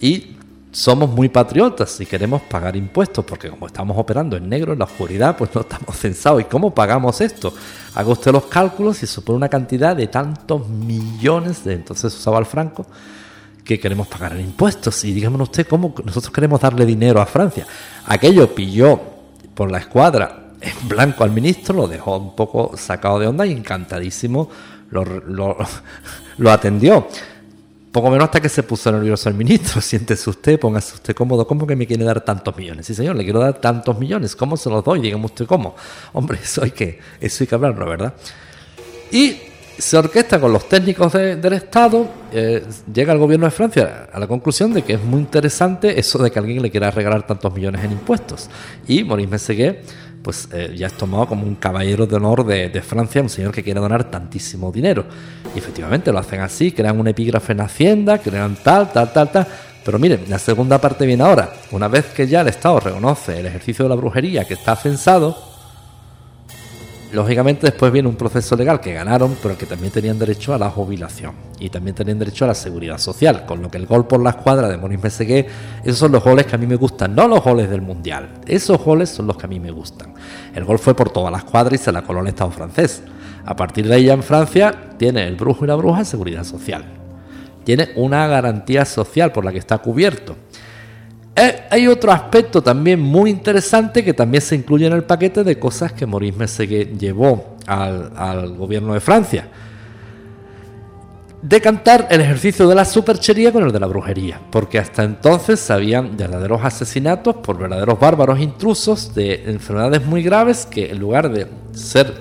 Y 0.00 0.35
somos 0.76 1.08
muy 1.08 1.30
patriotas 1.30 1.98
y 2.02 2.04
queremos 2.04 2.42
pagar 2.42 2.76
impuestos, 2.76 3.24
porque 3.24 3.48
como 3.48 3.66
estamos 3.66 3.96
operando 3.96 4.36
en 4.36 4.46
negro, 4.46 4.74
en 4.74 4.78
la 4.78 4.84
oscuridad, 4.84 5.34
pues 5.34 5.54
no 5.54 5.62
estamos 5.62 5.96
censados. 5.98 6.42
¿Y 6.42 6.44
cómo 6.44 6.74
pagamos 6.74 7.22
esto? 7.22 7.54
Haga 7.94 8.10
usted 8.10 8.30
los 8.30 8.44
cálculos 8.44 9.02
y 9.02 9.06
supone 9.06 9.38
una 9.38 9.48
cantidad 9.48 9.96
de 9.96 10.08
tantos 10.08 10.68
millones 10.68 11.64
de 11.64 11.72
entonces 11.72 12.14
usaba 12.14 12.38
el 12.40 12.44
franco 12.44 12.84
que 13.64 13.80
queremos 13.80 14.06
pagar 14.06 14.34
en 14.34 14.42
impuestos. 14.42 15.02
Y 15.06 15.14
dígame 15.14 15.42
usted 15.42 15.66
cómo 15.66 15.94
nosotros 16.04 16.30
queremos 16.30 16.60
darle 16.60 16.84
dinero 16.84 17.22
a 17.22 17.26
Francia. 17.26 17.66
Aquello 18.04 18.54
pilló 18.54 19.00
por 19.54 19.70
la 19.70 19.78
escuadra 19.78 20.50
en 20.60 20.88
blanco 20.90 21.24
al 21.24 21.30
ministro, 21.30 21.74
lo 21.74 21.88
dejó 21.88 22.18
un 22.18 22.36
poco 22.36 22.76
sacado 22.76 23.18
de 23.18 23.26
onda 23.26 23.46
y 23.46 23.52
encantadísimo 23.52 24.50
lo, 24.90 25.06
lo, 25.06 25.56
lo 26.36 26.50
atendió 26.50 27.08
poco 27.96 28.10
menos 28.10 28.26
hasta 28.26 28.42
que 28.42 28.50
se 28.50 28.62
puso 28.62 28.92
nervioso 28.92 29.30
el 29.30 29.34
ministro. 29.34 29.80
Siéntese 29.80 30.28
usted, 30.28 30.60
póngase 30.60 30.96
usted 30.96 31.14
cómodo. 31.14 31.46
¿Cómo 31.46 31.66
que 31.66 31.74
me 31.74 31.86
quiere 31.86 32.04
dar 32.04 32.20
tantos 32.20 32.54
millones? 32.54 32.84
Sí, 32.84 32.94
señor, 32.94 33.16
le 33.16 33.24
quiero 33.24 33.40
dar 33.40 33.54
tantos 33.54 33.98
millones. 33.98 34.36
¿Cómo 34.36 34.58
se 34.58 34.68
los 34.68 34.84
doy? 34.84 35.00
Dígame 35.00 35.24
usted 35.24 35.46
cómo. 35.46 35.74
Hombre, 36.12 36.38
eso 36.42 36.62
hay 36.62 36.72
que, 36.72 36.98
eso 37.18 37.42
hay 37.42 37.48
que 37.48 37.54
hablarlo, 37.54 37.88
¿verdad? 37.88 38.12
Y 39.10 39.38
se 39.78 39.96
orquesta 39.96 40.38
con 40.38 40.52
los 40.52 40.68
técnicos 40.68 41.14
del 41.14 41.52
Estado, 41.54 42.06
eh, 42.32 42.66
llega 42.92 43.14
el 43.14 43.18
gobierno 43.18 43.46
de 43.46 43.50
Francia 43.50 44.08
a 44.12 44.18
la 44.18 44.26
conclusión 44.26 44.74
de 44.74 44.82
que 44.82 44.94
es 44.94 45.02
muy 45.02 45.20
interesante 45.20 45.98
eso 45.98 46.18
de 46.18 46.30
que 46.30 46.38
alguien 46.38 46.60
le 46.60 46.70
quiera 46.70 46.90
regalar 46.90 47.26
tantos 47.26 47.54
millones 47.54 47.82
en 47.82 47.92
impuestos. 47.92 48.50
Y 48.86 49.04
Maurice 49.04 49.30
Messeguet 49.30 49.84
pues 50.26 50.48
eh, 50.52 50.74
ya 50.76 50.88
es 50.88 50.94
tomado 50.94 51.28
como 51.28 51.46
un 51.46 51.54
caballero 51.54 52.04
de 52.04 52.16
honor 52.16 52.44
de, 52.44 52.82
Francia, 52.82 53.22
un 53.22 53.28
señor 53.28 53.52
que 53.52 53.62
quiere 53.62 53.78
donar 53.78 54.10
tantísimo 54.10 54.72
dinero. 54.72 55.04
Y 55.54 55.58
efectivamente 55.60 56.10
lo 56.10 56.18
hacen 56.18 56.40
así, 56.40 56.72
crean 56.72 56.98
un 56.98 57.06
epígrafe 57.06 57.52
en 57.52 57.60
Hacienda, 57.60 58.18
crean 58.18 58.56
tal, 58.56 58.90
tal, 58.90 59.12
tal, 59.12 59.30
tal. 59.30 59.46
Pero 59.84 60.00
miren, 60.00 60.24
la 60.28 60.40
segunda 60.40 60.80
parte 60.80 61.06
viene 61.06 61.22
ahora. 61.22 61.52
Una 61.70 61.86
vez 61.86 62.06
que 62.06 62.26
ya 62.26 62.40
el 62.40 62.48
Estado 62.48 62.80
reconoce 62.80 63.38
el 63.38 63.46
ejercicio 63.46 63.84
de 63.84 63.88
la 63.88 63.94
brujería 63.94 64.44
que 64.44 64.54
está 64.54 64.74
censado, 64.74 65.45
Lógicamente 67.16 67.68
después 67.68 67.90
viene 67.90 68.10
un 68.10 68.16
proceso 68.16 68.56
legal 68.56 68.78
que 68.78 68.92
ganaron, 68.92 69.38
pero 69.42 69.56
que 69.56 69.64
también 69.64 69.90
tenían 69.90 70.18
derecho 70.18 70.52
a 70.52 70.58
la 70.58 70.68
jubilación 70.68 71.32
y 71.58 71.70
también 71.70 71.96
tenían 71.96 72.18
derecho 72.18 72.44
a 72.44 72.48
la 72.48 72.54
seguridad 72.54 72.98
social, 72.98 73.46
con 73.46 73.62
lo 73.62 73.70
que 73.70 73.78
el 73.78 73.86
gol 73.86 74.06
por 74.06 74.22
la 74.22 74.28
escuadra 74.28 74.68
de 74.68 74.76
Moniz 74.76 75.02
Mesegué, 75.02 75.46
esos 75.82 75.96
son 75.96 76.12
los 76.12 76.22
goles 76.22 76.44
que 76.44 76.56
a 76.56 76.58
mí 76.58 76.66
me 76.66 76.76
gustan, 76.76 77.14
no 77.14 77.26
los 77.26 77.42
goles 77.42 77.70
del 77.70 77.80
Mundial, 77.80 78.28
esos 78.46 78.78
goles 78.84 79.08
son 79.08 79.26
los 79.26 79.38
que 79.38 79.46
a 79.46 79.48
mí 79.48 79.58
me 79.58 79.70
gustan. 79.70 80.12
El 80.54 80.66
gol 80.66 80.78
fue 80.78 80.94
por 80.94 81.08
toda 81.08 81.30
la 81.30 81.38
escuadra 81.38 81.74
y 81.74 81.78
se 81.78 81.90
la 81.90 82.02
coló 82.02 82.20
el 82.20 82.26
Estado 82.26 82.50
francés. 82.50 83.02
A 83.46 83.56
partir 83.56 83.88
de 83.88 83.94
ahí 83.94 84.04
ya 84.04 84.12
en 84.12 84.22
Francia 84.22 84.90
tiene 84.98 85.26
el 85.26 85.36
brujo 85.36 85.64
y 85.64 85.68
la 85.68 85.74
bruja 85.74 86.04
seguridad 86.04 86.44
social. 86.44 86.84
Tiene 87.64 87.92
una 87.96 88.26
garantía 88.26 88.84
social 88.84 89.32
por 89.32 89.42
la 89.42 89.52
que 89.52 89.58
está 89.58 89.78
cubierto. 89.78 90.36
Eh, 91.38 91.64
hay 91.70 91.86
otro 91.86 92.10
aspecto 92.12 92.62
también 92.62 92.98
muy 92.98 93.28
interesante 93.28 94.02
que 94.02 94.14
también 94.14 94.40
se 94.40 94.56
incluye 94.56 94.86
en 94.86 94.94
el 94.94 95.04
paquete 95.04 95.44
de 95.44 95.58
cosas 95.58 95.92
que 95.92 96.06
Maurice 96.06 96.38
Messeguet 96.38 96.98
llevó 96.98 97.56
al, 97.66 98.56
gobierno 98.56 98.94
de 98.94 99.00
Francia. 99.00 99.46
Decantar 101.42 102.08
el 102.10 102.22
ejercicio 102.22 102.66
de 102.66 102.74
la 102.74 102.86
superchería 102.86 103.52
con 103.52 103.64
el 103.64 103.70
de 103.70 103.78
la 103.78 103.86
brujería, 103.86 104.40
porque 104.50 104.78
hasta 104.78 105.04
entonces 105.04 105.70
habían 105.70 106.16
verdaderos 106.16 106.64
asesinatos 106.64 107.36
por 107.36 107.58
verdaderos 107.58 108.00
bárbaros 108.00 108.40
intrusos 108.40 109.14
de 109.14 109.44
enfermedades 109.44 110.06
muy 110.06 110.22
graves 110.22 110.64
que 110.64 110.90
en 110.90 110.98
lugar 110.98 111.30
de 111.30 111.46
ser 111.72 112.14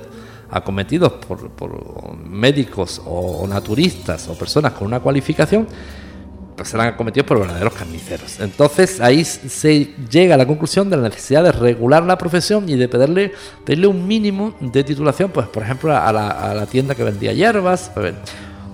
acometidos 0.49 1.13
por, 1.13 2.19
médicos 2.27 3.01
o 3.05 3.47
naturistas 3.47 4.27
o 4.27 4.37
personas 4.37 4.73
con 4.73 4.87
una 4.87 4.99
cualificación, 4.99 5.67
pues 6.55 6.69
serán 6.69 6.95
cometidos 6.95 7.27
por 7.27 7.39
verdaderos 7.39 7.73
carniceros. 7.73 8.39
Entonces 8.39 9.01
ahí 9.01 9.25
se 9.25 9.93
llega 10.09 10.35
a 10.35 10.37
la 10.37 10.45
conclusión 10.45 10.89
de 10.89 10.97
la 10.97 11.03
necesidad 11.03 11.43
de 11.43 11.51
regular 11.51 12.03
la 12.03 12.17
profesión 12.17 12.69
y 12.69 12.75
de 12.75 12.87
pedirle, 12.87 13.33
pedirle 13.65 13.87
un 13.87 14.07
mínimo 14.07 14.55
de 14.59 14.83
titulación, 14.83 15.31
pues 15.31 15.47
por 15.47 15.63
ejemplo 15.63 15.95
a 15.95 16.11
la, 16.11 16.65
tienda 16.67 16.95
que 16.95 17.03
vendía 17.03 17.33
hierbas, 17.33 17.91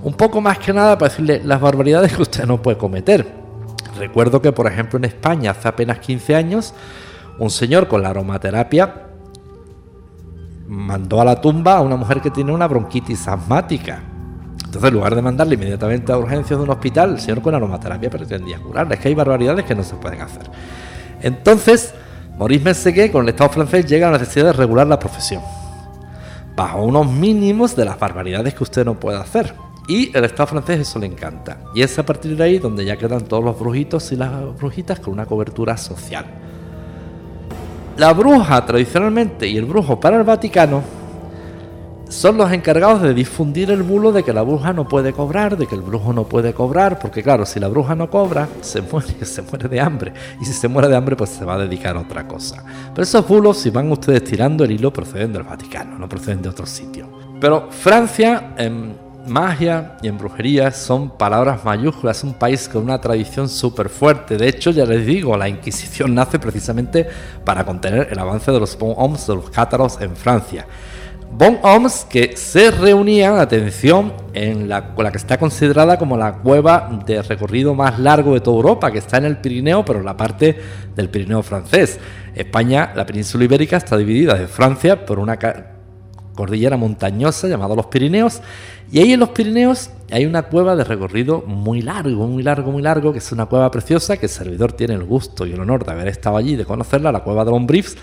un 0.03 0.13
poco 0.13 0.41
más 0.41 0.59
que 0.59 0.73
nada 0.73 0.97
para 0.97 1.09
decirle 1.09 1.41
las 1.43 1.59
barbaridades 1.59 2.13
que 2.13 2.21
usted 2.21 2.45
no 2.45 2.61
puede 2.61 2.77
cometer. 2.77 3.27
Recuerdo 3.97 4.41
que 4.41 4.51
por 4.51 4.67
ejemplo 4.67 4.97
en 4.97 5.05
España 5.05 5.51
hace 5.51 5.67
apenas 5.67 5.99
15 5.99 6.35
años 6.35 6.73
un 7.39 7.49
señor 7.49 7.87
con 7.87 8.01
la 8.03 8.09
aromaterapia 8.09 9.07
mandó 10.67 11.19
a 11.19 11.25
la 11.25 11.41
tumba 11.41 11.77
a 11.77 11.81
una 11.81 11.95
mujer 11.95 12.21
que 12.21 12.29
tiene 12.29 12.53
una 12.53 12.67
bronquitis 12.67 13.27
asmática 13.27 14.10
entonces, 14.71 14.87
en 14.87 14.93
lugar 14.93 15.15
de 15.15 15.21
mandarle 15.21 15.55
inmediatamente 15.55 16.13
a 16.13 16.17
urgencias 16.17 16.57
de 16.57 16.63
un 16.63 16.69
hospital, 16.69 17.09
el 17.09 17.19
señor 17.19 17.41
con 17.41 17.53
aromaterapia 17.53 18.09
pretendía 18.09 18.57
curarle. 18.57 18.93
Es 18.93 19.01
que 19.01 19.09
hay 19.09 19.15
barbaridades 19.15 19.65
que 19.65 19.75
no 19.75 19.83
se 19.83 19.95
pueden 19.95 20.21
hacer. 20.21 20.43
Entonces, 21.21 21.93
Maurice 22.39 22.63
Messeguet 22.63 23.11
con 23.11 23.23
el 23.23 23.29
Estado 23.31 23.49
francés 23.49 23.85
llega 23.85 24.07
a 24.07 24.11
la 24.11 24.17
necesidad 24.17 24.45
de 24.45 24.53
regular 24.53 24.87
la 24.87 24.97
profesión. 24.97 25.41
Bajo 26.55 26.83
unos 26.83 27.11
mínimos 27.11 27.75
de 27.75 27.83
las 27.83 27.99
barbaridades 27.99 28.53
que 28.53 28.63
usted 28.63 28.85
no 28.85 28.97
puede 28.97 29.17
hacer. 29.17 29.53
Y 29.89 30.15
el 30.17 30.23
Estado 30.23 30.47
francés 30.47 30.79
eso 30.79 30.99
le 30.99 31.07
encanta. 31.07 31.57
Y 31.75 31.81
es 31.81 31.99
a 31.99 32.05
partir 32.05 32.37
de 32.37 32.43
ahí 32.45 32.57
donde 32.57 32.85
ya 32.85 32.95
quedan 32.95 33.25
todos 33.25 33.43
los 33.43 33.59
brujitos 33.59 34.09
y 34.13 34.15
las 34.15 34.31
brujitas 34.57 35.01
con 35.01 35.11
una 35.11 35.25
cobertura 35.25 35.75
social. 35.75 36.23
La 37.97 38.13
bruja 38.13 38.65
tradicionalmente 38.65 39.49
y 39.49 39.57
el 39.57 39.65
brujo 39.65 39.99
para 39.99 40.15
el 40.15 40.23
Vaticano 40.23 41.00
son 42.11 42.37
los 42.37 42.51
encargados 42.51 43.01
de 43.01 43.13
difundir 43.13 43.71
el 43.71 43.83
bulo 43.83 44.11
de 44.11 44.23
que 44.23 44.33
la 44.33 44.41
bruja 44.41 44.73
no 44.73 44.85
puede 44.85 45.13
cobrar, 45.13 45.57
de 45.57 45.65
que 45.65 45.75
el 45.75 45.81
brujo 45.81 46.11
no 46.11 46.25
puede 46.25 46.53
cobrar, 46.53 46.99
porque 46.99 47.23
claro, 47.23 47.45
si 47.45 47.57
la 47.57 47.69
bruja 47.69 47.95
no 47.95 48.09
cobra, 48.09 48.49
se 48.59 48.81
muere, 48.81 49.13
se 49.25 49.41
muere 49.41 49.69
de 49.69 49.79
hambre. 49.79 50.13
Y 50.41 50.45
si 50.45 50.51
se 50.51 50.67
muere 50.67 50.89
de 50.89 50.97
hambre, 50.97 51.15
pues 51.15 51.29
se 51.29 51.45
va 51.45 51.53
a 51.53 51.59
dedicar 51.59 51.95
a 51.95 52.01
otra 52.01 52.27
cosa. 52.27 52.63
Pero 52.93 53.03
esos 53.03 53.25
bulos, 53.25 53.59
si 53.59 53.69
van 53.69 53.89
ustedes 53.89 54.25
tirando 54.25 54.65
el 54.65 54.71
hilo, 54.71 54.91
proceden 54.91 55.31
del 55.31 55.43
Vaticano, 55.43 55.97
no 55.97 56.09
proceden 56.09 56.41
de 56.41 56.49
otro 56.49 56.65
sitio. 56.65 57.07
Pero 57.39 57.69
Francia, 57.71 58.55
en 58.57 58.93
magia 59.25 59.95
y 60.01 60.09
en 60.09 60.17
brujería, 60.17 60.69
son 60.71 61.11
palabras 61.11 61.63
mayúsculas, 61.63 62.17
es 62.17 62.23
un 62.25 62.33
país 62.33 62.67
con 62.67 62.83
una 62.83 62.99
tradición 62.99 63.47
súper 63.47 63.87
fuerte. 63.87 64.35
De 64.35 64.49
hecho, 64.49 64.71
ya 64.71 64.85
les 64.85 65.05
digo, 65.05 65.37
la 65.37 65.47
Inquisición 65.47 66.13
nace 66.15 66.39
precisamente 66.39 67.07
para 67.45 67.65
contener 67.65 68.09
el 68.11 68.19
avance 68.19 68.51
de 68.51 68.59
los 68.59 68.77
homs 68.79 69.27
de 69.27 69.35
los 69.35 69.49
cátaros 69.49 70.01
en 70.01 70.13
Francia. 70.17 70.67
Bon 71.33 71.59
Homs 71.63 72.05
que 72.09 72.35
se 72.35 72.71
reunían, 72.71 73.39
atención, 73.39 74.13
en 74.33 74.67
la, 74.67 74.93
la, 74.95 75.11
que 75.11 75.17
está 75.17 75.37
considerada 75.37 75.97
como 75.97 76.17
la 76.17 76.33
cueva 76.39 77.01
de 77.05 77.21
recorrido 77.21 77.73
más 77.73 77.97
largo 77.99 78.33
de 78.33 78.41
toda 78.41 78.57
Europa, 78.57 78.91
que 78.91 78.99
está 78.99 79.17
en 79.17 79.25
el 79.25 79.37
Pirineo, 79.37 79.83
pero 79.85 79.99
en 79.99 80.05
la 80.05 80.17
parte 80.17 80.57
del 80.95 81.09
Pirineo 81.09 81.41
francés. 81.41 81.99
España, 82.35 82.91
la 82.95 83.05
península 83.05 83.45
ibérica, 83.45 83.77
está 83.77 83.97
dividida 83.97 84.35
de 84.35 84.47
Francia 84.47 85.05
por 85.05 85.19
una 85.19 85.39
cordillera 86.35 86.77
montañosa 86.77 87.47
llamada 87.47 87.75
los 87.75 87.87
Pirineos, 87.87 88.41
y 88.91 88.99
ahí 88.99 89.13
en 89.13 89.21
los 89.21 89.29
Pirineos 89.29 89.89
hay 90.11 90.25
una 90.25 90.43
cueva 90.43 90.75
de 90.75 90.83
recorrido 90.83 91.43
muy 91.47 91.81
largo, 91.81 92.27
muy 92.27 92.43
largo, 92.43 92.71
muy 92.71 92.81
largo, 92.83 93.13
que 93.13 93.19
es 93.19 93.31
una 93.31 93.45
cueva 93.45 93.71
preciosa, 93.71 94.17
que 94.17 94.25
el 94.25 94.31
servidor 94.31 94.73
tiene 94.73 94.95
el 94.95 95.05
gusto 95.05 95.45
y 95.45 95.53
el 95.53 95.61
honor 95.61 95.85
de 95.85 95.93
haber 95.93 96.09
estado 96.09 96.35
allí, 96.37 96.57
de 96.57 96.65
conocerla, 96.65 97.11
la 97.11 97.23
cueva 97.23 97.45
de 97.45 97.51
Lombrives, 97.51 97.97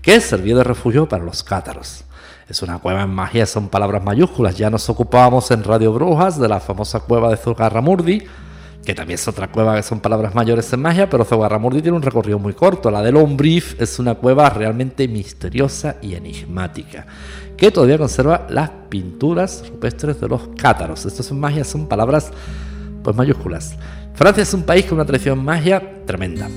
que 0.00 0.20
sirvió 0.20 0.56
de 0.56 0.64
refugio 0.64 1.06
para 1.06 1.24
los 1.24 1.42
cátaros. 1.42 2.04
Es 2.50 2.62
una 2.62 2.80
cueva 2.80 3.02
en 3.02 3.10
magia, 3.10 3.46
son 3.46 3.68
palabras 3.68 4.02
mayúsculas. 4.02 4.58
Ya 4.58 4.70
nos 4.70 4.90
ocupábamos 4.90 5.48
en 5.52 5.62
Radio 5.62 5.92
Brujas 5.92 6.36
de 6.36 6.48
la 6.48 6.58
famosa 6.58 6.98
cueva 6.98 7.30
de 7.30 7.36
Zugarramurdi, 7.36 8.24
que 8.84 8.92
también 8.92 9.14
es 9.14 9.28
otra 9.28 9.52
cueva 9.52 9.76
que 9.76 9.84
son 9.84 10.00
palabras 10.00 10.34
mayores 10.34 10.72
en 10.72 10.82
magia, 10.82 11.08
pero 11.08 11.24
Zugarramurdi 11.24 11.80
tiene 11.80 11.96
un 11.96 12.02
recorrido 12.02 12.40
muy 12.40 12.52
corto. 12.54 12.90
La 12.90 13.02
de 13.02 13.12
Lombrief 13.12 13.80
es 13.80 14.00
una 14.00 14.16
cueva 14.16 14.50
realmente 14.50 15.06
misteriosa 15.06 15.98
y 16.02 16.14
enigmática, 16.14 17.06
que 17.56 17.70
todavía 17.70 17.98
conserva 17.98 18.48
las 18.50 18.68
pinturas 18.88 19.62
rupestres 19.68 20.20
de 20.20 20.26
los 20.26 20.48
cátaros. 20.56 21.06
Estas 21.06 21.30
en 21.30 21.38
magia 21.38 21.62
son 21.62 21.86
palabras 21.86 22.32
pues 23.04 23.14
mayúsculas. 23.14 23.76
Francia 24.14 24.42
es 24.42 24.52
un 24.52 24.64
país 24.64 24.86
con 24.86 24.94
una 24.94 25.04
tradición 25.04 25.44
magia 25.44 26.04
tremenda. 26.04 26.48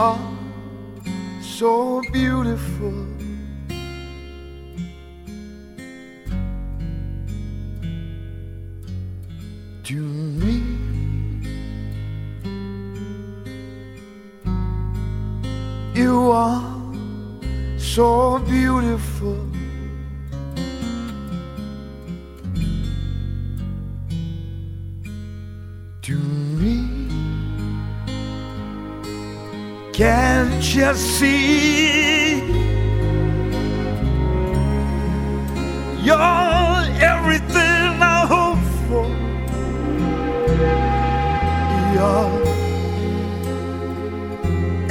all 0.00 0.29
can't 30.60 30.74
you 30.74 30.94
see? 30.94 32.40
You're 36.02 36.16
everything 37.00 38.02
I 38.02 38.26
hope 38.28 38.64
for. 38.86 39.06
You're 41.94 42.32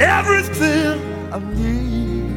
everything 0.00 0.98
I 1.32 1.38
need. 1.54 2.30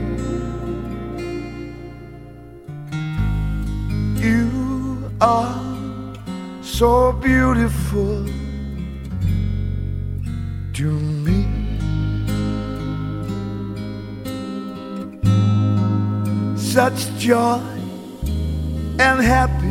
You 4.24 5.12
are 5.22 5.56
so 6.62 7.14
beautiful 7.14 8.33
Such 16.84 17.18
joy 17.18 17.62
and 19.00 19.22
happiness. 19.24 19.63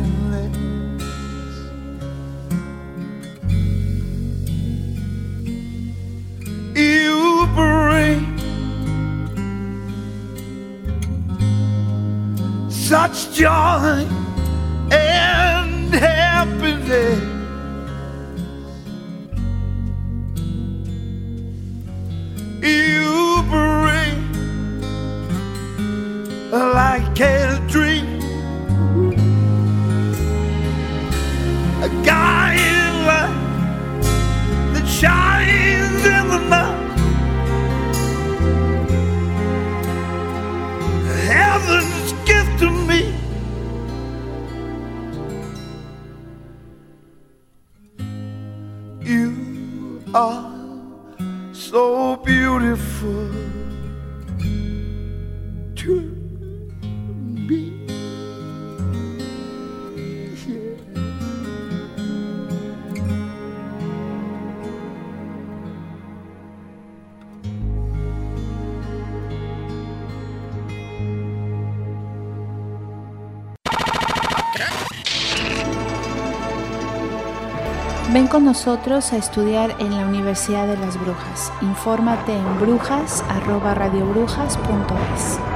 A 78.65 79.17
estudiar 79.17 79.75
en 79.79 79.97
la 79.97 80.05
Universidad 80.05 80.67
de 80.67 80.77
las 80.77 80.97
Brujas. 80.97 81.51
Infórmate 81.61 82.33
en 82.33 82.59
brujas@radiobrujas.es. 82.61 85.52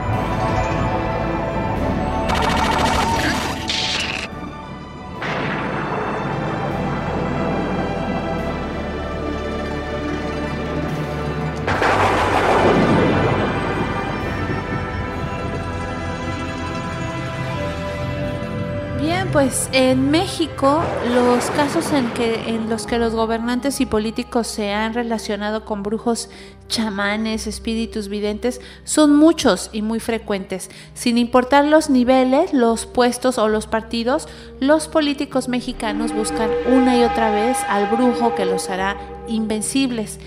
pues 19.37 19.69
en 19.71 20.09
México 20.09 20.81
los 21.13 21.45
casos 21.51 21.93
en, 21.93 22.09
que, 22.13 22.49
en 22.49 22.71
los 22.71 22.87
que 22.87 22.97
los 22.97 23.13
gobernantes 23.13 23.79
y 23.81 23.85
políticos 23.85 24.47
se 24.47 24.73
han 24.73 24.95
relacionado 24.95 25.63
con 25.63 25.83
brujos, 25.83 26.31
chamanes, 26.67 27.45
espíritus 27.45 28.07
videntes 28.07 28.61
son 28.83 29.15
muchos 29.15 29.69
y 29.71 29.83
muy 29.83 29.99
frecuentes. 29.99 30.71
Sin 30.95 31.19
importar 31.19 31.65
los 31.65 31.91
niveles, 31.91 32.51
los 32.51 32.87
puestos 32.87 33.37
o 33.37 33.47
los 33.47 33.67
partidos, 33.67 34.27
los 34.59 34.87
políticos 34.87 35.49
mexicanos 35.49 36.13
buscan 36.13 36.49
una 36.65 36.97
y 36.97 37.03
otra 37.03 37.29
vez 37.29 37.59
al 37.69 37.85
brujo 37.91 38.33
que 38.33 38.45
los 38.45 38.71
hará 38.71 38.97
invencibles. 39.27 40.19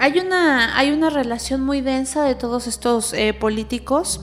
Hay 0.00 0.18
una, 0.18 0.76
hay 0.76 0.90
una 0.90 1.08
relación 1.08 1.60
muy 1.60 1.82
densa 1.82 2.24
de 2.24 2.34
todos 2.34 2.66
estos 2.66 3.12
eh, 3.12 3.32
políticos 3.32 4.22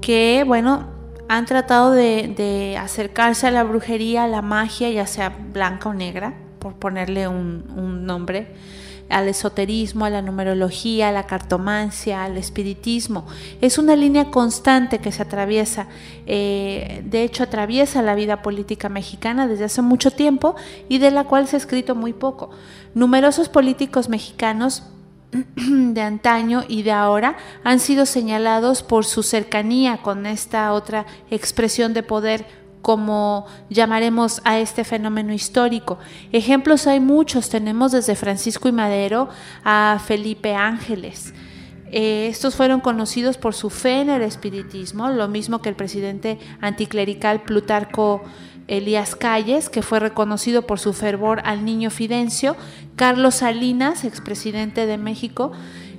que, 0.00 0.44
bueno, 0.46 0.94
han 1.28 1.46
tratado 1.46 1.92
de, 1.92 2.78
acercarse 2.80 3.46
a 3.46 3.50
la 3.50 3.64
brujería, 3.64 4.24
a 4.24 4.28
la 4.28 4.42
magia, 4.42 4.90
ya 4.90 5.06
sea 5.06 5.30
blanca 5.52 5.88
o 5.88 5.94
negra, 5.94 6.34
por 6.58 6.74
ponerle 6.74 7.28
un, 7.28 7.64
un, 7.76 8.06
nombre, 8.06 8.48
al 9.08 9.28
esoterismo, 9.28 10.04
a 10.04 10.10
la 10.10 10.22
numerología, 10.22 11.08
a 11.08 11.12
la 11.12 11.26
cartomancia, 11.26 12.24
al 12.24 12.36
espiritismo. 12.36 13.26
Es 13.60 13.78
una 13.78 13.96
línea 13.96 14.30
constante 14.30 14.98
que 14.98 15.12
se 15.12 15.22
atraviesa, 15.22 15.86
eh, 16.26 17.02
de 17.04 17.22
hecho 17.22 17.44
atraviesa 17.44 18.02
la 18.02 18.14
vida 18.14 18.42
política 18.42 18.88
mexicana 18.88 19.46
desde 19.46 19.64
hace 19.64 19.82
mucho 19.82 20.10
tiempo 20.10 20.56
y 20.88 20.98
de 20.98 21.10
la 21.10 21.24
cual 21.24 21.46
se 21.46 21.56
ha 21.56 21.58
escrito 21.58 21.94
muy 21.94 22.12
poco. 22.12 22.50
Numerosos 22.94 23.48
políticos 23.48 24.08
mexicanos 24.08 24.82
de 25.56 26.00
antaño 26.00 26.64
y 26.68 26.82
de 26.82 26.92
ahora 26.92 27.36
han 27.64 27.80
sido 27.80 28.06
señalados 28.06 28.82
por 28.82 29.04
su 29.04 29.22
cercanía 29.22 29.98
con 29.98 30.26
esta 30.26 30.72
otra 30.72 31.06
expresión 31.30 31.94
de 31.94 32.02
poder 32.02 32.46
como 32.82 33.46
llamaremos 33.68 34.40
a 34.44 34.60
este 34.60 34.84
fenómeno 34.84 35.32
histórico. 35.32 35.98
Ejemplos 36.30 36.86
hay 36.86 37.00
muchos, 37.00 37.48
tenemos 37.48 37.90
desde 37.90 38.14
Francisco 38.14 38.68
y 38.68 38.72
Madero 38.72 39.28
a 39.64 40.00
Felipe 40.06 40.54
Ángeles. 40.54 41.34
Eh, 41.90 42.28
estos 42.28 42.54
fueron 42.54 42.80
conocidos 42.80 43.38
por 43.38 43.54
su 43.54 43.70
fe 43.70 44.02
en 44.02 44.10
el 44.10 44.22
espiritismo, 44.22 45.08
lo 45.08 45.26
mismo 45.26 45.62
que 45.62 45.68
el 45.68 45.74
presidente 45.74 46.38
anticlerical 46.60 47.42
Plutarco 47.42 48.22
Elías 48.68 49.14
Calles, 49.16 49.68
que 49.68 49.82
fue 49.82 50.00
reconocido 50.00 50.62
por 50.62 50.78
su 50.78 50.92
fervor 50.92 51.40
al 51.44 51.64
niño 51.64 51.90
Fidencio, 51.90 52.56
Carlos 52.96 53.36
Salinas, 53.36 54.04
expresidente 54.04 54.86
de 54.86 54.98
México, 54.98 55.52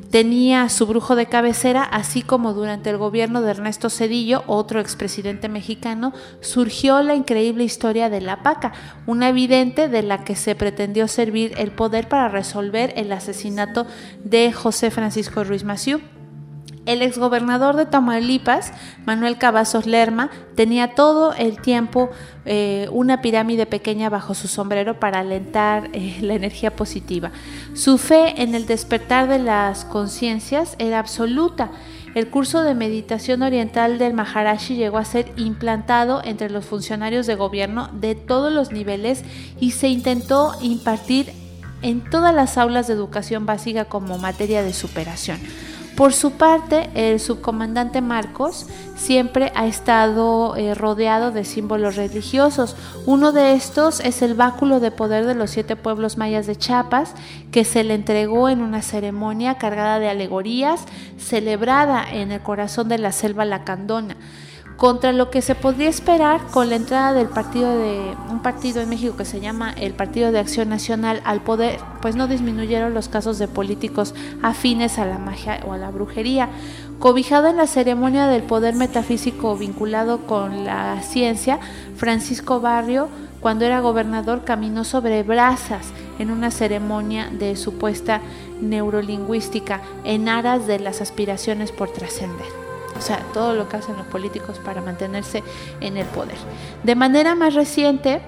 tenía 0.10 0.70
su 0.70 0.86
brujo 0.88 1.16
de 1.16 1.26
cabecera, 1.26 1.84
así 1.84 2.22
como 2.22 2.54
durante 2.54 2.90
el 2.90 2.98
gobierno 2.98 3.42
de 3.42 3.52
Ernesto 3.52 3.90
Cedillo, 3.90 4.44
otro 4.48 4.80
expresidente 4.80 5.50
mexicano, 5.50 6.14
surgió 6.42 7.02
la 7.02 7.16
increíble 7.16 7.64
historia 7.64 8.10
de 8.10 8.22
la 8.22 8.44
Paca, 8.44 8.74
una 9.06 9.30
evidente 9.30 9.90
de 9.90 10.04
la 10.04 10.24
que 10.24 10.36
se 10.36 10.56
pretendió 10.56 11.08
servir 11.08 11.54
el 11.58 11.72
poder 11.72 12.08
para 12.08 12.30
resolver 12.30 12.94
el 12.96 13.12
asesinato 13.12 13.86
de 14.24 14.52
José 14.52 14.92
Francisco 14.92 15.44
Ruiz 15.44 15.64
Massieu. 15.64 16.00
El 16.88 17.02
exgobernador 17.02 17.76
de 17.76 17.86
Tamaulipas, 17.86 18.72
Manuel 19.06 19.38
Cavazos 19.38 19.86
Lerma, 19.86 20.30
tenía 20.56 20.96
todo 20.96 21.34
el 21.34 21.62
tiempo 21.62 22.10
eh, 22.46 22.88
una 22.94 23.22
pirámide 23.22 23.66
pequeña 23.66 24.10
bajo 24.10 24.34
su 24.34 24.48
sombrero 24.48 24.98
para 24.98 25.20
alentar 25.20 25.90
eh, 25.92 26.18
la 26.22 26.34
energía 26.34 26.74
positiva. 26.78 27.32
Su 27.74 27.98
fe 27.98 28.42
en 28.42 28.56
el 28.56 28.68
despertar 28.68 29.28
de 29.28 29.40
las 29.40 29.84
conciencias 29.84 30.78
era 30.80 31.00
absoluta. 31.00 31.72
El 32.16 32.30
curso 32.30 32.64
de 32.64 32.74
meditación 32.74 33.42
oriental 33.42 33.98
del 33.98 34.14
Maharashi 34.14 34.76
llegó 34.78 34.98
a 34.98 35.04
ser 35.04 35.30
implantado 35.36 36.22
entre 36.24 36.50
los 36.50 36.66
funcionarios 36.66 37.28
de 37.28 37.36
gobierno 37.36 37.90
de 37.92 38.16
todos 38.16 38.50
los 38.50 38.72
niveles 38.72 39.26
y 39.60 39.72
se 39.72 39.90
intentó 39.90 40.54
impartir 40.62 41.34
en 41.82 42.02
todas 42.10 42.34
las 42.34 42.58
aulas 42.58 42.88
de 42.88 42.94
educación 42.94 43.46
básica 43.46 43.86
como 43.86 44.18
materia 44.18 44.64
de 44.64 44.72
superación. 44.72 45.38
Por 45.98 46.14
su 46.14 46.34
parte, 46.34 46.92
el 46.94 47.20
subcomandante 47.20 48.02
Marcos 48.02 48.68
siempre 48.96 49.52
ha 49.56 49.66
estado 49.66 50.56
eh, 50.56 50.76
rodeado 50.76 51.32
de 51.32 51.44
símbolos 51.44 51.96
religiosos. 51.96 52.76
Uno 53.08 53.32
de 53.32 53.54
estos 53.54 54.00
es 54.02 54.22
el 54.22 54.36
báculo 54.36 54.80
de 54.80 54.92
poder 54.92 55.26
de 55.26 55.34
los 55.34 55.50
siete 55.50 55.76
pueblos 55.76 56.20
mayas 56.20 56.46
de 56.46 56.56
Chiapas, 56.56 57.16
que 57.52 57.66
se 57.66 57.84
le 57.84 57.96
entregó 57.96 58.48
en 58.48 58.62
una 58.62 58.84
ceremonia 58.84 59.56
cargada 59.58 59.98
de 59.98 60.08
alegorías, 60.08 60.86
celebrada 61.18 62.06
en 62.08 62.32
el 62.32 62.42
corazón 62.42 62.90
de 62.90 63.00
la 63.00 63.12
selva 63.12 63.44
lacandona 63.44 64.18
contra 64.78 65.12
lo 65.12 65.32
que 65.32 65.42
se 65.42 65.56
podría 65.56 65.90
esperar 65.90 66.40
con 66.52 66.70
la 66.70 66.76
entrada 66.76 67.12
del 67.12 67.28
partido 67.28 67.78
de 67.78 68.16
un 68.30 68.42
partido 68.44 68.80
en 68.80 68.90
México 68.90 69.18
que 69.18 69.26
se 69.26 69.40
llama 69.40 69.74
el 69.74 69.94
Partido 69.94 70.32
de 70.32 70.40
Acción 70.40 70.70
Nacional 70.70 71.22
al 71.26 71.42
poder, 71.42 71.80
pues 72.02 72.16
no 72.16 72.28
disminuyeron 72.28 72.94
los 72.94 73.10
casos 73.10 73.40
de 73.40 73.48
políticos 73.48 74.14
afines 74.44 75.00
a 75.00 75.06
la 75.06 75.18
magia 75.18 75.60
o 75.68 75.74
a 75.74 75.78
la 75.78 75.90
brujería. 75.90 76.50
Cobijado 77.00 77.48
en 77.48 77.58
la 77.58 77.68
ceremonia 77.68 78.28
del 78.28 78.44
poder 78.44 78.76
metafísico 78.76 79.58
vinculado 79.58 80.28
con 80.28 80.64
la 80.64 81.02
ciencia, 81.02 81.60
Francisco 81.96 82.62
Barrio, 82.62 83.10
cuando 83.40 83.66
era 83.66 83.82
gobernador, 83.82 84.44
caminó 84.44 84.84
sobre 84.84 85.24
brasas 85.24 85.88
en 86.20 86.30
una 86.30 86.52
ceremonia 86.52 87.30
de 87.32 87.56
supuesta 87.56 88.22
neurolingüística 88.62 89.82
en 90.04 90.30
aras 90.30 90.68
de 90.68 90.80
las 90.80 91.02
aspiraciones 91.02 91.72
por 91.72 91.90
trascender 91.92 92.67
o 92.98 93.02
sea, 93.02 93.20
todo 93.34 93.54
lo 93.54 93.70
que 93.70 93.78
hacen 93.78 93.96
los 93.98 94.08
políticos 94.08 94.60
para 94.64 94.82
mantenerse 94.82 95.44
en 95.82 95.98
el 95.98 96.06
poder. 96.08 96.38
De 96.84 96.96
manera 96.96 97.36
más 97.36 97.54
reciente, 97.54 98.22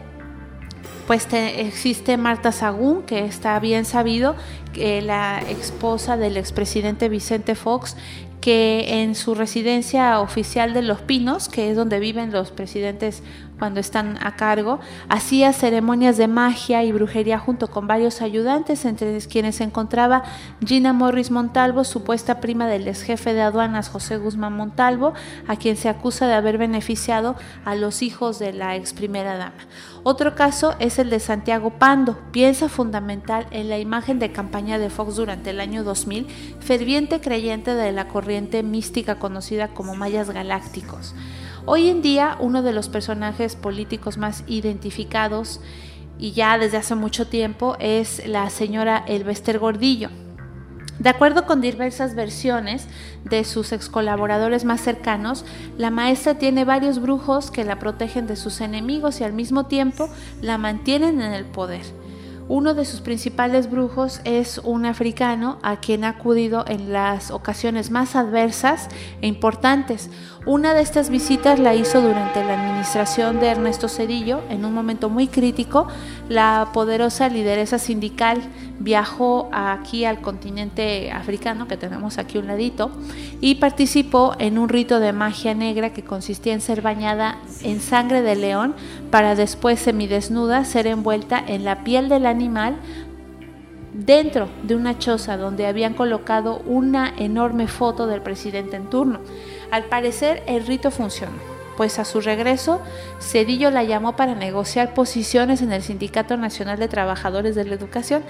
pues 1.07 1.27
existe 1.33 2.17
Marta 2.17 2.51
Sagún, 2.51 3.01
que 3.03 3.25
está 3.25 3.59
bien 3.59 3.85
sabido, 3.85 4.35
que 4.73 5.01
la 5.01 5.39
esposa 5.39 6.17
del 6.17 6.37
expresidente 6.37 7.09
Vicente 7.09 7.55
Fox, 7.55 7.97
que 8.41 9.01
en 9.01 9.15
su 9.15 9.35
residencia 9.35 10.19
oficial 10.21 10.73
de 10.73 10.81
Los 10.81 11.01
Pinos, 11.01 11.49
que 11.49 11.71
es 11.71 11.75
donde 11.75 11.99
viven 11.99 12.31
los 12.31 12.51
presidentes 12.51 13.23
cuando 13.59 13.79
están 13.79 14.17
a 14.25 14.35
cargo, 14.35 14.79
hacía 15.09 15.53
ceremonias 15.53 16.17
de 16.17 16.27
magia 16.27 16.83
y 16.83 16.91
brujería 16.91 17.37
junto 17.37 17.67
con 17.67 17.85
varios 17.85 18.21
ayudantes, 18.21 18.85
entre 18.85 19.19
quienes 19.21 19.57
se 19.57 19.65
encontraba 19.65 20.23
Gina 20.65 20.93
Morris 20.93 21.29
Montalvo, 21.29 21.83
supuesta 21.83 22.39
prima 22.39 22.67
del 22.67 22.87
ex 22.87 23.03
jefe 23.03 23.33
de 23.33 23.41
aduanas 23.41 23.89
José 23.89 24.17
Guzmán 24.17 24.53
Montalvo, 24.53 25.13
a 25.47 25.57
quien 25.57 25.75
se 25.75 25.89
acusa 25.89 26.25
de 26.27 26.33
haber 26.33 26.57
beneficiado 26.57 27.35
a 27.65 27.75
los 27.75 28.01
hijos 28.01 28.39
de 28.39 28.53
la 28.53 28.75
ex 28.75 28.93
primera 28.93 29.35
dama. 29.35 29.53
Otro 30.03 30.33
caso 30.33 30.75
es 30.79 30.97
el 30.97 31.09
de 31.09 31.19
Santiago 31.19 31.71
Pando, 31.71 32.17
piensa 32.31 32.69
fundamental 32.69 33.47
en 33.51 33.69
la 33.69 33.77
imagen 33.77 34.17
de 34.17 34.31
campaña 34.31 34.79
de 34.79 34.89
Fox 34.89 35.17
durante 35.17 35.49
el 35.49 35.59
año 35.59 35.83
2000, 35.83 36.27
ferviente 36.61 37.19
creyente 37.19 37.75
de 37.75 37.91
la 37.91 38.07
corriente 38.07 38.63
mística 38.63 39.15
conocida 39.15 39.69
como 39.69 39.95
mayas 39.95 40.29
galácticos. 40.29 41.13
Hoy 41.71 41.87
en 41.87 42.01
día 42.01 42.35
uno 42.39 42.63
de 42.63 42.73
los 42.73 42.89
personajes 42.89 43.55
políticos 43.55 44.17
más 44.17 44.43
identificados 44.47 45.61
y 46.17 46.31
ya 46.31 46.57
desde 46.57 46.77
hace 46.77 46.95
mucho 46.95 47.27
tiempo 47.27 47.77
es 47.79 48.25
la 48.25 48.49
señora 48.49 49.03
Elvester 49.07 49.59
Gordillo. 49.59 50.09
De 50.97 51.09
acuerdo 51.09 51.45
con 51.45 51.61
diversas 51.61 52.15
versiones 52.15 52.87
de 53.23 53.43
sus 53.43 53.71
ex 53.71 53.87
colaboradores 53.87 54.65
más 54.65 54.81
cercanos, 54.81 55.45
la 55.77 55.91
maestra 55.91 56.39
tiene 56.39 56.65
varios 56.65 56.99
brujos 56.99 57.51
que 57.51 57.63
la 57.63 57.77
protegen 57.77 58.25
de 58.25 58.35
sus 58.35 58.61
enemigos 58.61 59.21
y 59.21 59.23
al 59.23 59.33
mismo 59.33 59.67
tiempo 59.67 60.09
la 60.41 60.57
mantienen 60.57 61.21
en 61.21 61.33
el 61.33 61.45
poder. 61.45 61.83
Uno 62.49 62.73
de 62.73 62.83
sus 62.83 63.01
principales 63.01 63.69
brujos 63.69 64.21
es 64.23 64.57
un 64.63 64.87
africano 64.87 65.59
a 65.61 65.79
quien 65.79 66.03
ha 66.03 66.09
acudido 66.09 66.65
en 66.67 66.91
las 66.91 67.29
ocasiones 67.29 67.91
más 67.91 68.15
adversas 68.15 68.89
e 69.21 69.27
importantes. 69.27 70.09
Una 70.47 70.73
de 70.73 70.81
estas 70.81 71.11
visitas 71.11 71.59
la 71.59 71.75
hizo 71.75 72.01
durante 72.01 72.43
la 72.43 72.59
administración 72.59 73.39
de 73.39 73.49
Ernesto 73.49 73.87
Cedillo, 73.87 74.41
en 74.49 74.65
un 74.65 74.73
momento 74.73 75.11
muy 75.11 75.27
crítico. 75.27 75.87
La 76.29 76.69
poderosa 76.73 77.27
lideresa 77.27 77.79
sindical 77.79 78.43
viajó 78.77 79.49
aquí 79.51 80.05
al 80.05 80.21
continente 80.21 81.11
africano, 81.11 81.67
que 81.67 81.75
tenemos 81.75 82.19
aquí 82.19 82.37
un 82.37 82.45
ladito, 82.45 82.91
y 83.41 83.55
participó 83.55 84.35
en 84.37 84.59
un 84.59 84.69
rito 84.69 84.99
de 84.99 85.11
magia 85.11 85.55
negra 85.55 85.91
que 85.91 86.03
consistía 86.03 86.53
en 86.53 86.61
ser 86.61 86.83
bañada 86.83 87.39
en 87.63 87.81
sangre 87.81 88.21
de 88.21 88.35
león 88.35 88.75
para 89.09 89.33
después 89.33 89.79
semidesnuda 89.79 90.65
ser 90.65 90.85
envuelta 90.85 91.43
en 91.45 91.65
la 91.65 91.83
piel 91.83 92.09
del 92.09 92.27
animal 92.27 92.75
dentro 93.93 94.47
de 94.61 94.75
una 94.75 94.99
choza 94.99 95.35
donde 95.35 95.65
habían 95.65 95.95
colocado 95.95 96.61
una 96.67 97.11
enorme 97.17 97.67
foto 97.67 98.05
del 98.05 98.21
presidente 98.21 98.75
en 98.77 98.87
turno. 98.87 99.19
Al 99.71 99.85
parecer 99.85 100.43
el 100.45 100.67
rito 100.67 100.91
funcionó 100.91 101.58
pues 101.79 101.97
a 101.97 102.03
su 102.03 102.19
regreso, 102.19 102.81
Cedillo 103.21 103.71
la 103.71 103.85
llamó 103.85 104.17
para 104.17 104.35
negociar 104.35 104.93
posiciones 104.93 105.61
en 105.61 105.71
el 105.71 105.81
Sindicato 105.81 106.35
Nacional 106.35 106.77
de 106.77 106.89
Trabajadores 106.89 107.55
de 107.55 107.63
la 107.63 107.73
Educación. 107.73 108.21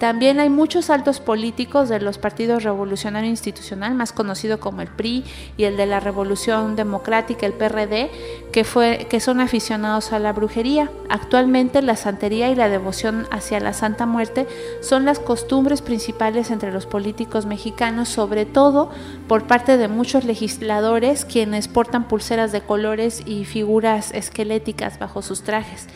También 0.00 0.40
hay 0.40 0.50
muchos 0.50 0.90
altos 0.90 1.20
políticos 1.20 1.88
de 1.88 2.00
los 2.00 2.18
partidos 2.18 2.64
Revolucionario 2.64 3.30
Institucional, 3.30 3.94
más 3.94 4.12
conocido 4.12 4.58
como 4.58 4.82
el 4.82 4.88
PRI, 4.88 5.22
y 5.56 5.64
el 5.64 5.76
de 5.76 5.86
la 5.86 6.00
Revolución 6.00 6.74
Democrática, 6.74 7.46
el 7.46 7.52
PRD, 7.52 8.10
que, 8.50 8.64
fue, 8.64 9.06
que 9.08 9.20
son 9.20 9.38
aficionados 9.38 10.12
a 10.12 10.18
la 10.18 10.32
brujería. 10.32 10.90
Actualmente 11.08 11.82
la 11.82 11.94
santería 11.94 12.50
y 12.50 12.56
la 12.56 12.68
devoción 12.68 13.28
hacia 13.30 13.60
la 13.60 13.72
Santa 13.72 14.06
Muerte 14.06 14.48
son 14.80 15.04
las 15.04 15.20
costumbres 15.20 15.80
principales 15.80 16.50
entre 16.50 16.72
los 16.72 16.86
políticos 16.86 17.46
mexicanos, 17.46 18.08
sobre 18.08 18.46
todo 18.46 18.90
por 19.28 19.46
parte 19.46 19.76
de 19.76 19.88
muchos 19.88 20.24
legisladores 20.24 21.24
quienes 21.24 21.68
portan 21.68 22.08
pulseras 22.08 22.52
de 22.52 22.60
color 22.60 23.00
y 23.26 23.44
figuras 23.44 24.12
esqueléticas 24.12 24.98
bajo 24.98 25.22
sus 25.22 25.42
trajes. 25.42 25.86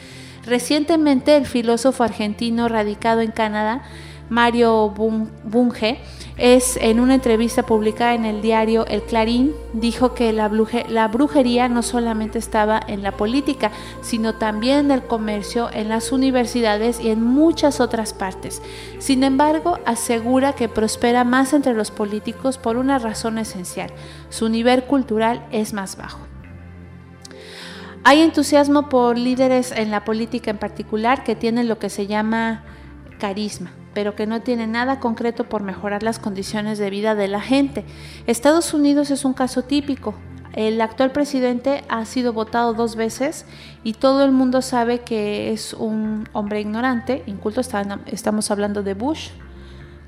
Recientemente 0.44 1.36
el 1.36 1.46
filósofo 1.46 2.02
argentino 2.02 2.68
radicado 2.68 3.20
en 3.20 3.30
Canadá, 3.30 3.82
Mario 4.30 4.90
Bunge, 4.90 5.98
es 6.38 6.78
en 6.80 7.00
una 7.00 7.16
entrevista 7.16 7.66
publicada 7.66 8.14
en 8.14 8.24
el 8.24 8.40
diario 8.40 8.86
El 8.86 9.02
Clarín, 9.02 9.52
dijo 9.74 10.14
que 10.14 10.32
la, 10.32 10.50
la, 10.88 11.08
brujería 11.08 11.68
no 11.68 11.82
solamente 11.82 12.38
estaba 12.38 12.80
en 12.86 13.02
la 13.02 13.12
política, 13.12 13.72
sino 14.00 14.36
también 14.36 14.86
en 14.86 14.90
el 14.92 15.02
comercio, 15.02 15.68
en 15.72 15.90
las 15.90 16.12
universidades 16.12 16.98
y 17.00 17.10
en 17.10 17.22
muchas 17.22 17.80
otras 17.80 18.14
partes. 18.14 18.62
Sin 18.98 19.22
embargo, 19.24 19.78
asegura 19.84 20.54
que 20.54 20.68
prospera 20.68 21.24
más 21.24 21.52
entre 21.52 21.74
los 21.74 21.90
políticos 21.90 22.56
por 22.56 22.78
una 22.78 22.98
razón 22.98 23.36
esencial, 23.36 23.90
su 24.30 24.48
nivel 24.48 24.84
cultural 24.84 25.44
es 25.50 25.74
más 25.74 25.96
bajo. 25.96 26.20
Hay 28.02 28.22
entusiasmo 28.22 28.88
por 28.88 29.18
líderes 29.18 29.72
en 29.72 29.90
la 29.90 30.04
política 30.04 30.50
en 30.50 30.58
particular 30.58 31.22
que 31.22 31.36
tienen 31.36 31.68
lo 31.68 31.78
que 31.78 31.90
se 31.90 32.06
llama 32.06 32.64
carisma, 33.18 33.72
pero 33.94 34.14
que 34.14 34.26
no 34.26 34.40
tienen 34.40 34.72
nada 34.72 35.00
concreto 35.00 35.44
por 35.44 35.62
mejorar 35.62 36.02
las 36.02 36.18
condiciones 36.18 36.78
de 36.78 36.90
vida 36.90 37.14
de 37.14 37.28
la 37.28 37.40
gente. 37.40 37.84
Estados 38.26 38.74
Unidos 38.74 39.10
es 39.10 39.24
un 39.24 39.32
caso 39.32 39.62
típico. 39.62 40.14
El 40.52 40.80
actual 40.80 41.12
presidente 41.12 41.84
ha 41.88 42.04
sido 42.04 42.32
votado 42.32 42.74
dos 42.74 42.96
veces 42.96 43.46
y 43.84 43.92
todo 43.92 44.24
el 44.24 44.32
mundo 44.32 44.62
sabe 44.62 45.00
que 45.00 45.52
es 45.52 45.74
un 45.74 46.28
hombre 46.32 46.60
ignorante, 46.60 47.22
inculto. 47.26 47.60
Estamos 48.06 48.50
hablando 48.50 48.82
de 48.82 48.94
Bush, 48.94 49.28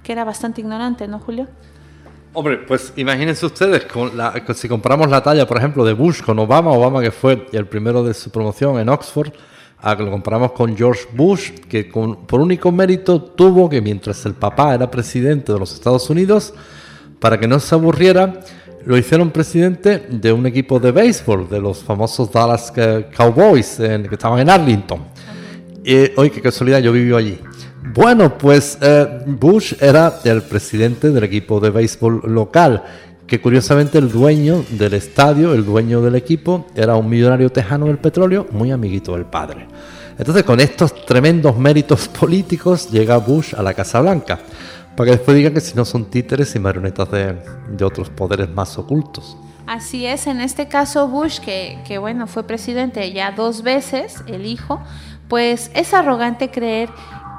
que 0.02 0.12
era 0.12 0.24
bastante 0.24 0.60
ignorante, 0.60 1.06
¿no, 1.06 1.20
Julio? 1.20 1.46
Hombre, 2.34 2.58
pues 2.58 2.92
imagínense 2.96 3.44
ustedes, 3.44 3.86
si 4.54 4.68
comparamos 4.68 5.10
la 5.10 5.22
talla, 5.22 5.46
por 5.46 5.58
ejemplo, 5.58 5.84
de 5.84 5.92
Bush 5.92 6.22
con 6.22 6.38
Obama, 6.38 6.72
Obama 6.72 7.02
que 7.02 7.10
fue 7.10 7.46
el 7.52 7.66
primero 7.66 8.02
de 8.02 8.14
su 8.14 8.30
promoción 8.30 8.80
en 8.80 8.88
Oxford, 8.88 9.32
a 9.82 9.96
que 9.96 10.04
lo 10.04 10.12
comparamos 10.12 10.52
con 10.52 10.76
George 10.76 11.08
Bush, 11.12 11.50
que 11.68 11.88
con, 11.88 12.24
por 12.24 12.40
único 12.40 12.70
mérito 12.70 13.20
tuvo 13.20 13.68
que 13.68 13.80
mientras 13.80 14.24
el 14.24 14.34
papá 14.34 14.74
era 14.74 14.88
presidente 14.90 15.52
de 15.52 15.58
los 15.58 15.74
Estados 15.74 16.08
Unidos, 16.08 16.54
para 17.18 17.38
que 17.38 17.48
no 17.48 17.58
se 17.58 17.74
aburriera, 17.74 18.40
lo 18.84 18.96
hicieron 18.96 19.30
presidente 19.30 19.98
de 20.08 20.32
un 20.32 20.46
equipo 20.46 20.78
de 20.78 20.92
béisbol, 20.92 21.48
de 21.48 21.60
los 21.60 21.82
famosos 21.82 22.30
Dallas 22.30 22.72
Cowboys, 23.16 23.76
que 23.76 24.08
estaban 24.10 24.38
en 24.38 24.50
Arlington. 24.50 25.00
Y, 25.84 26.12
hoy 26.16 26.30
qué 26.30 26.40
casualidad, 26.40 26.78
yo 26.78 26.92
vivo 26.92 27.16
allí. 27.16 27.38
Bueno, 27.92 28.38
pues 28.38 28.78
eh, 28.80 29.24
Bush 29.26 29.74
era 29.80 30.20
el 30.24 30.42
presidente 30.42 31.10
del 31.10 31.24
equipo 31.24 31.58
de 31.58 31.70
béisbol 31.70 32.22
local, 32.26 32.84
que 33.26 33.40
curiosamente 33.40 33.98
el 33.98 34.10
dueño 34.10 34.64
del 34.70 34.94
estadio, 34.94 35.54
el 35.54 35.64
dueño 35.64 36.02
del 36.02 36.14
equipo, 36.14 36.66
era 36.74 36.96
un 36.96 37.08
millonario 37.08 37.50
tejano 37.50 37.86
del 37.86 37.98
petróleo, 37.98 38.46
muy 38.50 38.70
amiguito 38.70 39.14
del 39.14 39.24
padre. 39.24 39.66
Entonces, 40.18 40.44
con 40.44 40.60
estos 40.60 41.06
tremendos 41.06 41.56
méritos 41.56 42.08
políticos, 42.20 42.90
llega 42.90 43.16
Bush 43.16 43.54
a 43.56 43.62
la 43.62 43.74
Casa 43.74 44.00
Blanca, 44.00 44.38
para 44.96 45.10
que 45.10 45.16
después 45.16 45.36
digan 45.36 45.54
que 45.54 45.60
si 45.60 45.74
no 45.74 45.84
son 45.84 46.04
títeres 46.06 46.54
y 46.54 46.58
marionetas 46.58 47.10
de, 47.10 47.84
otros 47.84 48.10
poderes 48.10 48.48
más 48.50 48.76
ocultos. 48.78 49.36
Así 49.66 50.06
es, 50.06 50.26
en 50.26 50.40
este 50.40 50.68
caso 50.68 51.08
Bush, 51.08 51.38
que, 51.38 51.98
bueno, 51.98 52.26
fue 52.26 52.42
presidente 52.42 53.12
ya 53.12 53.32
dos 53.32 53.62
veces, 53.62 54.22
el 54.26 54.44
hijo, 54.44 54.80
pues 55.28 55.70
es 55.74 55.94
arrogante 55.94 56.50
creer 56.50 56.90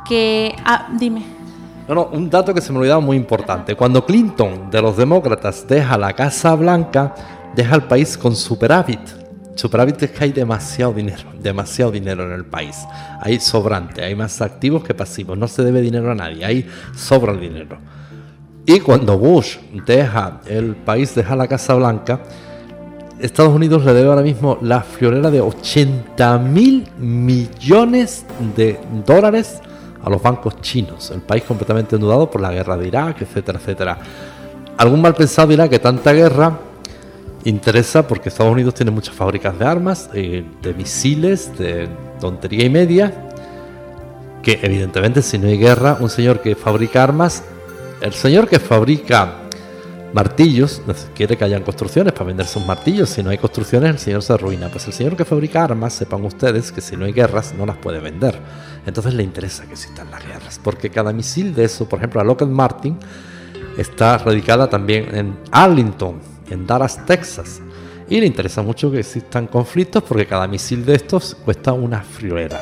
que... 0.08 0.56
Ah, 0.66 0.90
dime. 0.98 1.43
No, 1.88 1.96
no, 1.96 2.06
un 2.14 2.30
dato 2.30 2.54
que 2.54 2.62
se 2.62 2.72
me 2.72 2.80
olvidaba 2.80 3.02
muy 3.02 3.18
importante. 3.18 3.76
Cuando 3.76 4.06
Clinton 4.06 4.72
de 4.72 4.82
los 4.82 4.96
demócratas 4.96 5.68
deja 5.68 5.98
la 5.98 6.14
Casa 6.14 6.56
Blanca, 6.56 7.14
deja 7.56 7.76
el 7.76 7.84
país 7.84 8.18
con 8.18 8.36
superávit. 8.36 9.02
Superávit 9.56 10.02
es 10.04 10.12
que 10.12 10.24
hay 10.24 10.32
demasiado 10.32 10.94
dinero, 10.94 11.24
demasiado 11.40 11.92
dinero 11.92 12.26
en 12.26 12.32
el 12.32 12.46
país. 12.46 12.86
Hay 13.20 13.40
sobrante, 13.40 14.04
hay 14.04 14.16
más 14.16 14.42
activos 14.42 14.84
que 14.84 14.94
pasivos. 14.94 15.38
No 15.38 15.48
se 15.48 15.64
debe 15.64 15.82
dinero 15.82 16.12
a 16.12 16.16
nadie, 16.16 16.46
hay 16.46 16.68
sobra 16.96 17.34
el 17.34 17.42
dinero. 17.42 17.78
Y 18.66 18.80
cuando 18.80 19.18
Bush 19.18 19.58
deja 19.86 20.40
el 20.48 20.76
país, 20.78 21.14
deja 21.14 21.36
la 21.36 21.48
Casa 21.48 21.74
Blanca, 21.74 22.22
Estados 23.20 23.54
Unidos 23.54 23.84
le 23.86 23.94
debe 23.94 24.10
ahora 24.10 24.22
mismo 24.22 24.58
la 24.62 24.82
friolera 24.82 25.30
de 25.30 25.42
80 25.42 26.40
mil 26.40 26.88
millones 26.98 28.26
de 28.56 28.80
dólares 29.06 29.62
a 30.04 30.10
los 30.10 30.22
bancos 30.22 30.60
chinos. 30.62 31.12
El 31.12 31.22
país 31.22 31.44
completamente 31.44 31.96
endeudado 31.96 32.30
por 32.30 32.42
la 32.42 32.52
guerra 32.52 32.78
de 32.78 32.88
Irak, 32.88 33.22
etcétera, 33.22 33.60
etcétera. 33.60 33.98
Algún 34.78 35.02
mal 35.02 35.16
pensado 35.16 35.48
dirá 35.50 35.70
que 35.70 35.80
tanta 35.80 36.12
guerra 36.14 36.60
interesa 37.46 38.08
porque 38.08 38.30
Estados 38.30 38.52
Unidos 38.52 38.74
tiene 38.74 38.92
muchas 38.92 39.16
fábricas 39.16 39.58
de 39.58 39.66
armas, 39.66 40.10
eh, 40.14 40.44
de 40.62 40.74
misiles, 40.74 41.58
de 41.58 41.88
tontería 42.20 42.66
y 42.66 42.70
media. 42.70 43.30
Que 44.42 44.60
evidentemente 44.62 45.22
si 45.22 45.38
no 45.38 45.48
hay 45.48 45.58
guerra, 45.58 45.98
un 46.00 46.10
señor 46.10 46.42
que 46.42 46.56
fabrica 46.56 47.04
armas, 47.04 47.44
el 48.02 48.14
señor 48.14 48.50
que 48.50 48.60
fabrica 48.60 49.43
martillos, 50.14 50.82
quiere 51.16 51.36
que 51.36 51.44
hayan 51.44 51.64
construcciones 51.64 52.14
para 52.14 52.26
vender 52.26 52.46
sus 52.46 52.66
martillos. 52.66 53.10
Si 53.10 53.24
no 53.24 53.32
hay 53.32 53.38
construcciones, 53.38 53.92
el 53.92 54.00
señor 54.00 54.24
se 54.24 54.34
arruina. 54.34 54.70
Pues 54.70 54.86
el 54.88 54.94
señor 54.94 55.18
que 55.18 55.26
fabrica 55.26 55.64
armas, 55.64 55.94
sepan 55.94 56.24
ustedes 56.24 56.72
que 56.72 56.82
si 56.82 56.96
no 56.96 57.06
hay 57.06 57.14
guerras, 57.14 57.54
no 57.58 57.66
las 57.66 57.78
puede 57.78 58.00
vender. 58.00 58.40
Entonces 58.86 59.14
le 59.14 59.24
interesa 59.24 59.66
que 59.66 59.74
existan 59.74 60.10
las 60.12 60.26
guerras, 60.26 60.60
porque 60.64 60.90
cada 60.90 61.12
misil 61.12 61.54
de 61.54 61.66
eso, 61.66 61.88
por 61.90 62.00
ejemplo, 62.00 62.22
a 62.22 62.24
Lockheed 62.24 62.48
Martin, 62.48 62.98
está 63.78 64.18
radicada 64.18 64.70
también 64.70 65.16
en 65.16 65.38
Arlington, 65.52 66.20
en 66.50 66.68
Dallas, 66.68 67.06
Texas. 67.06 67.62
Y 68.10 68.20
le 68.20 68.28
interesa 68.28 68.62
mucho 68.62 68.92
que 68.92 69.00
existan 69.00 69.48
conflictos 69.48 70.04
porque 70.04 70.26
cada 70.26 70.48
misil 70.48 70.86
de 70.86 70.96
estos 70.96 71.36
cuesta 71.36 71.74
una 71.74 72.02
friolera. 72.02 72.62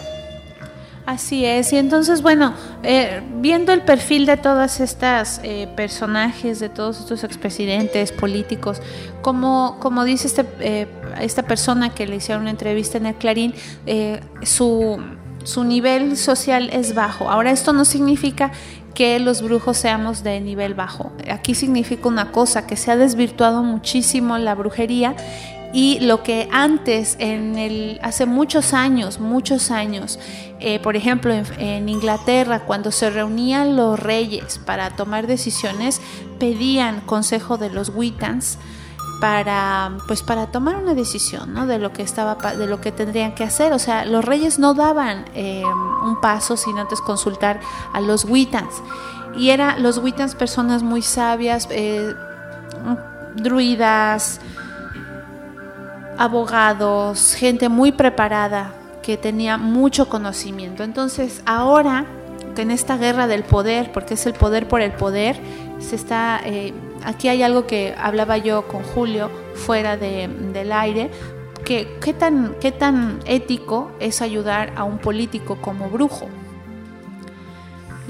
Así 1.06 1.45
es, 1.45 1.74
y 1.74 1.78
entonces, 1.78 2.22
bueno, 2.22 2.54
eh, 2.84 3.22
viendo 3.39 3.74
el 3.74 3.82
perfil 3.82 4.28
de 4.28 4.38
todas 4.38 4.80
estas 4.80 5.41
eh, 5.43 5.68
personajes, 5.76 6.60
de 6.60 6.70
todos 6.70 6.99
estos 6.99 7.24
expresidentes 7.24 8.12
políticos, 8.12 8.82
como, 9.22 9.78
como 9.80 10.04
dice 10.04 10.28
este, 10.28 10.45
eh, 10.60 10.88
esta 11.20 11.43
persona 11.43 11.89
que 11.89 12.06
le 12.06 12.18
hicieron 12.18 12.43
una 12.43 12.52
entrevista 12.52 12.97
en 12.97 13.08
el 13.08 13.16
Clarín, 13.16 13.56
su, 14.43 15.02
su 15.43 15.64
nivel 15.64 16.18
social 16.18 16.70
es 16.72 16.93
bajo. 16.93 17.30
Ahora, 17.30 17.52
esto 17.52 17.74
no 17.74 17.84
significa 17.84 18.52
que 18.93 19.20
los 19.20 19.41
brujos 19.41 19.78
seamos 19.78 20.24
de 20.24 20.39
nivel 20.39 20.76
bajo. 20.76 21.12
Aquí 21.30 21.56
significa 21.56 22.08
una 22.08 22.32
cosa, 22.32 22.68
que 22.68 22.76
se 22.76 22.91
ha 22.91 22.95
desvirtuado 22.95 23.64
muchísimo 23.64 24.38
la 24.38 24.54
brujería 24.54 25.16
y 25.74 26.00
lo 26.00 26.22
que 26.22 26.50
antes, 26.52 27.16
en 27.20 27.58
el, 27.58 28.00
hace 28.04 28.26
muchos 28.26 28.74
años, 28.74 29.20
muchos 29.20 29.72
años, 29.72 30.20
eh, 30.60 30.80
por 30.80 30.96
ejemplo 30.96 31.34
en, 31.34 31.88
Inglaterra, 31.88 32.62
cuando 32.62 32.92
se 32.92 33.10
reunían 33.10 33.76
los 33.76 34.00
reyes 34.00 34.60
para 34.60 34.92
tomar 34.92 35.28
decisiones, 35.28 36.02
pedían 36.40 37.02
consejo 37.02 37.58
de 37.58 37.70
los 37.70 37.90
Wittans 37.90 38.58
para 39.22 39.98
pues 40.08 40.24
para 40.24 40.48
tomar 40.48 40.78
una 40.78 40.96
decisión 40.96 41.54
¿no? 41.54 41.68
de 41.68 41.78
lo 41.78 41.94
que 41.94 42.02
estaba 42.02 42.36
de 42.54 42.66
lo 42.66 42.82
que 42.82 42.92
tendrían 42.92 43.36
que 43.36 43.44
hacer 43.44 43.72
o 43.72 43.78
sea 43.78 44.04
los 44.04 44.26
reyes 44.26 44.58
no 44.58 44.74
daban 44.74 45.26
eh, 45.36 45.62
un 46.04 46.20
paso 46.20 46.58
sin 46.58 46.80
antes 46.80 47.02
consultar 47.02 47.60
a 47.94 48.02
los 48.02 48.26
Wittans 48.26 48.82
y 49.38 49.52
era 49.52 49.78
los 49.78 50.00
Wittans 50.00 50.34
personas 50.34 50.82
muy 50.82 51.04
sabias 51.04 51.68
eh, 51.70 52.16
druidas 53.36 54.42
abogados, 56.18 57.36
gente 57.36 57.70
muy 57.70 57.91
preparada 57.91 58.74
que 59.01 59.18
tenía 59.18 59.57
mucho 59.57 60.09
conocimiento. 60.09 60.84
Entonces, 60.84 61.41
ahora 61.45 62.05
que 62.55 62.64
en 62.64 62.72
esta 62.72 62.97
guerra 62.97 63.28
del 63.28 63.43
poder, 63.43 63.91
porque 63.91 64.16
es 64.16 64.26
el 64.26 64.34
poder 64.34 64.68
por 64.68 64.82
el 64.82 64.91
poder, 64.91 65.38
se 65.80 65.95
está 65.95 66.41
eh, 66.45 66.74
aquí 67.03 67.28
hay 67.28 67.43
algo 67.43 67.68
que 67.68 67.95
hablaba 67.97 68.38
yo 68.38 68.68
con 68.68 68.84
Julio 68.84 69.30
fuera 69.53 69.97
del 69.97 70.72
aire, 70.72 71.09
que 71.64 71.88
qué 72.01 72.14
tan, 72.14 72.55
qué 72.59 72.72
tan 72.72 73.20
ético 73.26 73.91
es 73.99 74.22
ayudar 74.22 74.74
a 74.76 74.84
un 74.84 74.97
político 74.97 75.57
como 75.62 75.89
brujo. 75.89 76.28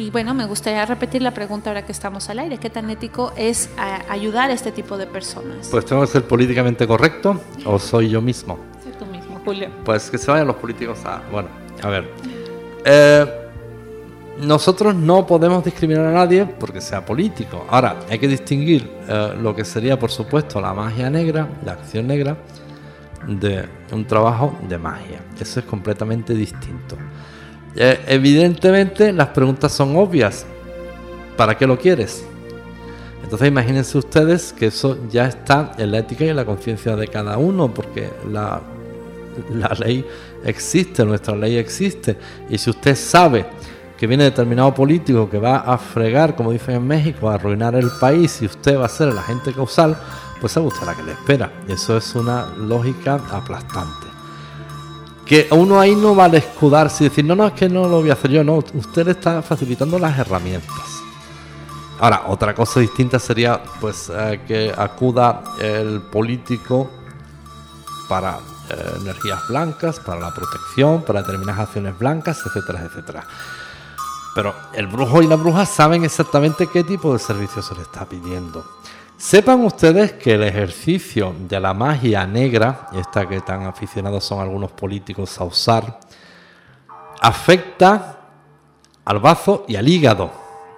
Y 0.02 0.10
bueno, 0.10 0.34
me 0.34 0.48
gustaría 0.48 0.84
repetir 0.84 1.22
la 1.22 1.30
pregunta 1.30 1.70
ahora 1.70 1.86
que 1.86 1.92
estamos 1.92 2.28
al 2.32 2.40
aire. 2.40 2.58
¿Qué 2.58 2.72
tan 2.72 2.90
ético 2.90 3.34
es 3.36 3.70
ayudar 4.10 4.50
a 4.50 4.54
este 4.54 4.72
tipo 4.72 4.98
de 4.98 5.06
personas? 5.06 5.68
Pues 5.70 5.86
tengo 5.86 6.02
que 6.02 6.08
ser 6.08 6.24
políticamente 6.24 6.88
correcto 6.88 7.40
o 7.66 7.78
soy 7.78 8.10
yo 8.10 8.20
mismo. 8.20 8.58
Soy 8.84 8.94
tú 8.94 9.06
mismo, 9.06 9.40
Julio. 9.46 9.70
Pues 9.86 10.10
que 10.10 10.18
se 10.18 10.32
vayan 10.32 10.48
los 10.48 10.56
políticos 10.56 11.06
a... 11.06 11.22
Bueno, 11.32 11.50
a 11.84 11.90
ver. 11.90 12.10
Eh, 12.84 13.28
nosotros 14.40 14.96
no 14.96 15.28
podemos 15.28 15.64
discriminar 15.64 16.08
a 16.08 16.14
nadie 16.14 16.48
porque 16.48 16.82
sea 16.82 17.06
político. 17.06 17.68
Ahora, 17.70 17.98
hay 18.10 18.18
que 18.18 18.28
distinguir 18.28 18.90
eh, 19.08 19.36
lo 19.40 19.56
que 19.56 19.64
sería, 19.64 20.00
por 20.00 20.10
supuesto, 20.10 20.60
la 20.60 20.74
magia 20.74 21.12
negra, 21.12 21.48
la 21.64 21.74
acción 21.74 22.08
negra, 22.08 22.38
de 23.28 23.70
un 23.92 24.06
trabajo 24.06 24.58
de 24.68 24.80
magia. 24.80 25.20
Eso 25.40 25.60
es 25.60 25.66
completamente 25.68 26.34
distinto. 26.34 26.98
Eh, 27.76 28.04
evidentemente 28.08 29.14
las 29.14 29.30
preguntas 29.30 29.72
son 29.72 29.96
obvias. 29.96 30.46
¿Para 31.38 31.58
qué 31.58 31.66
lo 31.66 31.78
quieres? 31.78 32.26
Entonces 33.24 33.48
imagínense 33.48 33.98
ustedes 33.98 34.52
que 34.52 34.68
eso 34.68 34.98
ya 35.10 35.26
está 35.26 35.72
en 35.78 35.92
la 35.92 36.00
ética 36.00 36.26
y 36.26 36.30
en 36.30 36.36
la 36.36 36.46
conciencia 36.46 36.96
de 36.96 37.08
cada 37.08 37.38
uno, 37.38 37.74
porque 37.74 38.10
la, 38.30 38.62
ley 39.80 40.06
existe, 40.44 41.06
nuestra 41.06 41.36
ley 41.36 41.56
existe. 41.56 42.18
Y 42.50 42.58
si 42.58 42.70
usted 42.70 42.96
sabe 42.96 43.46
que 43.98 44.06
viene 44.06 44.26
determinado 44.26 44.74
político 44.74 45.30
que 45.30 45.38
va 45.38 45.60
a 45.60 45.78
fregar, 45.78 46.36
como 46.36 46.52
dicen 46.52 46.76
en 46.76 46.88
México, 46.88 47.30
a 47.30 47.36
arruinar 47.36 47.76
el 47.76 47.90
país 48.02 48.42
y 48.42 48.48
usted 48.48 48.78
va 48.78 48.88
a 48.88 48.90
ser 48.90 49.10
el 49.10 49.18
agente 49.18 49.54
causal, 49.54 49.98
pues 50.42 50.58
usted 50.58 50.86
la 50.86 50.96
que 50.96 51.04
le 51.04 51.12
espera. 51.14 51.54
Y 51.70 51.72
eso 51.72 51.96
es 51.96 52.14
una 52.16 52.48
lógica 52.58 53.22
aplastante 53.32 54.11
que 55.32 55.48
uno 55.52 55.80
ahí 55.80 55.96
no 55.96 56.14
vale 56.14 56.40
escudarse 56.40 57.06
y 57.06 57.08
decir, 57.08 57.24
no, 57.24 57.38
no, 57.38 57.48
es 57.48 57.54
que 57.54 57.70
no 57.70 57.88
lo 57.88 58.02
voy 58.02 58.10
a 58.10 58.14
hacer 58.14 58.32
yo, 58.32 58.44
no, 58.44 58.56
usted 58.56 59.06
le 59.06 59.12
está 59.12 59.42
facilitando 59.42 59.98
las 59.98 60.20
herramientas. 60.20 61.02
Ahora, 62.02 62.24
otra 62.28 62.54
cosa 62.54 62.82
distinta 62.82 63.18
sería 63.18 63.64
pues 63.80 64.12
eh, 64.14 64.42
que 64.46 64.74
acuda 64.78 65.42
el 65.58 66.02
político 66.02 66.92
para 68.10 68.40
eh, 68.72 68.98
energías 69.00 69.48
blancas, 69.48 70.02
para 70.02 70.20
la 70.20 70.34
protección, 70.34 71.02
para 71.04 71.22
determinadas 71.22 71.62
acciones 71.62 71.98
blancas, 71.98 72.44
etcétera, 72.46 72.82
etcétera. 72.82 73.24
Pero 74.36 74.54
el 74.74 74.88
brujo 74.88 75.22
y 75.22 75.28
la 75.28 75.38
bruja 75.38 75.66
saben 75.66 76.04
exactamente 76.04 76.68
qué 76.68 76.84
tipo 76.84 77.14
de 77.14 77.20
servicio 77.20 77.62
se 77.62 77.74
le 77.76 77.84
está 77.84 78.04
pidiendo. 78.04 78.66
Sepan 79.22 79.64
ustedes 79.64 80.14
que 80.14 80.34
el 80.34 80.42
ejercicio 80.42 81.36
de 81.48 81.60
la 81.60 81.76
magia 81.76 82.26
negra, 82.26 82.88
esta 82.92 83.30
que 83.30 83.40
tan 83.42 83.68
aficionados 83.68 84.24
son 84.24 84.40
algunos 84.40 84.72
políticos 84.72 85.40
a 85.40 85.44
usar, 85.44 86.00
afecta 87.22 88.18
al 89.06 89.20
bazo 89.20 89.64
y 89.68 89.76
al 89.76 89.88
hígado. 89.88 90.32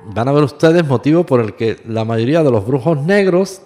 Van 0.08 0.28
a 0.28 0.34
ver 0.34 0.44
ustedes 0.44 0.86
motivo 0.86 1.26
por 1.26 1.40
el 1.40 1.56
que 1.56 1.82
la 1.88 2.04
mayoría 2.04 2.44
de 2.44 2.52
los 2.52 2.68
brujos 2.68 3.02
negros, 3.02 3.62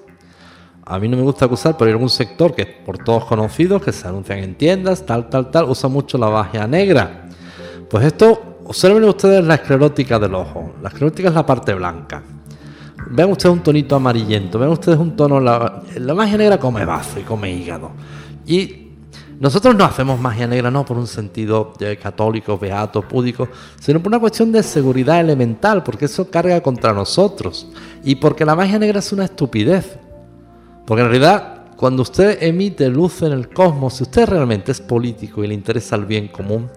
a 0.86 1.00
mí 1.00 1.08
no 1.08 1.18
me 1.18 1.24
gusta 1.24 1.46
acusar, 1.46 1.76
pero 1.76 1.88
hay 1.88 1.94
algún 1.94 2.12
sector 2.12 2.54
que 2.54 2.68
por 2.68 3.00
todos 3.00 3.26
conocidos, 3.26 3.82
que 3.82 3.92
se 3.92 4.08
anuncian 4.08 4.38
en 4.38 4.54
tiendas, 4.54 5.08
tal, 5.08 5.28
tal, 5.28 5.50
tal, 5.50 5.72
usa 5.72 5.90
mucho 5.90 6.20
la 6.20 6.30
magia 6.30 6.68
negra. 6.68 7.28
Pues 7.90 8.06
esto, 8.06 8.60
observen 8.64 9.04
ustedes 9.06 9.44
la 9.44 9.56
esclerótica 9.56 10.20
del 10.20 10.36
ojo. 10.36 10.76
La 10.84 10.90
esclerótica 10.90 11.30
es 11.30 11.34
la 11.34 11.48
parte 11.48 11.74
blanca. 11.74 12.22
Vean 13.10 13.32
ustedes 13.32 13.54
un 13.54 13.64
tonito 13.64 13.96
amarillento, 13.96 14.60
vean 14.60 14.72
ustedes 14.72 14.98
un 14.98 15.16
tono. 15.16 15.40
La, 15.40 15.84
magia 16.16 16.38
negra 16.38 16.58
come 16.58 16.86
bazo 16.86 17.20
y 17.20 17.24
come 17.24 17.52
hígado. 17.52 17.92
Y 18.46 18.88
nosotros 19.40 19.76
no 19.76 19.86
hacemos 19.86 20.20
magia 20.20 20.48
negra 20.48 20.72
no 20.72 20.84
por 20.84 20.98
un 20.98 21.08
sentido 21.08 21.74
católico, 22.02 22.58
beato, 22.58 23.02
púdico, 23.02 23.48
sino 23.80 24.00
por 24.00 24.08
una 24.08 24.20
cuestión 24.20 24.52
de 24.52 24.64
seguridad 24.64 25.20
elemental, 25.20 25.84
porque 25.84 26.06
eso 26.06 26.30
carga 26.30 26.62
contra 26.62 26.94
nosotros. 26.94 27.68
Y 28.04 28.16
porque 28.16 28.46
la 28.46 28.56
magia 28.56 28.80
negra 28.80 29.00
es 29.00 29.12
una 29.12 29.26
estupidez. 29.26 30.00
Porque 30.86 31.02
en 31.02 31.10
realidad, 31.10 31.66
cuando 31.76 32.02
usted 32.02 32.42
emite 32.42 32.90
luz 32.90 33.22
en 33.22 33.32
el 33.32 33.50
cosmos, 33.50 33.96
si 33.96 34.04
usted 34.04 34.28
realmente 34.28 34.72
es 34.72 34.82
político 34.82 35.44
y 35.44 35.48
le 35.48 35.54
interesa 35.54 35.96
el 35.96 36.06
bien 36.06 36.30
común, 36.30 36.70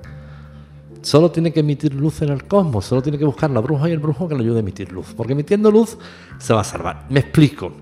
Solo 1.03 1.31
tiene 1.31 1.53
que 1.53 1.61
emitir 1.61 1.95
luz 1.95 2.21
en 2.23 2.29
el 2.29 2.47
cosmos, 2.47 2.85
solo 2.85 3.01
tiene 3.01 3.19
que 3.19 3.25
buscar 3.25 3.51
la 3.51 3.61
bruja 3.61 3.89
y 3.89 3.93
el 3.93 3.99
brujo 3.99 4.29
que 4.29 4.35
le 4.35 4.43
ayude 4.43 4.59
a 4.59 4.61
emitir 4.61 4.93
luz, 4.93 5.15
porque 5.17 5.33
emitiendo 5.33 5.71
luz 5.71 5.97
se 6.39 6.53
va 6.53 6.61
a 6.61 6.65
salvar. 6.65 7.07
Me 7.09 7.21
explico. 7.21 7.73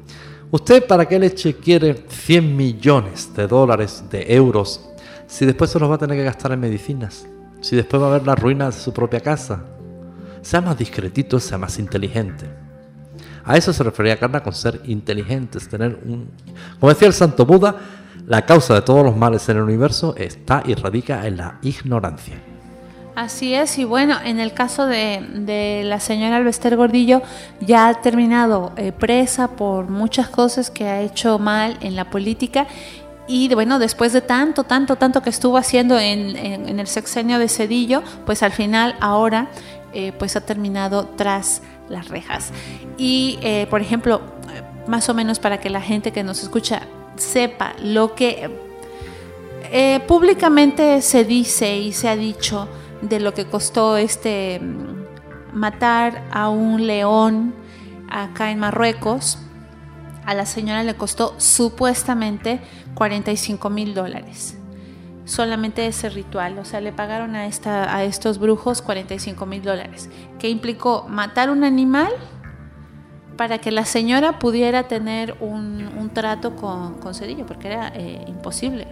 ¿Usted 0.51 0.87
para 0.87 1.07
qué 1.07 1.19
leche 1.19 1.57
quiere 1.57 2.05
100 2.09 2.57
millones 2.57 3.35
de 3.35 3.47
dólares, 3.47 4.05
de 4.11 4.33
euros, 4.33 4.89
si 5.27 5.45
después 5.45 5.71
se 5.71 5.79
los 5.79 5.91
va 5.91 5.97
a 5.97 5.99
tener 5.99 6.16
que 6.16 6.25
gastar 6.25 6.53
en 6.53 6.61
medicinas? 6.61 7.27
Si 7.61 7.75
después 7.75 8.01
va 8.01 8.07
a 8.07 8.11
haber 8.11 8.27
la 8.27 8.37
ruina 8.37 8.66
de 8.66 8.73
su 8.73 8.93
propia 8.93 9.21
casa. 9.21 9.64
sea 10.41 10.61
más 10.61 10.79
discretito, 10.79 11.41
sea 11.41 11.59
más 11.59 11.79
inteligente. 11.79 12.47
A 13.45 13.57
eso 13.57 13.73
se 13.73 13.83
refería 13.83 14.19
Carla 14.19 14.43
con 14.43 14.53
ser 14.53 14.81
inteligentes, 14.85 15.69
tener 15.69 15.99
un... 16.07 16.31
Como 16.79 16.91
decía 16.91 17.09
el 17.09 17.14
santo 17.14 17.45
Buda, 17.45 17.77
la 18.27 18.47
causa 18.47 18.75
de 18.75 18.83
todos 18.83 19.05
los 19.05 19.16
males 19.16 19.49
en 19.49 19.57
el 19.57 19.64
universo 19.64 20.14
está 20.16 20.62
y 20.64 20.75
radica 20.75 21.27
en 21.27 21.39
la 21.39 21.59
ignorancia. 21.62 22.47
Así 23.19 23.53
es, 23.53 23.79
y 23.79 23.85
bueno, 23.85 24.16
en 24.25 24.39
el 24.39 24.53
caso 24.53 24.87
de, 24.87 25.21
de 25.35 25.83
la 25.85 25.99
señora 25.99 26.37
Albester 26.37 26.77
Gordillo, 26.77 27.21
ya 27.61 27.89
ha 27.89 27.95
terminado 28.01 28.71
eh, 28.77 28.93
presa 28.93 29.49
por 29.57 29.89
muchas 29.91 30.29
cosas 30.29 30.71
que 30.71 30.85
ha 30.85 31.01
hecho 31.01 31.37
mal 31.41 31.79
en 31.81 31.97
la 31.97 32.05
política. 32.11 32.69
Y 33.27 33.53
bueno, 33.53 33.81
después 33.81 34.12
de 34.12 34.21
tanto, 34.21 34.62
tanto, 34.62 34.95
tanto 34.95 35.21
que 35.21 35.31
estuvo 35.31 35.57
haciendo 35.57 35.99
en, 35.99 36.37
en- 36.37 36.79
el 36.79 36.87
sexenio 36.87 37.41
de 37.41 37.49
Cedillo, 37.49 38.05
pues 38.25 38.45
al 38.45 38.53
final 38.53 38.95
ahora 39.01 39.49
eh, 39.93 40.12
pues 40.16 40.37
ha 40.37 40.41
terminado 40.43 41.07
tras 41.16 41.61
las 41.89 42.11
rejas. 42.11 42.53
Y 42.99 43.41
eh, 43.43 43.66
por 43.69 43.81
ejemplo, 43.81 44.21
más 44.87 45.09
o 45.09 45.14
menos 45.14 45.41
para 45.41 45.59
que 45.59 45.71
la 45.71 45.81
gente 45.81 46.12
que 46.12 46.23
nos 46.23 46.41
escucha 46.45 46.83
sepa 47.16 47.75
lo 47.83 48.14
que 48.14 48.49
públicamente 50.07 51.03
se 51.03 51.25
dice 51.25 51.77
y 51.77 51.93
se 51.93 52.09
ha 52.09 52.14
dicho 52.14 52.69
de 53.03 53.20
lo 53.20 53.34
que 53.34 53.46
costó 53.46 53.96
este 53.96 54.61
mm, 54.61 55.57
matar 55.57 56.24
a 56.30 56.49
un 56.49 56.86
león 56.86 57.55
acá 58.11 58.51
en 58.51 58.59
Marruecos. 58.59 59.38
A 60.24 60.34
la 60.34 60.46
señora 60.46 60.82
le 60.82 60.94
costó 60.94 61.34
supuestamente 61.38 62.61
45 62.94 63.70
mil 63.70 63.94
dólares. 63.94 64.59
Solamente 65.24 65.86
ese 65.86 66.09
ritual, 66.09 66.59
o 66.59 66.64
sea, 66.64 66.80
le 66.80 66.92
pagaron 66.92 67.34
a, 67.34 67.46
esta, 67.46 67.94
a 67.94 68.05
estos 68.05 68.38
brujos 68.38 68.80
45 68.80 69.44
mil 69.46 69.62
dólares, 69.62 70.09
que 70.38 70.49
implicó 70.49 71.07
matar 71.09 71.51
un 71.51 71.64
animal 71.64 72.12
para 73.36 73.59
que 73.59 73.70
la 73.70 73.84
señora 73.84 74.38
pudiera 74.38 74.88
tener 74.88 75.36
un, 75.40 75.86
un 75.96 76.11
trato 76.11 76.57
con, 76.57 76.94
con 76.94 77.14
Cedillo, 77.14 77.46
porque 77.46 77.68
era 77.68 77.92
eh, 77.94 78.24
imposible. 78.26 78.88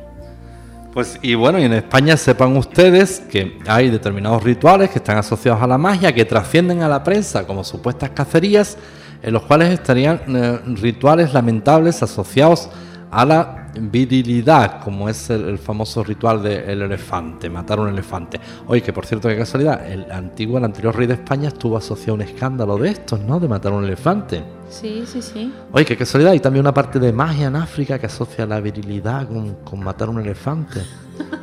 Pues 0.96 1.18
y 1.20 1.34
bueno, 1.34 1.58
y 1.58 1.64
en 1.64 1.74
España 1.74 2.16
sepan 2.16 2.56
ustedes 2.56 3.20
que 3.20 3.58
hay 3.66 3.90
determinados 3.90 4.42
rituales 4.42 4.88
que 4.88 4.96
están 4.96 5.18
asociados 5.18 5.60
a 5.60 5.66
la 5.66 5.76
magia, 5.76 6.14
que 6.14 6.24
trascienden 6.24 6.82
a 6.82 6.88
la 6.88 7.04
prensa 7.04 7.46
como 7.46 7.64
supuestas 7.64 8.12
cacerías, 8.14 8.78
en 9.22 9.34
los 9.34 9.42
cuales 9.42 9.74
estarían 9.74 10.22
eh, 10.28 10.58
rituales 10.80 11.34
lamentables 11.34 12.02
asociados 12.02 12.70
a 13.10 13.26
la 13.26 13.65
virilidad, 13.78 14.80
como 14.82 15.08
es 15.08 15.30
el, 15.30 15.48
el 15.48 15.58
famoso 15.58 16.02
ritual 16.04 16.42
del 16.42 16.82
elefante, 16.82 17.48
matar 17.50 17.80
un 17.80 17.88
elefante. 17.88 18.40
Oye, 18.66 18.82
que 18.82 18.92
por 18.92 19.06
cierto, 19.06 19.28
qué 19.28 19.36
casualidad, 19.36 19.86
el 19.90 20.10
antiguo, 20.10 20.58
el 20.58 20.64
anterior 20.64 20.94
rey 20.96 21.06
de 21.06 21.14
España 21.14 21.48
estuvo 21.48 21.76
asociado 21.76 22.12
a 22.12 22.14
un 22.14 22.22
escándalo 22.22 22.76
de 22.78 22.90
estos, 22.90 23.20
¿no? 23.20 23.38
De 23.40 23.48
matar 23.48 23.72
un 23.72 23.84
elefante. 23.84 24.42
Sí, 24.68 25.04
sí, 25.06 25.22
sí. 25.22 25.52
Oye, 25.72 25.84
qué 25.84 25.96
casualidad. 25.96 26.32
Hay 26.32 26.40
también 26.40 26.62
una 26.64 26.74
parte 26.74 26.98
de 26.98 27.12
magia 27.12 27.46
en 27.46 27.56
África 27.56 27.98
que 27.98 28.06
asocia 28.06 28.46
la 28.46 28.60
virilidad 28.60 29.28
con, 29.28 29.54
con 29.64 29.80
matar 29.82 30.08
un 30.08 30.20
elefante. 30.20 30.80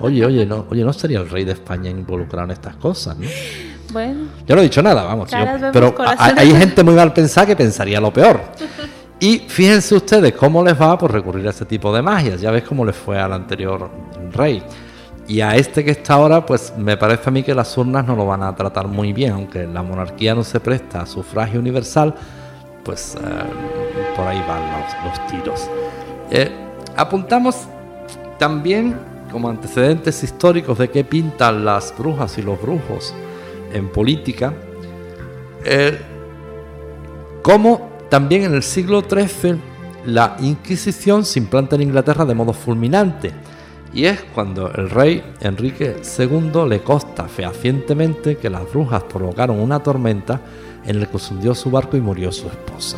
Oye, 0.01 0.25
oye, 0.25 0.45
no, 0.45 0.65
oye, 0.69 0.83
no 0.83 0.91
estaría 0.91 1.19
el 1.19 1.29
rey 1.29 1.45
de 1.45 1.53
España 1.53 1.89
involucrado 1.89 2.45
en 2.45 2.51
estas 2.51 2.75
cosas, 2.75 3.17
¿no? 3.17 3.27
Bueno, 3.91 4.21
Yo 4.47 4.55
no 4.55 4.61
he 4.61 4.63
dicho 4.63 4.81
nada, 4.81 5.03
vamos. 5.03 5.29
yo- 5.29 5.37
pero 5.71 5.93
hay, 6.17 6.51
gente 6.51 6.83
muy 6.83 6.95
mal 6.95 7.13
pensada 7.13 7.45
que 7.45 7.55
pensaría 7.55 8.01
lo 8.01 8.11
peor. 8.11 8.41
Y 9.23 9.39
fíjense 9.47 9.95
ustedes 9.95 10.33
cómo 10.33 10.61
les 10.65 10.77
va 10.79 10.97
por 10.97 11.09
recurrir 11.09 11.47
a 11.47 11.51
este 11.51 11.63
tipo 11.63 11.95
de 11.95 12.01
magias. 12.01 12.41
Ya 12.41 12.51
ves 12.51 12.63
cómo 12.63 12.83
les 12.83 12.93
fue 12.93 13.17
al 13.17 13.31
anterior 13.31 13.89
rey. 14.33 14.61
Y 15.29 15.39
a 15.39 15.55
este 15.55 15.85
que 15.85 15.91
está 15.91 16.15
ahora, 16.15 16.45
pues 16.45 16.73
me 16.75 16.97
parece 16.97 17.29
a 17.29 17.31
mí 17.31 17.41
que 17.41 17.55
las 17.55 17.77
urnas 17.77 18.05
no 18.05 18.17
lo 18.17 18.25
van 18.25 18.43
a 18.43 18.53
tratar 18.53 18.89
muy 18.89 19.13
bien, 19.13 19.31
aunque 19.31 19.65
la 19.65 19.81
monarquía 19.81 20.35
no 20.35 20.43
se 20.43 20.59
presta 20.59 21.03
a 21.03 21.05
sufragio 21.05 21.61
universal, 21.61 22.13
pues 22.83 23.15
eh, 23.15 23.19
por 24.13 24.27
ahí 24.27 24.43
van 24.45 24.61
los, 25.05 25.27
tiros. 25.27 25.69
Eh, 26.29 26.51
apuntamos 26.97 27.61
también 28.37 28.99
como 29.31 29.47
antecedentes 29.47 30.21
históricos 30.21 30.79
de 30.79 30.89
qué 30.89 31.05
pintan 31.05 31.63
las 31.63 31.97
brujas 31.97 32.37
y 32.39 32.41
los 32.41 32.61
brujos 32.61 33.13
en 33.71 33.87
política, 33.87 34.51
eh, 35.63 35.97
como 37.41 37.92
también 38.13 38.43
en 38.43 38.53
el 38.53 38.61
siglo 38.61 39.01
XIII 39.01 39.55
la 40.05 40.37
Inquisición 40.39 41.25
se 41.25 41.39
implanta 41.39 41.75
en 41.75 41.81
Inglaterra 41.81 42.25
de 42.25 42.35
modo 42.35 42.53
fulminante. 42.53 43.31
Y 43.91 44.05
es 44.05 44.21
cuando 44.35 44.71
el 44.71 44.91
rey 44.91 45.23
Enrique 45.41 45.95
II 46.19 46.69
le 46.69 46.83
consta 46.83 47.23
fehacientemente 47.23 48.37
que 48.37 48.51
las 48.51 48.71
brujas 48.71 49.01
provocaron 49.05 49.59
una 49.59 49.81
tormenta 49.81 50.39
en 50.85 50.99
la 50.99 51.07
que 51.07 51.17
se 51.17 51.33
hundió 51.33 51.55
su 51.55 51.71
barco 51.71 51.97
y 51.97 52.01
murió 52.01 52.31
su 52.31 52.45
esposa. 52.45 52.97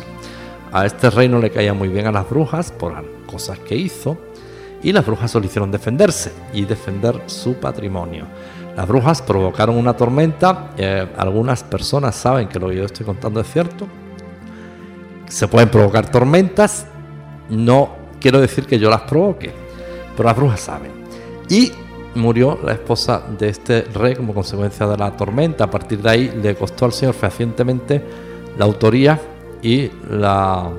A 0.70 0.84
este 0.84 1.08
rey 1.08 1.30
no 1.30 1.38
le 1.38 1.48
caía 1.48 1.72
muy 1.72 1.88
bien 1.88 2.06
a 2.06 2.12
las 2.12 2.28
brujas 2.28 2.70
por 2.70 2.92
las 2.92 3.04
cosas 3.26 3.58
que 3.60 3.74
hizo, 3.74 4.18
y 4.82 4.92
las 4.92 5.06
brujas 5.06 5.30
solo 5.30 5.46
hicieron 5.46 5.70
defenderse 5.70 6.30
y 6.52 6.66
defender 6.66 7.22
su 7.24 7.54
patrimonio. 7.54 8.26
Las 8.76 8.86
brujas 8.86 9.22
provocaron 9.22 9.78
una 9.78 9.96
tormenta, 9.96 10.72
eh, 10.76 11.08
algunas 11.16 11.64
personas 11.64 12.14
saben 12.16 12.48
que 12.48 12.58
lo 12.58 12.68
que 12.68 12.76
yo 12.76 12.84
estoy 12.84 13.06
contando 13.06 13.40
es 13.40 13.50
cierto, 13.50 13.88
se 15.28 15.48
pueden 15.48 15.68
provocar 15.68 16.10
tormentas, 16.10 16.86
no 17.50 17.96
quiero 18.20 18.40
decir 18.40 18.66
que 18.66 18.78
yo 18.78 18.90
las 18.90 19.02
provoque, 19.02 19.52
pero 20.16 20.28
las 20.28 20.36
brujas 20.36 20.60
saben. 20.60 20.90
Y 21.48 21.72
murió 22.14 22.58
la 22.64 22.72
esposa 22.72 23.22
de 23.38 23.48
este 23.50 23.82
rey 23.82 24.14
como 24.16 24.32
consecuencia 24.34 24.86
de 24.86 24.96
la 24.96 25.16
tormenta. 25.16 25.64
A 25.64 25.70
partir 25.70 26.00
de 26.00 26.10
ahí 26.10 26.40
le 26.42 26.54
costó 26.54 26.86
al 26.86 26.92
señor 26.92 27.14
fehacientemente 27.14 28.02
la 28.58 28.64
autoría 28.64 29.20
y 29.62 29.90
la, 30.10 30.70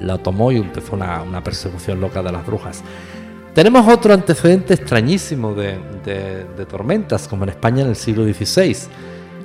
la 0.00 0.18
tomó 0.18 0.50
y 0.52 0.56
empezó 0.56 0.96
una, 0.96 1.22
una 1.22 1.42
persecución 1.42 2.00
loca 2.00 2.22
de 2.22 2.32
las 2.32 2.44
brujas. 2.44 2.82
Tenemos 3.54 3.86
otro 3.86 4.12
antecedente 4.14 4.74
extrañísimo 4.74 5.54
de, 5.54 5.78
de- 6.04 6.44
de 6.56 6.66
tormentas, 6.66 7.28
como 7.28 7.44
en 7.44 7.50
España 7.50 7.82
en 7.82 7.90
el 7.90 7.96
siglo 7.96 8.24
XVI. 8.24 8.76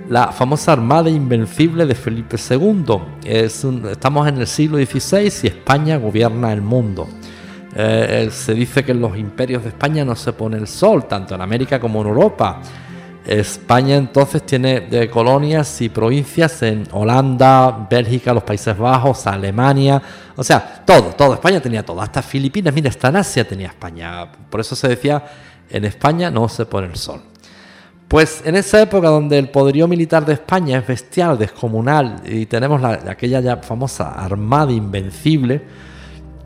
La 0.09 0.31
famosa 0.31 0.71
Armada 0.71 1.09
Invencible 1.09 1.85
de 1.85 1.93
Felipe 1.93 2.37
II. 2.37 2.85
Estamos 3.25 4.27
en 4.29 4.37
el 4.37 4.47
siglo 4.47 4.77
XVI 4.77 5.33
y 5.43 5.47
España 5.47 5.97
gobierna 5.97 6.53
el 6.53 6.61
mundo. 6.61 7.09
Eh, 7.75 8.29
se 8.31 8.53
dice 8.53 8.85
que 8.85 8.93
en 8.93 9.01
los 9.01 9.17
imperios 9.17 9.63
de 9.63 9.69
España 9.69 10.05
no 10.05 10.15
se 10.15 10.31
pone 10.31 10.55
el 10.55 10.67
sol, 10.67 11.09
tanto 11.09 11.35
en 11.35 11.41
América 11.41 11.77
como 11.77 11.99
en 12.01 12.07
Europa. 12.07 12.61
España 13.25 13.97
entonces 13.97 14.45
tiene 14.45 14.87
eh, 14.89 15.09
colonias 15.09 15.81
y 15.81 15.89
provincias 15.89 16.63
en 16.63 16.87
Holanda, 16.93 17.85
Bélgica, 17.89 18.33
los 18.33 18.43
Países 18.43 18.77
Bajos, 18.77 19.27
Alemania, 19.27 20.01
o 20.37 20.43
sea, 20.43 20.83
todo, 20.85 21.13
todo, 21.17 21.33
España 21.33 21.59
tenía 21.59 21.83
todo, 21.85 22.01
hasta 22.01 22.21
Filipinas, 22.21 22.73
mira, 22.73 22.89
hasta 22.89 23.09
en 23.09 23.17
Asia 23.17 23.45
tenía 23.45 23.67
España, 23.67 24.31
por 24.49 24.61
eso 24.61 24.77
se 24.77 24.87
decía, 24.87 25.21
en 25.69 25.83
España 25.83 26.31
no 26.31 26.47
se 26.47 26.65
pone 26.65 26.87
el 26.87 26.95
sol. 26.95 27.21
Pues 28.07 28.41
en 28.45 28.55
esa 28.55 28.81
época 28.81 29.09
donde 29.09 29.37
el 29.37 29.49
poderío 29.49 29.87
militar 29.87 30.25
de 30.25 30.33
España 30.33 30.77
es 30.79 30.87
bestial, 30.87 31.37
descomunal, 31.37 32.21
y 32.25 32.45
tenemos 32.45 32.81
la- 32.81 32.99
aquella 33.09 33.41
ya 33.41 33.57
famosa 33.57 34.11
Armada 34.11 34.71
Invencible, 34.71 35.61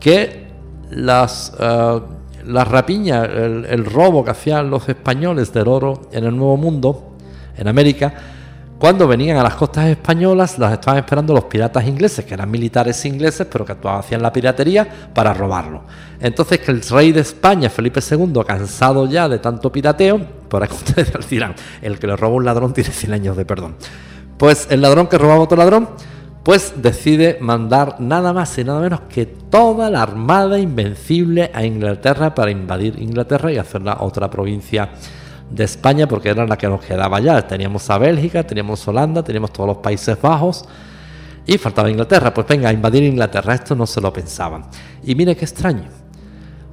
que 0.00 0.46
las, 0.90 1.52
eh, 1.60 2.00
las 2.46 2.66
rapiñas, 2.66 3.28
el, 3.28 3.64
el 3.66 3.84
robo 3.84 4.24
que 4.24 4.32
hacían 4.32 4.70
los 4.70 4.88
españoles 4.88 5.52
del 5.52 5.68
oro 5.68 6.02
en 6.10 6.24
el 6.24 6.36
Nuevo 6.36 6.56
Mundo, 6.56 7.12
en 7.56 7.68
América, 7.68 8.12
cuando 8.82 9.06
venían 9.06 9.36
a 9.36 9.44
las 9.44 9.54
costas 9.54 9.86
españolas, 9.86 10.58
las 10.58 10.72
estaban 10.72 10.98
esperando 10.98 11.32
los 11.32 11.44
piratas 11.44 11.86
ingleses, 11.86 12.24
que 12.24 12.34
eran 12.34 12.50
militares 12.50 13.04
ingleses, 13.04 13.46
pero 13.48 13.64
que 13.64 13.70
actuaban, 13.70 14.00
hacían 14.00 14.20
la 14.20 14.32
piratería 14.32 14.88
para 15.14 15.32
robarlo. 15.32 15.82
Entonces, 16.18 16.58
que 16.58 16.72
el 16.72 16.82
rey 16.82 17.12
de 17.12 17.20
España, 17.20 17.70
Felipe 17.70 18.00
II, 18.00 18.40
cansado 18.44 19.06
ya 19.06 19.28
de 19.28 19.38
tanto 19.38 19.70
pirateo, 19.70 20.20
por 20.48 20.64
aquí 20.64 20.74
ustedes 20.84 21.12
dirán, 21.30 21.54
el 21.80 22.00
que 22.00 22.08
le 22.08 22.16
roba 22.16 22.34
un 22.34 22.44
ladrón 22.44 22.72
tiene 22.72 22.90
100 22.90 23.12
años 23.12 23.36
de 23.36 23.44
perdón. 23.44 23.76
Pues 24.36 24.66
el 24.68 24.80
ladrón 24.80 25.06
que 25.06 25.16
robaba 25.16 25.38
otro 25.38 25.56
ladrón, 25.56 25.90
pues 26.42 26.72
decide 26.82 27.38
mandar 27.40 28.00
nada 28.00 28.32
más 28.32 28.58
y 28.58 28.64
nada 28.64 28.80
menos 28.80 29.02
que 29.02 29.26
toda 29.26 29.90
la 29.90 30.02
armada 30.02 30.58
invencible 30.58 31.52
a 31.54 31.64
Inglaterra 31.64 32.34
para 32.34 32.50
invadir 32.50 33.00
Inglaterra 33.00 33.52
y 33.52 33.58
hacerla 33.58 33.98
otra 34.00 34.28
provincia 34.28 34.90
de 35.52 35.64
España 35.64 36.06
porque 36.06 36.30
era 36.30 36.46
la 36.46 36.56
que 36.56 36.68
nos 36.68 36.80
quedaba 36.84 37.20
ya. 37.20 37.46
Teníamos 37.46 37.88
a 37.90 37.98
Bélgica, 37.98 38.44
teníamos 38.46 38.86
Holanda, 38.88 39.22
teníamos 39.22 39.52
todos 39.52 39.68
los 39.68 39.76
Países 39.78 40.20
Bajos 40.20 40.64
y 41.46 41.58
faltaba 41.58 41.90
Inglaterra. 41.90 42.32
Pues 42.32 42.46
venga, 42.46 42.72
invadir 42.72 43.02
Inglaterra, 43.02 43.54
esto 43.54 43.74
no 43.74 43.86
se 43.86 44.00
lo 44.00 44.12
pensaban. 44.12 44.64
Y 45.04 45.14
mire 45.14 45.36
qué 45.36 45.44
extraño. 45.44 46.02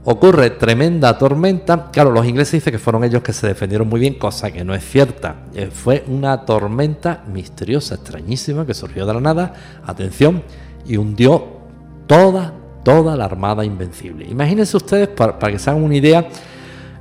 Ocurre 0.06 0.52
tremenda 0.52 1.18
tormenta. 1.18 1.92
Claro, 1.92 2.12
los 2.12 2.26
ingleses 2.26 2.54
dicen 2.54 2.72
que 2.72 2.80
fueron 2.80 3.04
ellos 3.04 3.22
que 3.22 3.34
se 3.34 3.48
defendieron 3.48 3.88
muy 3.88 4.00
bien, 4.00 4.14
cosa 4.14 4.50
que 4.50 4.64
no 4.64 4.74
es 4.74 4.84
cierta. 4.84 5.44
Eh, 5.54 5.70
fue 5.72 6.06
una 6.08 6.46
tormenta 6.46 7.24
misteriosa, 7.28 7.96
extrañísima, 7.96 8.66
que 8.66 8.74
surgió 8.74 9.06
de 9.06 9.14
la 9.14 9.20
nada, 9.20 9.54
atención, 9.86 10.42
y 10.88 10.96
hundió 10.96 11.60
toda, 12.08 12.54
toda 12.84 13.18
la 13.18 13.26
armada 13.26 13.66
invencible. 13.66 14.26
Imagínense 14.26 14.78
ustedes, 14.78 15.10
para, 15.10 15.38
para 15.38 15.52
que 15.52 15.60
se 15.60 15.70
hagan 15.70 15.84
una 15.84 15.96
idea, 15.98 16.28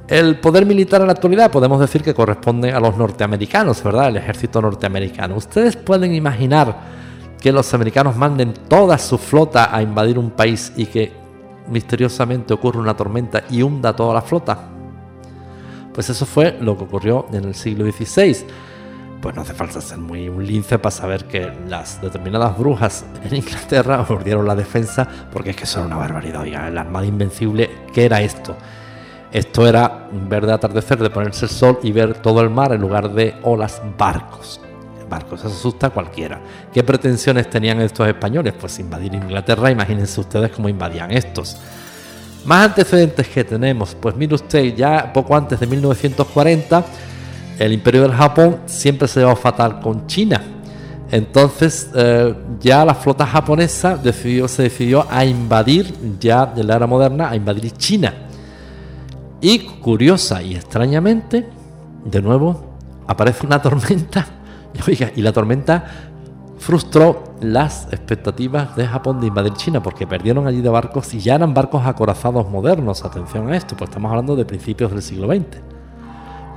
El 0.08 0.40
poder 0.40 0.64
militar 0.64 1.02
en 1.02 1.08
la 1.08 1.12
actualidad 1.12 1.50
podemos 1.50 1.78
decir 1.78 2.02
que 2.02 2.14
corresponde 2.14 2.72
a 2.72 2.80
los 2.80 2.96
norteamericanos, 2.96 3.82
¿verdad? 3.82 4.08
El 4.08 4.16
ejército 4.16 4.62
norteamericano. 4.62 5.36
Ustedes 5.36 5.76
pueden 5.76 6.14
imaginar 6.14 6.74
que 7.38 7.52
los 7.52 7.72
americanos 7.74 8.16
manden 8.16 8.54
toda 8.68 8.96
su 8.96 9.18
flota 9.18 9.74
a 9.74 9.82
invadir 9.82 10.18
un 10.18 10.30
país 10.30 10.72
y 10.76 10.86
que 10.86 11.12
misteriosamente 11.68 12.54
ocurre 12.54 12.78
una 12.78 12.96
tormenta 12.96 13.44
y 13.50 13.60
hunda 13.60 13.94
toda 13.94 14.14
la 14.14 14.22
flota. 14.22 14.58
Pues 15.92 16.08
eso 16.08 16.24
fue 16.24 16.56
lo 16.58 16.78
que 16.78 16.84
ocurrió 16.84 17.26
en 17.30 17.44
el 17.44 17.54
siglo 17.54 17.84
XVI. 17.84 18.46
Pues 19.20 19.34
no 19.34 19.42
hace 19.42 19.52
falta 19.52 19.78
ser 19.82 19.98
muy 19.98 20.26
un 20.30 20.46
lince 20.46 20.78
para 20.78 20.90
saber 20.90 21.26
que 21.26 21.52
las 21.68 22.00
determinadas 22.00 22.56
brujas 22.56 23.04
en 23.24 23.36
Inglaterra 23.36 24.06
mordieron 24.08 24.46
la 24.46 24.54
defensa 24.54 25.06
porque 25.30 25.50
es 25.50 25.56
que 25.56 25.64
era 25.70 25.84
una 25.84 25.96
barbaridad. 25.96 26.40
Oiga, 26.40 26.66
el 26.66 26.78
armada 26.78 27.04
invencible, 27.04 27.68
¿qué 27.92 28.06
era 28.06 28.22
esto? 28.22 28.56
Esto 29.32 29.66
era 29.66 30.08
ver 30.10 30.46
de 30.46 30.52
atardecer, 30.52 30.98
de 30.98 31.10
ponerse 31.10 31.44
el 31.44 31.50
sol 31.50 31.78
y 31.82 31.92
ver 31.92 32.14
todo 32.22 32.40
el 32.40 32.48
mar 32.48 32.72
en 32.72 32.80
lugar 32.80 33.12
de 33.12 33.34
olas, 33.42 33.82
barcos. 33.98 34.60
Barcos, 35.08 35.40
eso 35.40 35.48
asusta 35.48 35.86
a 35.88 35.90
cualquiera. 35.90 36.38
¿Qué 36.72 36.82
pretensiones 36.82 37.48
tenían 37.48 37.80
estos 37.80 38.06
españoles? 38.06 38.54
Pues 38.58 38.78
invadir 38.78 39.14
Inglaterra, 39.14 39.70
imagínense 39.70 40.20
ustedes 40.20 40.50
cómo 40.50 40.68
invadían 40.68 41.10
estos. 41.10 41.56
Más 42.44 42.68
antecedentes 42.68 43.28
que 43.28 43.44
tenemos, 43.44 43.94
pues 43.94 44.14
mire 44.16 44.34
usted, 44.34 44.74
ya 44.74 45.12
poco 45.12 45.36
antes 45.36 45.60
de 45.60 45.66
1940, 45.66 46.84
el 47.58 47.72
imperio 47.72 48.02
del 48.02 48.12
Japón 48.12 48.60
siempre 48.66 49.08
se 49.08 49.20
llevó 49.20 49.34
fatal 49.36 49.80
con 49.80 50.06
China. 50.06 50.40
Entonces 51.10 51.90
eh, 51.94 52.34
ya 52.60 52.84
la 52.84 52.94
flota 52.94 53.26
japonesa 53.26 53.96
decidió, 53.96 54.46
se 54.46 54.64
decidió 54.64 55.06
a 55.10 55.24
invadir, 55.24 55.94
ya 56.20 56.46
de 56.46 56.64
la 56.64 56.76
era 56.76 56.86
moderna, 56.86 57.30
a 57.30 57.36
invadir 57.36 57.70
China. 57.72 58.27
Y 59.40 59.60
curiosa 59.60 60.42
y 60.42 60.56
extrañamente, 60.56 61.48
de 62.04 62.22
nuevo, 62.22 62.68
aparece 63.06 63.46
una 63.46 63.60
tormenta. 63.60 64.26
Y, 65.16 65.22
la 65.22 65.32
tormenta 65.32 65.84
frustró 66.58 67.24
las 67.40 67.88
expectativas 67.90 68.76
de 68.76 68.86
Japón 68.86 69.20
de 69.20 69.26
invadir 69.26 69.54
China, 69.54 69.82
porque 69.82 70.06
perdieron 70.06 70.46
allí 70.46 70.60
de 70.60 70.68
barcos 70.68 71.12
y 71.14 71.20
ya 71.20 71.34
eran 71.34 71.52
barcos 71.52 71.84
acorazados 71.84 72.48
modernos. 72.48 73.04
Atención 73.04 73.48
a 73.48 73.56
esto, 73.56 73.76
pues 73.76 73.88
estamos 73.88 74.10
hablando 74.10 74.36
de 74.36 74.44
principios 74.44 74.92
del 74.92 75.02
siglo 75.02 75.26
XX. 75.26 75.58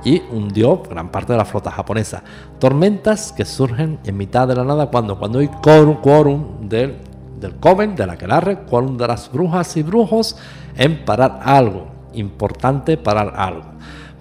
Y 0.04 0.22
hundió 0.30 0.82
gran 0.88 1.10
parte 1.10 1.32
de 1.32 1.38
la 1.38 1.44
flota 1.44 1.70
japonesa. 1.70 2.22
Tormentas 2.60 3.32
que 3.32 3.44
surgen 3.44 3.98
en 4.04 4.16
mitad 4.16 4.46
de 4.46 4.54
la 4.54 4.64
nada 4.64 4.86
cuando, 4.86 5.18
cuando 5.18 5.40
hay 5.40 5.48
quórum, 5.48 5.96
quórum 5.96 6.68
del, 6.68 6.98
del 7.40 7.56
Coven, 7.56 7.96
de 7.96 8.06
la 8.06 8.16
Quelarre, 8.16 8.64
quórum 8.64 8.96
de 8.96 9.08
las 9.08 9.32
brujas 9.32 9.76
y 9.76 9.82
brujos 9.82 10.36
en 10.76 11.04
parar 11.04 11.40
algo 11.42 11.91
importante 12.14 12.96
parar 12.96 13.34
algo. 13.36 13.72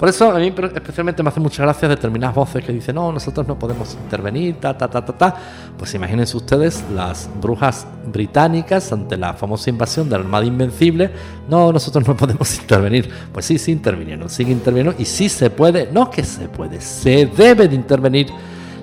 Por 0.01 0.09
eso 0.09 0.31
a 0.31 0.39
mí 0.39 0.51
especialmente 0.73 1.21
me 1.21 1.29
hace 1.29 1.39
mucha 1.39 1.61
gracia 1.61 1.87
determinadas 1.87 2.33
voces 2.35 2.65
que 2.65 2.73
dicen, 2.73 2.95
no, 2.95 3.11
nosotros 3.11 3.47
no 3.47 3.59
podemos 3.59 3.93
intervenir, 3.93 4.55
ta, 4.55 4.75
ta, 4.75 4.87
ta, 4.87 5.05
ta, 5.05 5.13
ta. 5.15 5.35
Pues 5.77 5.93
imagínense 5.93 6.35
ustedes 6.35 6.83
las 6.91 7.29
brujas 7.39 7.85
británicas 8.11 8.91
ante 8.91 9.15
la 9.15 9.35
famosa 9.35 9.69
invasión 9.69 10.09
del 10.09 10.21
Armada 10.21 10.43
Invencible, 10.43 11.11
no, 11.47 11.71
nosotros 11.71 12.07
no 12.07 12.17
podemos 12.17 12.57
intervenir. 12.61 13.11
Pues 13.31 13.45
sí, 13.45 13.59
sí 13.59 13.71
intervinieron, 13.73 14.27
sí 14.27 14.41
intervinieron 14.41 14.95
y 14.97 15.05
sí 15.05 15.29
se 15.29 15.51
puede, 15.51 15.91
no 15.91 16.09
que 16.09 16.23
se 16.23 16.49
puede, 16.49 16.81
se 16.81 17.27
debe 17.27 17.67
de 17.67 17.75
intervenir, 17.75 18.25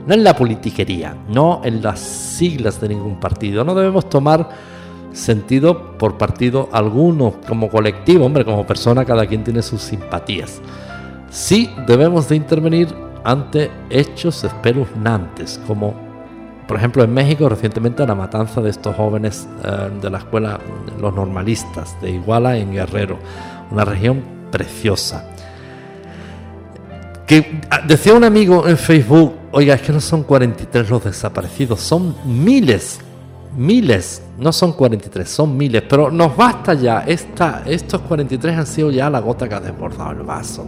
no 0.06 0.14
en 0.14 0.22
la 0.22 0.36
politiquería, 0.36 1.16
no 1.28 1.62
en 1.64 1.82
las 1.82 1.98
siglas 1.98 2.80
de 2.80 2.90
ningún 2.90 3.18
partido, 3.18 3.64
no 3.64 3.74
debemos 3.74 4.08
tomar 4.08 4.77
sentido 5.12 5.96
por 5.98 6.18
partido 6.18 6.68
alguno, 6.72 7.34
como 7.46 7.68
colectivo, 7.68 8.26
hombre, 8.26 8.44
como 8.44 8.66
persona, 8.66 9.04
cada 9.04 9.26
quien 9.26 9.44
tiene 9.44 9.62
sus 9.62 9.82
simpatías. 9.82 10.60
Sí 11.30 11.70
debemos 11.86 12.28
de 12.28 12.36
intervenir 12.36 12.88
ante 13.24 13.70
hechos 13.90 14.44
espeluznantes, 14.44 15.60
como 15.66 15.94
por 16.66 16.76
ejemplo 16.76 17.02
en 17.02 17.12
México 17.12 17.48
recientemente 17.48 18.06
la 18.06 18.14
matanza 18.14 18.60
de 18.60 18.70
estos 18.70 18.94
jóvenes 18.94 19.48
eh, 19.64 19.90
de 20.00 20.10
la 20.10 20.18
escuela 20.18 20.60
Los 21.00 21.14
Normalistas 21.14 22.00
de 22.00 22.10
Iguala 22.10 22.56
en 22.56 22.72
Guerrero, 22.72 23.18
una 23.70 23.84
región 23.84 24.22
preciosa. 24.50 25.30
Que 27.26 27.60
ah, 27.70 27.80
decía 27.86 28.14
un 28.14 28.24
amigo 28.24 28.66
en 28.66 28.78
Facebook, 28.78 29.34
oiga, 29.52 29.74
es 29.74 29.82
que 29.82 29.92
no 29.92 30.00
son 30.00 30.22
43 30.22 30.88
los 30.88 31.04
desaparecidos, 31.04 31.80
son 31.80 32.16
miles 32.24 33.00
miles, 33.58 34.22
no 34.38 34.52
son 34.52 34.72
43, 34.72 35.28
son 35.28 35.56
miles, 35.56 35.82
pero 35.88 36.10
nos 36.10 36.36
basta 36.36 36.74
ya, 36.74 37.00
Esta, 37.00 37.62
estos 37.66 38.00
43 38.02 38.56
han 38.56 38.66
sido 38.66 38.90
ya 38.90 39.10
la 39.10 39.20
gota 39.20 39.48
que 39.48 39.54
ha 39.54 39.60
desbordado 39.60 40.12
el 40.12 40.22
vaso. 40.22 40.66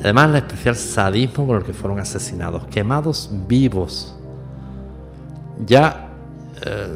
Además, 0.00 0.30
el 0.30 0.36
especial 0.36 0.76
sadismo 0.76 1.46
con 1.46 1.56
el 1.56 1.64
que 1.64 1.72
fueron 1.72 1.98
asesinados, 1.98 2.66
quemados 2.66 3.28
vivos. 3.48 4.14
Ya, 5.66 6.08
eh, 6.64 6.86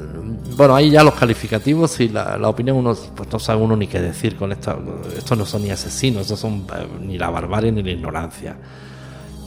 bueno, 0.57 0.77
ahí 0.77 0.91
ya 0.91 1.03
los 1.03 1.15
calificativos 1.15 1.99
y 1.99 2.09
la, 2.09 2.49
opinión, 2.49 2.77
uno 2.77 2.95
pues 3.17 3.29
no 3.33 3.39
sabe 3.41 3.61
uno 3.61 3.77
ni 3.77 3.89
qué 3.89 4.01
decir 4.01 4.37
con 4.37 4.53
esto. 4.53 5.01
Estos 5.17 5.37
no 5.37 5.45
son 5.45 5.65
ni 5.65 5.71
asesinos, 5.71 6.23
estos 6.23 6.39
son 6.39 6.65
eh, 6.77 6.87
ni 7.01 7.19
la 7.19 7.29
barbarie 7.29 7.73
ni 7.73 7.83
la 7.83 7.91
ignorancia. 7.91 8.57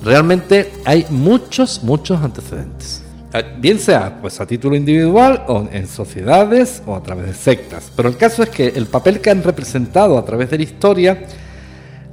Realmente 0.04 0.74
hay 0.84 1.06
muchos, 1.10 1.82
muchos 1.82 2.22
antecedentes. 2.22 3.05
Eh, 3.36 3.44
bien 3.58 3.80
sea 3.80 4.18
pues 4.22 4.40
a 4.40 4.48
título 4.48 4.78
individual 4.78 5.44
o 5.48 5.68
en 5.70 5.88
sociedades 5.88 6.82
o 6.86 6.96
a 6.96 7.04
través 7.04 7.28
de 7.28 7.34
sectas. 7.34 7.92
Pero 7.94 8.08
el 8.08 8.16
caso 8.16 8.44
es 8.44 8.50
que 8.50 8.68
el 8.68 8.86
papel 8.86 9.20
que 9.20 9.30
han 9.30 9.44
representado 9.44 10.18
a 10.18 10.24
través 10.24 10.50
de 10.50 10.58
la 10.58 10.64
historia 10.64 11.26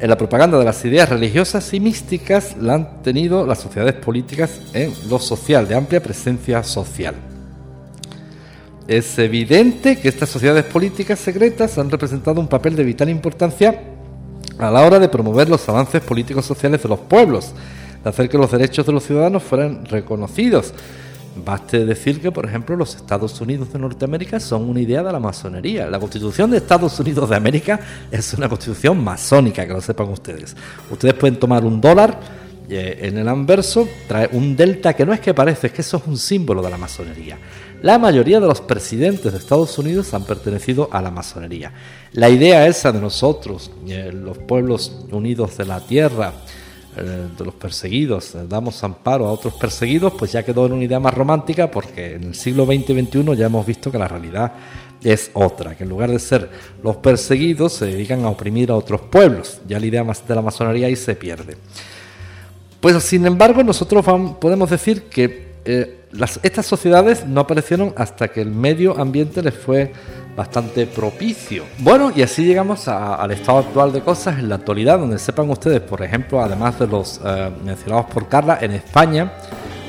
en 0.00 0.10
la 0.10 0.18
propaganda 0.18 0.58
de 0.58 0.64
las 0.64 0.84
ideas 0.84 1.08
religiosas 1.08 1.72
y 1.74 1.78
místicas 1.78 2.56
la 2.56 2.74
han 2.74 3.02
tenido 3.02 3.46
las 3.46 3.60
sociedades 3.60 3.94
políticas 3.94 4.60
en 4.72 4.92
lo 5.08 5.20
social, 5.20 5.68
de 5.68 5.76
amplia 5.76 6.02
presencia 6.02 6.60
social. 6.64 7.14
Es 8.88 9.16
evidente 9.20 10.00
que 10.00 10.08
estas 10.08 10.28
sociedades 10.28 10.64
políticas 10.64 11.20
secretas 11.20 11.78
han 11.78 11.88
representado 11.88 12.40
un 12.40 12.48
papel 12.48 12.74
de 12.74 12.82
vital 12.82 13.08
importancia 13.08 13.80
a 14.58 14.72
la 14.72 14.82
hora 14.82 14.98
de 14.98 15.08
promover 15.08 15.48
los 15.48 15.68
avances 15.68 16.02
políticos 16.02 16.44
sociales 16.46 16.82
de 16.82 16.88
los 16.88 16.98
pueblos, 16.98 17.52
de 18.02 18.10
hacer 18.10 18.28
que 18.28 18.38
los 18.38 18.50
derechos 18.50 18.84
de 18.84 18.92
los 18.92 19.04
ciudadanos 19.04 19.44
fueran 19.44 19.84
reconocidos, 19.84 20.74
Baste 21.34 21.84
decir 21.86 22.20
que, 22.20 22.30
por 22.30 22.44
ejemplo, 22.44 22.76
los 22.76 22.94
Estados 22.94 23.40
Unidos 23.40 23.72
de 23.72 23.78
Norteamérica 23.78 24.38
son 24.38 24.68
una 24.68 24.80
idea 24.80 25.02
de 25.02 25.12
la 25.12 25.18
masonería. 25.18 25.88
La 25.88 25.98
Constitución 25.98 26.50
de 26.50 26.58
Estados 26.58 26.98
Unidos 27.00 27.30
de 27.30 27.36
América 27.36 27.80
es 28.10 28.34
una 28.34 28.48
constitución 28.48 29.02
masónica, 29.02 29.66
que 29.66 29.72
lo 29.72 29.80
sepan 29.80 30.08
ustedes. 30.08 30.54
Ustedes 30.90 31.14
pueden 31.14 31.38
tomar 31.38 31.64
un 31.64 31.80
dólar, 31.80 32.18
eh, 32.68 33.08
en 33.08 33.18
el 33.18 33.28
anverso 33.28 33.88
trae 34.06 34.28
un 34.32 34.56
delta 34.56 34.94
que 34.94 35.04
no 35.04 35.12
es 35.12 35.20
que 35.20 35.34
parece, 35.34 35.66
es 35.66 35.72
que 35.72 35.82
eso 35.82 35.96
es 35.98 36.06
un 36.06 36.16
símbolo 36.16 36.62
de 36.62 36.70
la 36.70 36.78
masonería. 36.78 37.38
La 37.82 37.98
mayoría 37.98 38.40
de 38.40 38.46
los 38.46 38.60
presidentes 38.60 39.32
de 39.32 39.38
Estados 39.38 39.76
Unidos 39.78 40.14
han 40.14 40.24
pertenecido 40.24 40.88
a 40.92 41.02
la 41.02 41.10
masonería. 41.10 41.72
La 42.12 42.30
idea 42.30 42.66
esa 42.66 42.92
de 42.92 43.00
nosotros, 43.00 43.70
eh, 43.88 44.10
los 44.12 44.38
pueblos 44.38 45.04
unidos 45.10 45.56
de 45.56 45.64
la 45.64 45.80
tierra, 45.80 46.32
eh, 46.96 47.28
de 47.38 47.44
los 47.44 47.54
perseguidos, 47.54 48.34
eh, 48.34 48.44
damos 48.48 48.82
amparo 48.84 49.26
a 49.26 49.32
otros 49.32 49.54
perseguidos, 49.54 50.12
pues 50.18 50.32
ya 50.32 50.42
quedó 50.42 50.66
en 50.66 50.72
una 50.72 50.84
idea 50.84 51.00
más 51.00 51.14
romántica 51.14 51.70
porque 51.70 52.16
en 52.16 52.24
el 52.24 52.34
siglo 52.34 52.66
XX 52.66 52.90
y 52.90 53.02
XXI 53.04 53.36
ya 53.36 53.46
hemos 53.46 53.64
visto 53.66 53.90
que 53.90 53.98
la 53.98 54.08
realidad 54.08 54.52
es 55.02 55.30
otra, 55.34 55.74
que 55.74 55.84
en 55.84 55.90
lugar 55.90 56.10
de 56.10 56.18
ser 56.18 56.50
los 56.82 56.96
perseguidos 56.96 57.72
se 57.72 57.86
dedican 57.86 58.24
a 58.24 58.28
oprimir 58.28 58.70
a 58.70 58.76
otros 58.76 59.00
pueblos, 59.02 59.60
ya 59.66 59.80
la 59.80 59.86
idea 59.86 60.04
de 60.04 60.34
la 60.34 60.42
masonería 60.42 60.86
ahí 60.86 60.96
se 60.96 61.14
pierde. 61.14 61.56
Pues 62.80 63.02
sin 63.02 63.24
embargo 63.26 63.62
nosotros 63.62 64.04
podemos 64.40 64.68
decir 64.68 65.04
que 65.04 65.51
eh, 65.64 66.06
estas 66.42 66.66
sociedades 66.66 67.26
no 67.26 67.40
aparecieron 67.40 67.94
hasta 67.96 68.28
que 68.28 68.42
el 68.42 68.50
medio 68.50 68.98
ambiente 68.98 69.42
les 69.42 69.54
fue 69.54 69.92
bastante 70.36 70.86
propicio. 70.86 71.64
Bueno, 71.78 72.12
y 72.14 72.22
así 72.22 72.44
llegamos 72.44 72.88
al 72.88 73.30
estado 73.30 73.58
actual 73.58 73.92
de 73.92 74.00
cosas 74.00 74.38
en 74.38 74.48
la 74.48 74.56
actualidad, 74.56 74.98
donde 74.98 75.18
sepan 75.18 75.48
ustedes, 75.50 75.80
por 75.80 76.02
ejemplo, 76.02 76.42
además 76.42 76.78
de 76.78 76.86
los 76.86 77.20
eh, 77.24 77.50
mencionados 77.64 78.06
por 78.06 78.28
Carla, 78.28 78.58
en 78.60 78.72
España, 78.72 79.32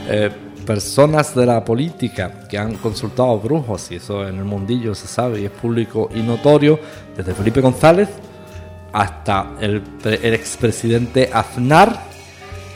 eh, 0.07 0.30
personas 0.65 1.34
de 1.36 1.45
la 1.45 1.63
política 1.63 2.47
que 2.47 2.57
han 2.57 2.76
consultado 2.76 3.39
brujos, 3.39 3.91
y 3.91 3.95
eso 3.95 4.28
en 4.28 4.38
el 4.38 4.45
mundillo 4.45 4.95
se 4.95 5.07
sabe 5.07 5.41
y 5.41 5.45
es 5.45 5.51
público 5.51 6.09
y 6.13 6.21
notorio, 6.21 6.80
desde 7.15 7.34
Felipe 7.34 7.61
González 7.61 8.09
hasta 8.93 9.53
el, 9.59 9.82
el 10.03 10.34
expresidente 10.34 11.30
Aznar, 11.34 12.12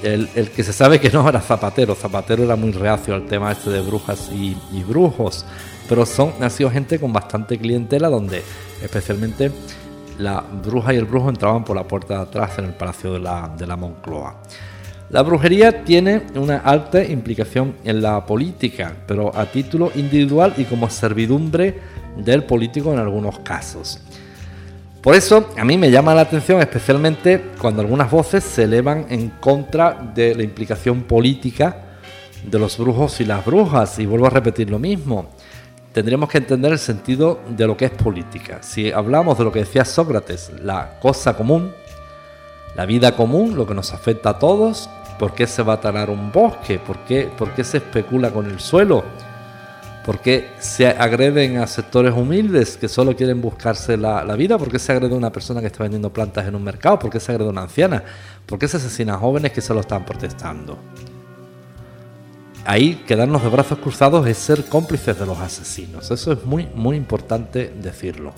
el, 0.04 0.50
que 0.56 0.64
se 0.64 0.74
sabe 0.74 1.00
que 1.00 1.10
no 1.10 1.28
era 1.28 1.42
Zapatero. 1.42 1.96
Zapatero 1.96 2.44
era 2.44 2.56
muy 2.56 2.72
reacio 2.72 3.14
al 3.16 3.26
tema 3.26 3.52
este 3.52 3.70
de 3.70 3.82
brujas 3.82 4.30
y, 4.32 4.56
brujos. 4.84 5.46
Pero 5.90 6.06
son, 6.06 6.34
ha 6.42 6.50
sido 6.50 6.70
gente 6.70 7.00
con 7.00 7.14
bastante 7.14 7.58
clientela 7.58 8.10
donde 8.10 8.44
especialmente 8.82 9.52
la 10.20 10.42
bruja 10.42 10.94
y 10.94 10.98
el 10.98 11.06
brujo 11.06 11.30
entraban 11.30 11.64
por 11.64 11.76
la 11.76 11.84
puerta 11.84 12.16
de 12.16 12.22
atrás 12.24 12.58
en 12.58 12.66
el 12.66 12.74
palacio 12.74 13.14
de 13.14 13.20
la, 13.20 13.54
de 13.58 13.66
la 13.66 13.76
Moncloa. 13.76 14.42
La 15.10 15.22
brujería 15.22 15.86
tiene 15.86 16.24
una 16.36 16.58
alta 16.58 17.02
implicación 17.02 17.76
en 17.86 18.02
la 18.02 18.26
política, 18.26 18.94
pero 19.08 19.34
a 19.34 19.46
título 19.46 19.90
individual 19.96 20.54
y 20.58 20.66
como 20.66 20.90
servidumbre 20.90 21.80
del 22.18 22.44
político 22.44 22.92
en 22.92 23.00
algunos 23.00 23.40
casos. 23.40 24.02
Por 25.08 25.16
eso 25.16 25.52
a 25.58 25.64
mí 25.64 25.78
me 25.78 25.90
llama 25.90 26.14
la 26.14 26.24
atención 26.24 26.60
especialmente 26.60 27.52
cuando 27.62 27.82
algunas 27.82 28.12
voces 28.12 28.44
se 28.44 28.64
elevan 28.64 29.06
en 29.08 29.30
contra 29.40 29.94
de 30.14 30.36
la 30.36 30.44
implicación 30.44 31.04
política 31.04 31.78
de 32.44 32.60
los 32.60 32.78
brujos 32.78 33.22
y 33.22 33.24
las 33.24 33.46
brujas. 33.46 34.00
Y 34.00 34.06
vuelvo 34.06 34.28
a 34.28 34.32
repetir 34.32 34.70
lo 34.70 34.80
mismo. 34.80 35.30
Tendríamos 35.94 36.28
que 36.28 36.40
entender 36.40 36.74
el 36.74 36.78
sentido 36.78 37.40
de 37.48 37.66
lo 37.66 37.78
que 37.78 37.86
es 37.86 37.92
política. 37.92 38.58
Si 38.62 38.92
hablamos 38.92 39.38
de 39.38 39.46
lo 39.46 39.52
que 39.54 39.60
decía 39.60 39.86
Sócrates, 39.86 40.52
la 40.62 41.00
cosa 41.00 41.38
común, 41.38 41.72
la 42.76 42.86
vida 42.86 43.16
común, 43.16 43.56
lo 43.56 43.66
que 43.66 43.76
nos 43.76 43.94
afecta 43.94 44.32
a 44.32 44.40
todos, 44.40 44.90
¿por 45.18 45.34
qué 45.34 45.48
se 45.48 45.64
va 45.64 45.76
a 45.76 45.80
talar 45.80 46.10
un 46.10 46.34
bosque? 46.34 46.80
¿Por 46.80 46.98
qué, 47.06 47.30
por 47.38 47.52
qué 47.52 47.64
se 47.64 47.78
especula 47.78 48.32
con 48.32 48.46
el 48.48 48.60
suelo? 48.60 49.06
¿Por 50.08 50.22
qué 50.22 50.52
se 50.60 50.88
agreden 50.88 51.58
a 51.58 51.68
sectores 51.68 52.14
humildes 52.14 52.78
que 52.78 52.88
solo 52.88 53.14
quieren 53.14 53.42
buscarse 53.42 53.98
la, 53.98 54.24
la, 54.24 54.38
vida? 54.38 54.58
¿Por 54.58 54.72
qué 54.72 54.80
se 54.80 54.94
agrede 54.94 55.14
a 55.14 55.18
una 55.18 55.34
persona 55.34 55.60
que 55.60 55.68
está 55.68 55.84
vendiendo 55.84 56.14
plantas 56.14 56.48
en 56.48 56.56
un 56.56 56.64
mercado? 56.64 56.98
¿Por 56.98 57.10
qué 57.10 57.20
se 57.20 57.34
agrede 57.34 57.50
a 57.50 57.52
una 57.52 57.64
anciana? 57.64 58.02
¿Por 58.46 58.58
qué 58.58 58.70
se 58.70 58.78
asesina 58.78 59.16
a 59.16 59.18
jóvenes 59.18 59.52
que 59.52 59.60
solo 59.60 59.82
están 59.82 60.06
protestando? 60.06 60.78
Ahí 62.64 63.04
quedarnos 63.06 63.44
de 63.44 63.50
brazos 63.50 63.80
cruzados 63.80 64.26
es 64.28 64.38
ser 64.38 64.64
cómplices 64.70 65.20
de 65.20 65.26
los 65.26 65.38
asesinos. 65.40 66.10
Eso 66.10 66.32
es 66.32 66.46
muy, 66.46 66.70
muy 66.74 66.96
importante 66.96 67.74
decirlo. 67.78 68.32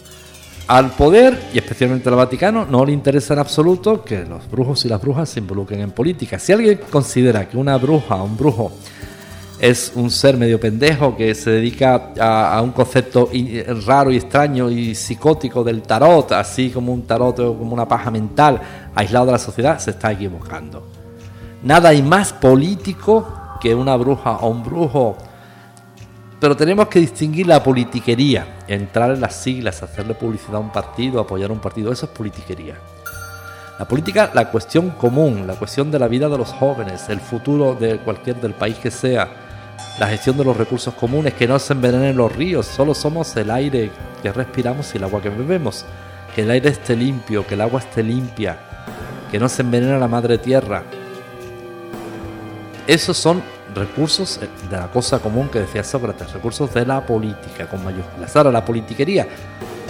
Al 0.66 0.90
poder, 0.94 1.40
y 1.54 1.60
especialmente 1.60 2.10
al 2.10 2.16
Vaticano, 2.16 2.66
no 2.66 2.84
le 2.84 2.94
interesa 2.94 3.36
en 3.36 3.42
absoluto 3.42 4.04
que 4.04 4.26
los 4.26 4.50
brujos 4.50 4.86
y 4.86 4.88
las 4.88 5.00
brujas 5.00 5.30
se 5.30 5.40
involucren 5.40 5.82
en 5.82 5.92
política. 5.92 6.40
Si 6.40 6.52
alguien 6.52 6.80
considera 6.90 7.48
que 7.48 7.58
una 7.58 7.78
bruja 7.78 8.16
o 8.16 8.24
un 8.24 8.36
brujo 8.36 8.72
es 9.60 9.92
un 9.96 10.10
ser 10.10 10.38
medio 10.38 10.60
pendejo 10.60 11.16
que 11.18 11.36
se 11.36 11.52
dedica 11.52 12.14
a, 12.20 12.62
un 12.62 12.72
concepto 12.72 13.30
raro 13.86 14.10
y 14.12 14.18
extraño 14.18 14.70
y 14.70 14.96
psicótico 14.96 15.64
del 15.64 15.82
tarot, 15.82 16.32
así 16.32 16.70
como 16.70 16.94
un 16.94 17.04
tarot 17.04 17.38
o 17.40 17.58
como 17.58 17.74
una 17.74 17.88
paja 17.88 18.10
mental 18.10 18.62
aislado 18.96 19.28
de 19.28 19.32
la 19.34 19.40
sociedad, 19.40 19.78
se 19.80 19.92
está 19.92 20.12
equivocando. 20.12 20.88
Nada 21.62 21.90
hay 21.90 22.02
más 22.02 22.32
político 22.32 23.58
que 23.60 23.76
una 23.76 23.98
bruja 23.98 24.38
o 24.38 24.50
un 24.50 24.64
brujo. 24.64 25.18
Pero 26.40 26.56
tenemos 26.56 26.88
que 26.88 27.00
distinguir 27.00 27.48
la 27.48 27.62
politiquería, 27.62 28.60
entrar 28.66 29.12
en 29.12 29.20
las 29.20 29.36
siglas, 29.36 29.84
hacerle 29.84 30.14
publicidad 30.14 30.56
a 30.56 30.60
un 30.60 30.72
partido, 30.72 31.20
apoyar 31.20 31.50
a 31.50 31.54
un 31.54 31.60
partido, 31.60 31.92
eso 31.92 32.06
es 32.06 32.12
politiquería. 32.14 32.76
La 33.78 33.86
política, 33.86 34.32
la 34.34 34.50
cuestión 34.50 34.92
común, 34.92 35.48
la 35.48 35.56
cuestión 35.56 35.92
de 35.92 36.00
la 36.00 36.08
vida 36.08 36.30
de 36.30 36.38
los 36.38 36.54
jóvenes, 36.54 37.10
el 37.10 37.20
futuro 37.20 37.76
de 37.76 37.98
cualquier 37.98 38.40
del 38.40 38.54
país 38.54 38.78
que 38.78 38.90
sea, 38.90 39.49
la 40.00 40.08
gestión 40.08 40.38
de 40.38 40.46
los 40.46 40.56
recursos 40.56 40.94
comunes, 40.94 41.34
que 41.34 41.46
no 41.46 41.60
se 41.60 41.74
envenenen 41.74 42.16
los 42.16 42.34
ríos, 42.34 42.66
solo 42.66 42.94
somos 42.94 43.36
el 43.36 43.52
aire 43.52 43.92
que 44.24 44.32
respiramos 44.32 44.94
y 44.94 44.98
el 44.98 45.04
agua 45.04 45.22
que 45.22 45.30
bebemos. 45.30 45.86
Que 46.34 46.44
el 46.44 46.52
aire 46.52 46.70
esté 46.70 46.96
limpio, 46.96 47.46
que 47.46 47.56
el 47.56 47.62
agua 47.62 47.82
esté 47.82 48.02
limpia, 48.02 48.58
que 49.30 49.38
no 49.40 49.50
se 49.50 49.62
envenene 49.62 50.00
la 50.00 50.08
madre 50.08 50.38
tierra. 50.38 50.84
Esos 52.88 53.18
son 53.18 53.44
recursos 53.76 54.40
de 54.70 54.78
la 54.78 54.88
cosa 54.88 55.20
común 55.20 55.50
que 55.50 55.60
decía 55.60 55.84
Sócrates, 55.84 56.32
recursos 56.32 56.74
de 56.74 56.86
la 56.86 57.06
política 57.06 57.68
con 57.68 57.84
mayúsculas. 57.84 58.34
Ahora, 58.36 58.52
la 58.52 58.64
politiquería. 58.64 59.28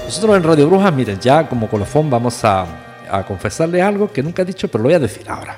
Nosotros 0.04 0.36
en 0.36 0.44
Radio 0.44 0.68
Brujas, 0.68 0.92
miren, 0.92 1.20
ya 1.20 1.48
como 1.48 1.70
colofón 1.70 2.10
vamos 2.10 2.44
a, 2.44 2.66
a 3.12 3.24
confesarle 3.26 3.80
algo 3.80 4.12
que 4.12 4.24
nunca 4.24 4.42
he 4.42 4.46
dicho, 4.46 4.68
pero 4.70 4.82
lo 4.82 4.88
voy 4.88 4.96
a 4.96 5.00
decir 5.00 5.30
ahora. 5.30 5.56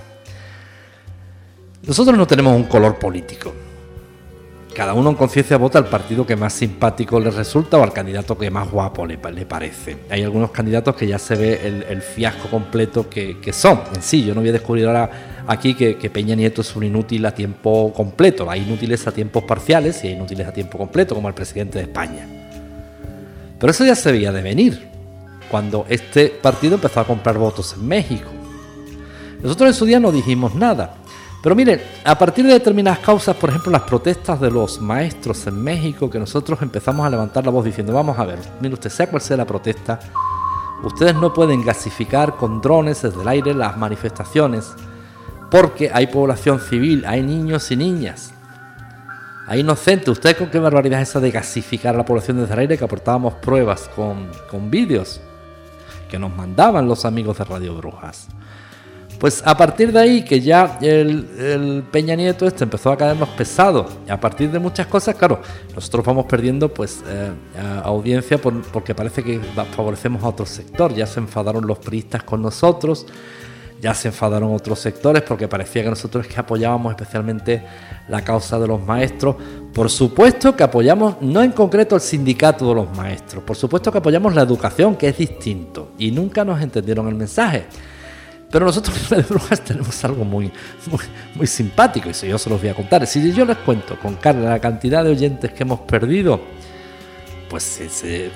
Nosotros 1.83 2.17
no 2.17 2.27
tenemos 2.27 2.53
un 2.53 2.65
color 2.65 2.99
político 2.99 3.53
cada 4.73 4.93
uno 4.93 5.09
en 5.09 5.15
conciencia 5.15 5.57
vota 5.57 5.77
al 5.77 5.87
partido 5.87 6.25
que 6.25 6.35
más 6.35 6.53
simpático 6.53 7.19
le 7.19 7.29
resulta 7.29 7.77
o 7.77 7.83
al 7.83 7.91
candidato 7.91 8.37
que 8.37 8.49
más 8.49 8.69
guapo 8.71 9.05
le, 9.05 9.17
parece. 9.17 9.97
Hay 10.09 10.23
algunos 10.23 10.51
candidatos 10.51 10.95
que 10.95 11.07
ya 11.07 11.19
se 11.19 11.35
ve 11.35 11.85
el, 11.89 12.01
fiasco 12.01 12.49
completo 12.49 13.09
que, 13.09 13.53
son. 13.53 13.81
En 13.93 14.01
sí, 14.01 14.23
yo 14.23 14.33
no 14.33 14.41
voy 14.41 14.49
a 14.49 14.53
descubrir 14.53 14.87
ahora 14.87 15.43
aquí 15.45 15.73
que, 15.73 16.09
Peña 16.09 16.35
Nieto 16.35 16.61
es 16.61 16.75
un 16.75 16.83
inútil 16.83 17.25
a 17.25 17.33
tiempo 17.33 17.93
completo. 17.93 18.49
Hay 18.49 18.61
inútiles 18.61 19.05
a 19.07 19.11
tiempos 19.11 19.43
parciales 19.43 20.03
y 20.03 20.07
hay 20.07 20.13
inútiles 20.13 20.47
a 20.47 20.53
tiempo 20.53 20.77
completo, 20.77 21.15
como 21.15 21.27
el 21.27 21.33
presidente 21.33 21.77
de 21.77 21.83
España. 21.83 22.27
Pero 23.59 23.71
eso 23.71 23.85
ya 23.85 23.95
se 23.95 24.11
veía 24.11 24.31
de 24.31 24.41
venir 24.41 24.89
cuando 25.49 25.85
este 25.89 26.29
partido 26.29 26.75
empezó 26.75 27.01
a 27.01 27.05
comprar 27.05 27.37
votos 27.37 27.73
en 27.73 27.87
México. 27.87 28.29
Nosotros 29.43 29.69
en 29.69 29.75
su 29.75 29.85
día 29.85 29.99
no 29.99 30.11
dijimos 30.11 30.55
nada. 30.55 30.95
Pero 31.41 31.55
miren, 31.55 31.81
a 32.03 32.17
partir 32.17 32.45
de 32.45 32.53
determinadas 32.53 32.99
causas, 32.99 33.35
por 33.35 33.49
ejemplo 33.49 33.71
las 33.71 33.81
protestas 33.81 34.39
de 34.39 34.51
los 34.51 34.79
maestros 34.79 35.47
en 35.47 35.61
México, 35.61 36.09
que 36.09 36.19
nosotros 36.19 36.61
empezamos 36.61 37.05
a 37.05 37.09
levantar 37.09 37.43
la 37.43 37.51
voz 37.51 37.65
diciendo, 37.65 37.93
vamos 37.93 38.19
a 38.19 38.25
ver, 38.25 38.39
mire 38.59 38.75
usted, 38.75 38.91
sea 38.91 39.09
cual 39.09 39.21
sea 39.21 39.37
la 39.37 39.45
protesta, 39.45 39.99
ustedes 40.83 41.15
no 41.15 41.33
pueden 41.33 41.65
gasificar 41.65 42.35
con 42.35 42.61
drones 42.61 43.01
desde 43.01 43.21
el 43.21 43.27
aire 43.27 43.53
las 43.55 43.75
manifestaciones, 43.75 44.73
porque 45.49 45.89
hay 45.91 46.07
población 46.07 46.59
civil, 46.59 47.05
hay 47.07 47.23
niños 47.23 47.71
y 47.71 47.75
niñas, 47.75 48.33
hay 49.47 49.61
inocentes. 49.61 50.07
¿Usted 50.07 50.37
con 50.37 50.49
qué 50.49 50.59
barbaridad 50.59 51.01
es 51.01 51.09
esa 51.09 51.19
de 51.19 51.31
gasificar 51.31 51.95
a 51.95 51.97
la 51.97 52.05
población 52.05 52.37
desde 52.37 52.53
el 52.53 52.59
aire? 52.59 52.77
Que 52.77 52.85
aportábamos 52.85 53.33
pruebas 53.33 53.89
con, 53.95 54.29
con 54.49 54.71
vídeos 54.71 55.19
que 56.09 56.17
nos 56.19 56.33
mandaban 56.33 56.87
los 56.87 57.03
amigos 57.03 57.37
de 57.37 57.43
Radio 57.43 57.75
Brujas. 57.75 58.29
Pues 59.21 59.43
a 59.45 59.55
partir 59.55 59.93
de 59.93 59.99
ahí 59.99 60.23
que 60.23 60.41
ya 60.41 60.79
el, 60.81 61.83
Peña 61.91 62.15
Nieto 62.15 62.47
este 62.47 62.63
empezó 62.63 62.91
a 62.91 62.97
caernos 62.97 63.29
pesado, 63.29 63.87
a 64.09 64.19
partir 64.19 64.49
de 64.49 64.57
muchas 64.57 64.87
cosas, 64.87 65.13
claro, 65.13 65.39
nosotros 65.75 66.03
vamos 66.03 66.25
perdiendo 66.25 66.73
pues 66.73 67.03
eh, 67.07 67.29
audiencia 67.83 68.39
porque 68.39 68.95
parece 68.95 69.23
que 69.23 69.39
favorecemos 69.75 70.23
a 70.23 70.29
otro 70.29 70.47
sector, 70.47 70.95
ya 70.95 71.05
se 71.05 71.19
enfadaron 71.19 71.67
los 71.67 71.77
priistas 71.77 72.23
con 72.23 72.41
nosotros, 72.41 73.05
ya 73.79 73.93
se 73.93 74.07
enfadaron 74.07 74.55
otros 74.55 74.79
sectores 74.79 75.21
porque 75.21 75.47
parecía 75.47 75.83
que 75.83 75.91
nosotros 75.91 76.25
que 76.25 76.39
apoyábamos 76.39 76.89
especialmente 76.89 77.63
la 78.09 78.23
causa 78.23 78.57
de 78.57 78.67
los 78.67 78.83
maestros. 78.83 79.35
Por 79.71 79.91
supuesto 79.91 80.55
que 80.55 80.63
apoyamos, 80.63 81.21
no 81.21 81.43
en 81.43 81.51
concreto 81.51 81.93
el 81.93 82.01
sindicato 82.01 82.69
de 82.69 82.73
los 82.73 82.97
maestros, 82.97 83.43
por 83.43 83.55
supuesto 83.55 83.91
que 83.91 83.99
apoyamos 83.99 84.33
la 84.33 84.41
educación, 84.41 84.95
que 84.95 85.09
es 85.09 85.17
distinto, 85.19 85.91
y 85.99 86.09
nunca 86.09 86.43
nos 86.43 86.59
entendieron 86.59 87.07
el 87.07 87.13
mensaje. 87.13 87.67
Pero 88.51 88.65
nosotros 88.65 89.11
en 89.11 89.19
de 89.19 89.23
Brujas 89.23 89.61
tenemos 89.61 90.03
algo 90.03 90.25
muy, 90.25 90.51
muy, 91.35 91.47
simpático 91.47 92.09
y 92.09 92.11
eso 92.11 92.25
yo 92.25 92.37
se 92.37 92.49
los 92.49 92.59
voy 92.59 92.69
a 92.69 92.73
contar. 92.73 93.07
Si 93.07 93.31
yo 93.31 93.45
les 93.45 93.57
cuento 93.57 93.97
con 93.97 94.15
Carla 94.15 94.49
la 94.49 94.59
cantidad 94.59 95.03
de 95.03 95.11
oyentes 95.11 95.53
que 95.53 95.63
hemos 95.63 95.79
perdido, 95.81 96.41
pues 97.49 97.81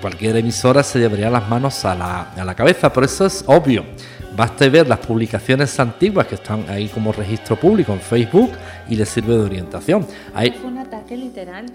cualquier 0.02 0.38
emisora 0.38 0.84
se 0.84 1.00
llevaría 1.00 1.30
las 1.30 1.48
manos 1.50 1.84
a 1.84 1.96
la, 1.96 2.22
a 2.32 2.46
la 2.46 2.56
cabeza. 2.56 2.92
Por 2.92 3.04
eso 3.04 3.26
es 3.26 3.44
obvio. 3.48 3.84
Basta 4.36 4.68
ver 4.68 4.88
las 4.88 5.00
publicaciones 5.00 5.80
antiguas 5.80 6.28
que 6.28 6.36
están 6.36 6.66
ahí 6.70 6.88
como 6.90 7.12
registro 7.14 7.58
público 7.58 7.94
en 7.94 8.02
Facebook 8.02 8.52
y 8.90 8.96
les 8.96 9.08
sirve 9.08 9.34
de 9.34 9.40
orientación. 9.40 10.06
Hay, 10.34 10.52
Fue 10.52 10.70
un 10.70 10.78
ataque 10.78 11.16
literal. 11.16 11.66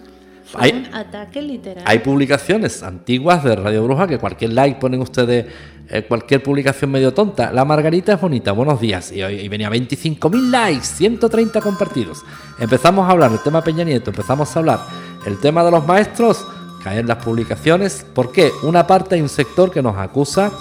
Fue 0.44 0.72
un 0.72 0.94
ataque 0.94 1.40
literal. 1.40 1.84
Hay 1.86 2.00
publicaciones 2.00 2.82
antiguas 2.82 3.44
de 3.44 3.56
Radio 3.56 3.84
Bruja 3.84 4.06
que 4.06 4.18
cualquier 4.18 4.52
like 4.52 4.78
ponen 4.78 5.00
ustedes 5.00 5.46
eh, 5.90 6.04
cualquier 6.04 6.42
publicación 6.42 6.90
medio 6.90 7.12
tonta. 7.12 7.52
La 7.52 7.64
margarita 7.64 8.12
es 8.12 8.20
bonita, 8.20 8.52
buenos 8.52 8.80
días. 8.80 9.10
Y, 9.12 9.22
y 9.22 9.48
venía 9.48 9.68
25.000 9.68 10.50
likes, 10.50 10.86
130 10.86 11.60
compartidos. 11.60 12.22
Empezamos 12.58 13.08
a 13.08 13.12
hablar 13.12 13.30
del 13.30 13.40
tema 13.40 13.62
Peña 13.62 13.84
Nieto, 13.84 14.10
empezamos 14.10 14.54
a 14.54 14.58
hablar 14.58 14.80
el 15.26 15.38
tema 15.38 15.64
de 15.64 15.70
los 15.70 15.86
maestros, 15.86 16.46
caen 16.82 17.06
las 17.06 17.22
publicaciones. 17.22 18.06
¿Por 18.14 18.32
qué? 18.32 18.50
Una 18.62 18.86
parte 18.86 19.16
hay 19.16 19.20
un 19.20 19.28
sector 19.28 19.70
que 19.70 19.82
nos 19.82 19.96
acusa 19.96 20.52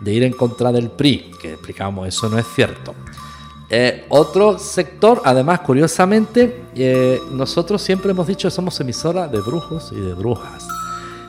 de 0.00 0.12
ir 0.12 0.22
en 0.22 0.32
contra 0.32 0.72
del 0.72 0.90
PRI, 0.90 1.32
que 1.40 1.52
explicamos, 1.52 2.08
eso 2.08 2.28
no 2.28 2.38
es 2.38 2.46
cierto. 2.54 2.94
Eh, 3.70 4.06
otro 4.08 4.58
sector, 4.58 5.20
además, 5.24 5.60
curiosamente, 5.60 6.64
eh, 6.74 7.20
nosotros 7.32 7.82
siempre 7.82 8.12
hemos 8.12 8.26
dicho 8.26 8.48
que 8.48 8.52
somos 8.52 8.80
emisora 8.80 9.28
de 9.28 9.40
brujos 9.40 9.92
y 9.92 10.00
de 10.00 10.14
brujas. 10.14 10.66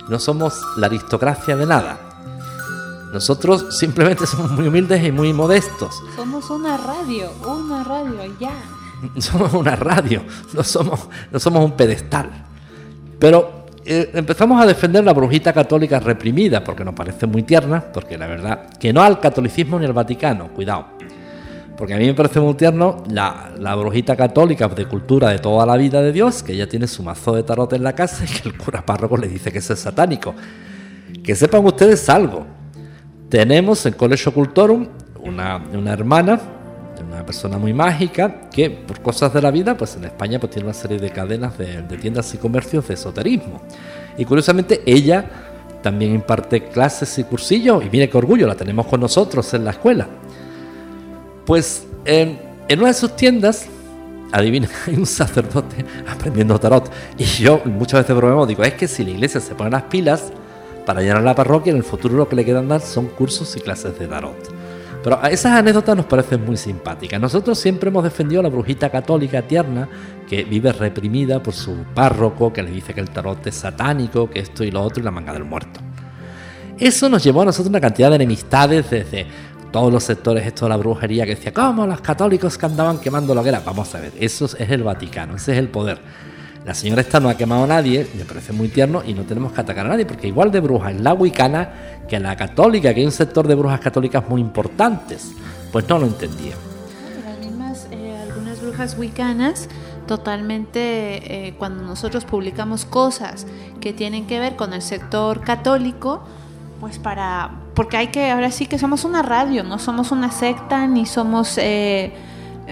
No 0.08 0.20
somos 0.20 0.62
la 0.78 0.88
aristocracia 0.88 1.56
de 1.56 1.66
nada. 1.66 2.09
Nosotros 3.14 3.78
simplemente 3.78 4.28
somos 4.28 4.52
muy 4.52 4.68
humildes 4.68 5.04
y 5.04 5.12
muy 5.12 5.34
modestos. 5.34 6.02
Somos 6.16 6.50
una 6.50 6.78
radio, 6.78 7.32
una 7.46 7.84
radio, 7.84 8.20
ya. 8.40 8.54
Somos 9.18 9.54
una 9.54 9.78
radio, 9.78 10.24
no 10.54 10.62
somos, 10.62 11.08
no 11.32 11.40
somos 11.40 11.64
un 11.64 11.72
pedestal. 11.72 12.30
Pero 13.18 13.66
eh, 13.86 14.12
empezamos 14.14 14.62
a 14.62 14.66
defender 14.66 15.06
la 15.06 15.14
brujita 15.14 15.54
católica 15.54 16.00
reprimida, 16.00 16.64
porque 16.64 16.84
nos 16.84 16.94
parece 16.94 17.26
muy 17.26 17.44
tierna, 17.44 17.82
porque 17.94 18.18
la 18.18 18.28
verdad, 18.28 18.70
que 18.78 18.92
no 18.92 19.02
al 19.02 19.22
catolicismo 19.22 19.80
ni 19.80 19.86
al 19.86 19.94
Vaticano, 19.94 20.50
cuidado. 20.50 20.88
Porque 21.78 21.94
a 21.94 21.98
mí 21.98 22.06
me 22.08 22.14
parece 22.14 22.42
muy 22.42 22.56
tierno 22.56 23.04
la, 23.10 23.54
la, 23.58 23.74
brujita 23.76 24.18
católica 24.18 24.68
de 24.68 24.86
cultura 24.86 25.30
de 25.30 25.40
toda 25.40 25.66
la 25.66 25.78
vida 25.78 26.02
de 26.02 26.12
Dios, 26.12 26.44
que 26.44 26.52
ella 26.52 26.68
tiene 26.68 26.88
su 26.88 27.04
mazo 27.04 27.34
de 27.34 27.44
tarot 27.44 27.72
en 27.72 27.84
la 27.84 27.94
casa 27.94 28.26
y 28.26 28.28
que 28.28 28.50
el 28.50 28.58
cura 28.58 28.86
párroco 28.86 29.16
le 29.16 29.30
dice 29.30 29.50
que 29.50 29.60
eso 29.60 29.72
es 29.72 29.80
satánico. 29.80 30.36
Que 31.24 31.36
sepan 31.36 31.66
ustedes 31.66 32.10
algo, 32.10 32.46
tenemos 33.30 33.86
en 33.86 33.94
Colegio 33.94 34.34
Cultorum 34.34 34.88
una, 35.22 35.64
una 35.74 35.94
hermana, 35.94 36.40
una 37.08 37.26
persona 37.26 37.58
muy 37.58 37.74
mágica, 37.74 38.50
que 38.50 38.70
por 38.70 39.02
cosas 39.02 39.34
de 39.34 39.42
la 39.42 39.52
vida, 39.52 39.78
pues 39.78 39.96
en 39.96 40.06
España 40.06 40.40
pues 40.40 40.52
tiene 40.52 40.68
una 40.68 40.74
serie 40.74 40.98
de 40.98 41.10
cadenas 41.12 41.58
de, 41.58 41.82
tiendas 42.00 42.34
y 42.34 42.38
comercios 42.38 42.88
de 42.88 42.96
esoterismo. 42.96 43.62
Y 44.18 44.26
curiosamente 44.26 44.82
ella 44.86 45.26
también 45.82 46.14
imparte 46.14 46.66
clases 46.66 47.18
y 47.20 47.24
cursillos, 47.24 47.84
y 47.86 47.90
mire 47.90 48.10
qué 48.10 48.18
orgullo, 48.18 48.48
la 48.48 48.56
tenemos 48.56 48.86
con 48.88 49.00
nosotros 49.00 49.54
en 49.54 49.64
la 49.64 49.72
escuela. 49.72 50.08
Pues 51.46 51.86
en, 52.06 52.40
una 52.78 52.88
de 52.88 52.94
sus 52.94 53.16
tiendas, 53.16 53.68
adivina, 54.32 54.68
hay 54.88 54.96
un 54.96 55.06
sacerdote 55.06 55.86
aprendiendo 56.08 56.60
tarot. 56.60 56.92
Y 57.18 57.24
yo 57.24 57.62
muchas 57.66 58.02
veces 58.02 58.16
bromeo, 58.16 58.46
digo, 58.46 58.64
es 58.64 58.74
que 58.74 58.88
si 58.88 59.04
la 59.04 59.12
iglesia 59.12 59.40
se 59.40 59.56
pone 59.56 59.70
las 59.70 59.84
pilas 59.84 60.32
para 60.90 61.04
llenar 61.04 61.22
la 61.22 61.36
parroquia, 61.36 61.70
en 61.70 61.78
el 61.78 61.84
futuro 61.84 62.18
lo 62.18 62.28
que 62.28 62.36
le 62.36 62.44
quedan 62.44 62.68
dar 62.68 62.82
son 62.82 63.10
cursos 63.10 63.56
y 63.56 63.60
clases 63.60 64.00
de 64.00 64.08
tarot. 64.08 64.52
Pero 65.04 65.24
esas 65.26 65.52
anécdotas 65.52 65.96
nos 65.96 66.08
parecen 66.08 66.44
muy 66.44 66.58
simpáticas. 66.58 67.22
Nosotros 67.22 67.60
siempre 67.60 67.92
hemos 67.92 68.04
defendido 68.04 68.40
a 68.40 68.44
la 68.46 68.50
brujita 68.50 68.90
católica 68.90 69.44
tierna 69.44 69.88
que 70.28 70.46
vive 70.46 70.74
reprimida 70.74 71.44
por 71.44 71.54
su 71.54 71.76
párroco, 71.94 72.52
que 72.52 72.64
le 72.64 72.72
dice 72.72 72.96
que 72.96 73.02
el 73.02 73.12
tarot 73.12 73.46
es 73.46 73.54
satánico, 73.54 74.32
que 74.32 74.40
esto 74.40 74.64
y 74.64 74.72
lo 74.72 74.82
otro 74.82 75.00
y 75.00 75.04
la 75.04 75.12
manga 75.12 75.32
del 75.32 75.44
muerto. 75.44 75.80
Eso 76.80 77.08
nos 77.08 77.24
llevó 77.24 77.44
a 77.44 77.46
nosotros 77.46 77.70
una 77.70 77.82
cantidad 77.82 78.10
de 78.10 78.16
enemistades 78.16 78.90
desde 78.90 79.28
todos 79.72 79.94
los 79.94 80.04
sectores 80.04 80.44
esto 80.48 80.66
de 80.66 80.70
la 80.70 80.78
brujería 80.78 81.24
que 81.24 81.36
decía, 81.36 81.54
¿cómo 81.54 81.86
los 81.86 82.02
católicos 82.02 82.58
que 82.58 82.66
andaban 82.66 82.98
quemando 82.98 83.36
lo 83.36 83.44
que 83.44 83.50
era? 83.50 83.60
Vamos 83.60 83.94
a 83.94 84.00
ver, 84.00 84.14
eso 84.20 84.46
es 84.46 84.72
el 84.72 84.82
Vaticano, 84.82 85.36
ese 85.36 85.52
es 85.52 85.60
el 85.60 85.68
poder. 85.68 86.00
La 86.70 86.76
señora 86.76 87.02
esta 87.02 87.20
no 87.20 87.30
ha 87.30 87.34
quemado 87.36 87.64
a 87.64 87.68
nadie, 87.68 88.08
me 88.16 88.26
parece 88.26 88.54
muy 88.54 88.68
tierno 88.68 89.02
y 89.04 89.16
no 89.16 89.24
tenemos 89.24 89.54
que 89.54 89.60
atacar 89.60 89.88
a 89.88 89.90
nadie, 89.90 90.06
porque 90.06 90.28
igual 90.28 90.52
de 90.52 90.60
bruja 90.60 90.92
es 90.92 91.02
la 91.02 91.16
wicana 91.16 91.72
que 92.08 92.20
la 92.20 92.36
católica, 92.36 92.94
que 92.94 93.00
hay 93.00 93.08
un 93.08 93.12
sector 93.12 93.48
de 93.48 93.56
brujas 93.56 93.80
católicas 93.80 94.30
muy 94.30 94.40
importantes. 94.40 95.32
Pues 95.72 95.90
no 95.90 95.98
lo 95.98 96.06
entendía. 96.06 96.54
Las 97.58 97.88
eh, 97.90 98.16
algunas 98.22 98.62
brujas 98.62 98.96
wicanas 99.00 99.68
totalmente 100.06 101.48
eh, 101.48 101.56
cuando 101.58 101.82
nosotros 101.82 102.24
publicamos 102.26 102.86
cosas 102.86 103.48
que 103.82 103.92
tienen 103.92 104.28
que 104.28 104.40
ver 104.40 104.56
con 104.56 104.72
el 104.72 104.84
sector 104.84 105.42
católico, 105.42 106.22
pues 106.80 107.00
para, 107.00 107.50
porque 107.74 107.98
hay 107.98 108.08
que, 108.10 108.30
ahora 108.30 108.52
sí 108.52 108.68
que 108.68 108.78
somos 108.78 109.06
una 109.06 109.24
radio, 109.24 109.64
no 109.64 109.80
somos 109.80 110.12
una 110.12 110.30
secta 110.30 110.86
ni 110.86 111.08
somos... 111.08 111.58
Eh, 111.58 112.14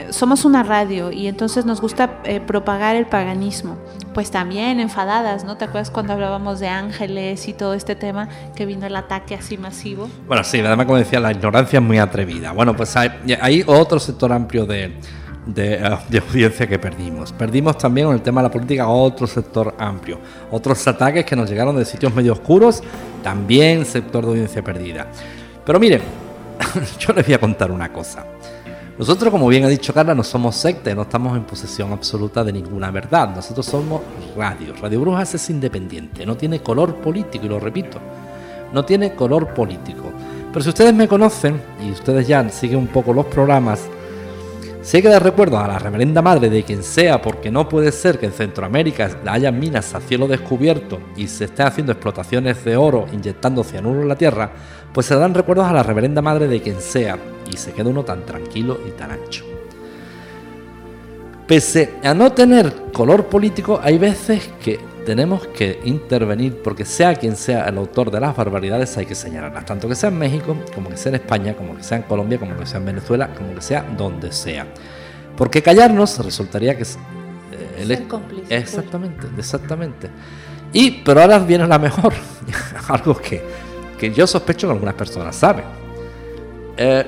somos 0.10 0.46
una 0.46 0.64
radio 0.64 1.12
y 1.12 1.28
entonces 1.28 1.66
nos 1.66 1.82
gusta 1.82 2.20
eh, 2.24 2.40
propagar 2.40 2.96
el 2.96 3.06
paganismo. 3.06 3.78
Pues 4.14 4.32
también 4.32 4.80
enfadadas, 4.80 5.44
¿no? 5.44 5.58
¿Te 5.58 5.66
acuerdas 5.66 5.92
cuando 5.92 6.14
hablábamos 6.14 6.60
de 6.60 6.68
ángeles 6.68 7.48
y 7.48 7.54
todo 7.54 7.74
este 7.74 7.96
tema 7.96 8.30
que 8.56 8.66
vino 8.66 8.86
el 8.88 8.96
ataque 8.96 9.36
así 9.36 9.58
masivo? 9.58 10.10
Bueno, 10.28 10.44
sí, 10.44 10.60
además 10.60 10.86
como 10.86 10.98
decía, 10.98 11.20
la 11.20 11.32
ignorancia 11.32 11.80
es 11.80 11.86
muy 11.86 12.00
atrevida. 12.00 12.52
Bueno, 12.52 12.76
pues 12.76 12.96
hay, 12.96 13.64
otro 13.68 14.00
sector 14.00 14.32
amplio 14.32 14.66
de, 14.66 14.86
eh, 15.56 15.98
de, 16.10 16.20
audiencia 16.20 16.68
que 16.68 16.80
perdimos. 16.80 17.32
Perdimos 17.32 17.78
también 17.78 18.08
en 18.08 18.14
el 18.14 18.22
tema 18.22 18.42
de 18.42 18.48
la 18.48 18.52
política 18.52 18.88
otro 18.88 19.28
sector 19.28 19.76
amplio. 19.78 20.20
Otros 20.52 20.88
ataques 20.88 21.26
que 21.26 21.36
nos 21.36 21.50
llegaron 21.50 21.76
de 21.76 21.86
sitios 21.86 22.14
medio 22.14 22.34
oscuros, 22.34 22.82
también 23.24 23.86
sector 23.86 24.24
de 24.26 24.32
audiencia 24.32 24.64
perdida. 24.64 25.08
Pero 25.64 25.80
miren, 25.80 26.02
yo 27.00 27.14
les 27.14 27.26
voy 27.26 27.36
a 27.36 27.40
contar 27.40 27.72
una 27.72 27.92
cosa. 27.94 28.26
Nosotros, 28.98 29.30
como 29.30 29.48
bien 29.48 29.64
ha 29.64 29.68
dicho 29.68 29.94
Carla, 29.94 30.16
no 30.16 30.24
somos 30.24 30.56
secta, 30.56 30.94
no 30.96 31.04
estamos 31.04 31.38
en 31.38 31.44
posesión 31.44 31.92
absoluta 31.92 32.44
de 32.44 32.52
ninguna 32.52 32.90
verdad. 32.90 33.30
Nosotros 33.36 33.64
somos 33.68 34.02
radio. 34.36 34.74
Radio 34.82 35.02
Brujas 35.02 35.36
es 35.36 35.52
independiente, 35.52 36.26
no 36.26 36.36
tiene 36.36 36.62
color 36.62 36.96
político, 36.96 37.46
y 37.46 37.50
lo 37.50 37.60
repito, 37.60 38.00
no 38.74 38.84
tiene 38.86 39.14
color 39.14 39.54
político. 39.54 40.12
Pero 40.52 40.64
si 40.64 40.70
ustedes 40.70 40.96
me 40.96 41.08
conocen 41.08 41.62
y 41.86 41.92
ustedes 41.92 42.28
ya 42.28 42.50
siguen 42.50 42.80
un 42.80 42.88
poco 42.88 43.14
los 43.14 43.28
programas, 43.28 43.82
sé 44.82 45.00
que 45.00 45.10
de 45.10 45.20
recuerdo 45.20 45.60
a 45.60 45.68
la 45.68 45.78
reverenda 45.78 46.24
madre 46.24 46.50
de 46.50 46.64
quien 46.64 46.82
sea, 46.82 47.22
porque 47.22 47.52
no 47.52 47.70
puede 47.70 47.92
ser 47.92 48.18
que 48.18 48.26
en 48.26 48.32
Centroamérica 48.32 49.12
haya 49.28 49.52
minas 49.52 49.94
a 49.94 50.02
cielo 50.02 50.28
descubierto 50.28 51.00
y 51.16 51.28
se 51.28 51.46
estén 51.46 51.68
haciendo 51.68 51.92
explotaciones 51.92 52.66
de 52.66 52.76
oro 52.76 53.06
inyectando 53.14 53.64
cianuro 53.64 54.02
en 54.02 54.08
la 54.08 54.16
tierra, 54.16 54.50
pues 54.94 55.06
se 55.06 55.16
dan 55.16 55.34
recuerdos 55.34 55.68
a 55.68 55.74
la 55.74 55.84
reverenda 55.84 56.22
madre 56.22 56.48
de 56.48 56.62
quien 56.62 56.82
sea 56.82 57.18
y 57.52 57.58
se 57.58 57.74
queda 57.74 57.90
uno 57.90 58.04
tan 58.04 58.26
tranquilo 58.26 58.80
y 58.88 58.92
tan 58.92 59.12
ancho. 59.12 59.46
Pese 61.48 61.94
a 62.04 62.14
no 62.14 62.32
tener 62.34 62.74
color 62.92 63.28
político, 63.28 63.80
hay 63.82 63.98
veces 63.98 64.50
que 64.62 64.80
tenemos 65.06 65.48
que 65.48 65.80
intervenir 65.86 66.62
porque 66.62 66.84
sea 66.84 67.16
quien 67.16 67.38
sea 67.38 67.64
el 67.70 67.78
autor 67.78 68.12
de 68.12 68.20
las 68.20 68.36
barbaridades 68.36 68.98
hay 68.98 69.06
que 69.06 69.16
señalarlas, 69.16 69.66
tanto 69.66 69.88
que 69.88 69.96
sea 69.96 70.10
en 70.10 70.18
México, 70.18 70.58
como 70.76 70.90
que 70.90 70.98
sea 70.98 71.12
en 71.12 71.16
España, 71.16 71.54
como 71.54 71.78
que 71.78 71.84
sea 71.84 72.00
en 72.00 72.04
Colombia, 72.04 72.38
como 72.38 72.58
que 72.58 72.66
sea 72.66 72.80
en 72.80 72.86
Venezuela, 72.88 73.30
como 73.34 73.56
que 73.56 73.62
sea 73.62 73.84
donde 73.98 74.34
sea. 74.34 74.68
Porque 75.38 75.62
callarnos 75.62 76.20
resultaría 76.20 76.76
que 76.76 76.84
es 76.84 76.98
eh, 77.54 77.84
el 77.84 77.92
Exactamente, 78.50 79.28
exactamente. 79.38 80.10
Y 80.74 80.92
pero 81.06 81.22
ahora 81.22 81.40
viene 81.40 81.66
la 81.66 81.80
mejor, 81.80 82.14
algo 82.90 83.16
que, 83.16 83.42
que 83.98 84.14
yo 84.14 84.28
sospecho 84.28 84.68
que 84.68 84.74
algunas 84.74 84.96
personas 84.96 85.36
saben. 85.36 85.66
Eh, 86.78 87.06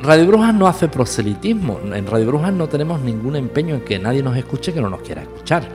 Radio 0.00 0.26
Brujas 0.26 0.54
no 0.54 0.66
hace 0.66 0.88
proselitismo. 0.88 1.80
En 1.92 2.06
Radio 2.06 2.26
Brujas 2.26 2.52
no 2.52 2.68
tenemos 2.68 3.00
ningún 3.00 3.36
empeño 3.36 3.74
en 3.76 3.80
que 3.80 3.98
nadie 3.98 4.22
nos 4.22 4.36
escuche 4.36 4.72
que 4.72 4.80
no 4.80 4.90
nos 4.90 5.00
quiera 5.00 5.22
escuchar. 5.22 5.68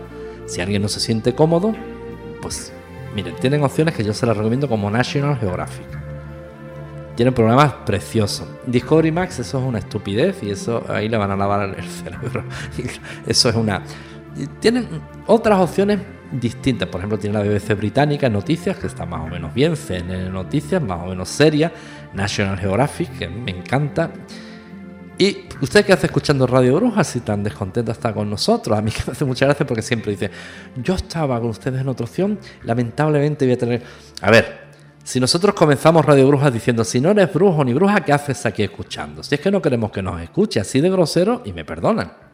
Si 0.45 0.61
alguien 0.61 0.81
no 0.81 0.87
se 0.87 0.99
siente 0.99 1.33
cómodo, 1.33 1.73
pues 2.41 2.71
miren, 3.15 3.35
tienen 3.35 3.63
opciones 3.63 3.95
que 3.95 4.03
yo 4.03 4.13
se 4.13 4.25
las 4.25 4.37
recomiendo 4.37 4.69
como 4.69 4.91
National 4.91 5.37
Geographic. 5.37 5.87
Tienen 7.15 7.33
programas 7.33 7.73
preciosos. 7.85 8.47
Discovery 8.65 9.11
Max, 9.11 9.39
eso 9.39 9.59
es 9.59 9.65
una 9.65 9.79
estupidez 9.79 10.41
y 10.43 10.51
eso 10.51 10.83
ahí 10.87 11.09
le 11.09 11.17
van 11.17 11.31
a 11.31 11.35
lavar 11.35 11.75
el 11.77 11.83
cerebro. 11.85 12.43
eso 13.25 13.49
es 13.49 13.55
una. 13.55 13.83
Tienen 14.59 14.87
otras 15.27 15.59
opciones 15.59 15.99
distintas. 16.31 16.87
Por 16.89 16.99
ejemplo, 16.99 17.17
tiene 17.17 17.37
la 17.37 17.43
BBC 17.43 17.75
británica 17.75 18.29
Noticias, 18.29 18.77
que 18.77 18.87
está 18.87 19.05
más 19.05 19.21
o 19.21 19.27
menos 19.27 19.53
bien, 19.53 19.75
CNN 19.75 20.29
Noticias, 20.29 20.81
más 20.81 21.03
o 21.03 21.07
menos 21.07 21.29
seria, 21.29 21.71
National 22.13 22.57
Geographic, 22.57 23.17
que 23.17 23.27
me 23.27 23.51
encanta. 23.51 24.11
Y 25.17 25.45
usted 25.61 25.85
que 25.85 25.93
hace 25.93 26.07
escuchando 26.07 26.47
Radio 26.47 26.75
Brujas 26.75 27.15
y 27.15 27.19
tan 27.19 27.43
descontento 27.43 27.91
está 27.91 28.13
con 28.13 28.29
nosotros, 28.29 28.77
a 28.77 28.81
mí 28.81 28.91
que 28.91 29.03
me 29.05 29.11
hace 29.11 29.25
mucha 29.25 29.45
gracia 29.45 29.67
porque 29.67 29.83
siempre 29.83 30.11
dice, 30.11 30.31
yo 30.77 30.95
estaba 30.95 31.39
con 31.39 31.49
ustedes 31.49 31.81
en 31.81 31.87
otra 31.87 32.05
opción, 32.05 32.39
lamentablemente 32.63 33.45
voy 33.45 33.53
a 33.53 33.57
tener... 33.57 33.83
A 34.21 34.31
ver, 34.31 34.71
si 35.03 35.19
nosotros 35.19 35.53
comenzamos 35.53 36.05
Radio 36.05 36.27
Brujas 36.27 36.51
diciendo, 36.53 36.83
si 36.83 37.01
no 37.01 37.11
eres 37.11 37.31
brujo 37.31 37.63
ni 37.63 37.73
bruja, 37.73 38.01
¿qué 38.01 38.13
haces 38.13 38.45
aquí 38.45 38.63
escuchando? 38.63 39.21
Si 39.21 39.35
es 39.35 39.41
que 39.41 39.51
no 39.51 39.61
queremos 39.61 39.91
que 39.91 40.01
nos 40.01 40.19
escuche 40.21 40.59
así 40.59 40.81
de 40.81 40.89
grosero 40.89 41.43
y 41.45 41.53
me 41.53 41.65
perdonan. 41.65 42.30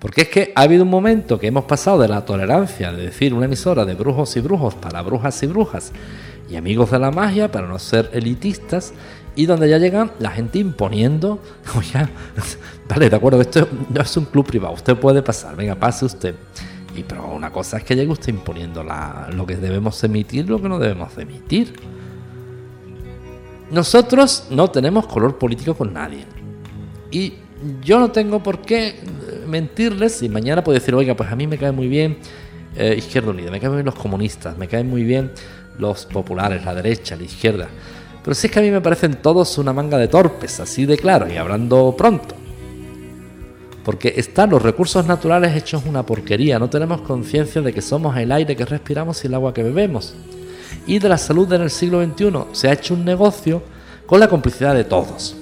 Porque 0.00 0.22
es 0.22 0.28
que 0.28 0.52
ha 0.56 0.62
habido 0.62 0.84
un 0.84 0.90
momento 0.90 1.38
que 1.38 1.46
hemos 1.46 1.64
pasado 1.64 2.00
de 2.00 2.08
la 2.08 2.24
tolerancia 2.24 2.90
de 2.90 3.04
decir 3.04 3.34
una 3.34 3.44
emisora 3.44 3.84
de 3.84 3.94
brujos 3.94 4.34
y 4.36 4.40
brujos 4.40 4.74
para 4.74 5.02
brujas 5.02 5.42
y 5.42 5.46
brujas 5.46 5.92
y 6.48 6.56
amigos 6.56 6.90
de 6.90 6.98
la 6.98 7.10
magia 7.10 7.52
para 7.52 7.68
no 7.68 7.78
ser 7.78 8.10
elitistas 8.14 8.94
y 9.36 9.46
donde 9.46 9.68
ya 9.68 9.78
llegan 9.78 10.10
la 10.18 10.30
gente 10.30 10.58
imponiendo, 10.58 11.38
oye, 11.76 12.08
vale, 12.88 13.10
de 13.10 13.16
acuerdo, 13.16 13.40
esto 13.42 13.68
no 13.90 14.00
es 14.00 14.16
un 14.16 14.24
club 14.24 14.46
privado, 14.46 14.74
usted 14.74 14.96
puede 14.96 15.22
pasar, 15.22 15.54
venga, 15.54 15.74
pase 15.74 16.06
usted. 16.06 16.34
Y 16.96 17.04
pero 17.04 17.28
una 17.28 17.52
cosa 17.52 17.76
es 17.76 17.84
que 17.84 17.94
llegue 17.94 18.10
usted 18.10 18.30
imponiendo 18.30 18.82
lo 18.82 19.46
que 19.46 19.56
debemos 19.56 20.02
emitir, 20.02 20.48
lo 20.48 20.60
que 20.60 20.68
no 20.68 20.78
debemos 20.78 21.16
emitir. 21.18 21.74
Nosotros 23.70 24.48
no 24.50 24.70
tenemos 24.70 25.06
color 25.06 25.38
político 25.38 25.74
con 25.74 25.92
nadie. 25.92 26.24
Y 27.12 27.34
yo 27.82 27.98
no 27.98 28.10
tengo 28.10 28.42
por 28.42 28.62
qué 28.62 28.96
mentirles 29.46 30.22
y 30.22 30.28
mañana 30.28 30.64
puedo 30.64 30.78
decir, 30.78 30.94
oiga, 30.94 31.14
pues 31.14 31.30
a 31.30 31.36
mí 31.36 31.46
me 31.46 31.58
cae 31.58 31.72
muy 31.72 31.88
bien 31.88 32.18
eh, 32.76 32.94
Izquierda 32.96 33.30
Unida, 33.30 33.50
me 33.50 33.58
caen 33.58 33.72
muy 33.72 33.78
bien 33.78 33.86
los 33.86 33.96
comunistas, 33.96 34.56
me 34.56 34.68
caen 34.68 34.88
muy 34.88 35.02
bien 35.02 35.32
los 35.78 36.06
populares, 36.06 36.64
la 36.64 36.74
derecha, 36.74 37.16
la 37.16 37.24
izquierda. 37.24 37.68
Pero 38.22 38.34
si 38.34 38.46
es 38.46 38.52
que 38.52 38.58
a 38.58 38.62
mí 38.62 38.70
me 38.70 38.80
parecen 38.80 39.16
todos 39.16 39.58
una 39.58 39.72
manga 39.72 39.98
de 39.98 40.08
torpes, 40.08 40.60
así 40.60 40.86
de 40.86 40.96
claro, 40.96 41.30
y 41.30 41.36
hablando 41.36 41.94
pronto. 41.96 42.34
Porque 43.84 44.14
están 44.16 44.50
los 44.50 44.62
recursos 44.62 45.06
naturales 45.06 45.56
hechos 45.56 45.82
una 45.86 46.04
porquería, 46.04 46.58
no 46.58 46.68
tenemos 46.68 47.00
conciencia 47.00 47.62
de 47.62 47.72
que 47.72 47.80
somos 47.80 48.16
el 48.16 48.30
aire 48.30 48.54
que 48.54 48.66
respiramos 48.66 49.24
y 49.24 49.26
el 49.26 49.34
agua 49.34 49.54
que 49.54 49.62
bebemos. 49.62 50.14
Y 50.86 50.98
de 50.98 51.08
la 51.08 51.18
salud 51.18 51.50
en 51.52 51.62
el 51.62 51.70
siglo 51.70 52.04
XXI 52.04 52.30
se 52.52 52.68
ha 52.68 52.72
hecho 52.74 52.94
un 52.94 53.04
negocio 53.04 53.62
con 54.06 54.20
la 54.20 54.28
complicidad 54.28 54.74
de 54.74 54.84
todos. 54.84 55.39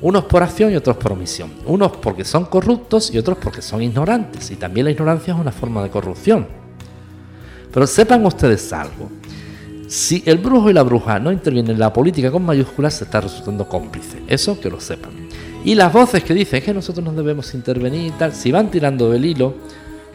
Unos 0.00 0.24
por 0.24 0.42
acción 0.42 0.72
y 0.72 0.76
otros 0.76 0.96
por 0.96 1.12
omisión. 1.12 1.52
Unos 1.66 1.96
porque 1.96 2.24
son 2.24 2.44
corruptos 2.44 3.12
y 3.12 3.18
otros 3.18 3.38
porque 3.38 3.62
son 3.62 3.82
ignorantes. 3.82 4.50
Y 4.50 4.56
también 4.56 4.84
la 4.84 4.92
ignorancia 4.92 5.34
es 5.34 5.40
una 5.40 5.52
forma 5.52 5.82
de 5.82 5.90
corrupción. 5.90 6.46
Pero 7.72 7.86
sepan 7.86 8.24
ustedes 8.24 8.72
algo. 8.72 9.10
Si 9.88 10.22
el 10.26 10.38
brujo 10.38 10.70
y 10.70 10.74
la 10.74 10.82
bruja 10.82 11.18
no 11.18 11.32
intervienen 11.32 11.72
en 11.72 11.78
la 11.80 11.92
política 11.92 12.30
con 12.30 12.44
mayúsculas, 12.44 12.94
se 12.94 13.04
está 13.04 13.20
resultando 13.22 13.68
cómplice. 13.68 14.22
Eso 14.28 14.60
que 14.60 14.70
lo 14.70 14.80
sepan. 14.80 15.10
Y 15.64 15.74
las 15.74 15.92
voces 15.92 16.22
que 16.22 16.34
dicen 16.34 16.62
que 16.62 16.72
nosotros 16.72 17.04
no 17.04 17.12
debemos 17.12 17.52
intervenir 17.54 18.06
y 18.06 18.10
tal, 18.10 18.32
si 18.32 18.52
van 18.52 18.70
tirando 18.70 19.10
del 19.10 19.24
hilo, 19.24 19.54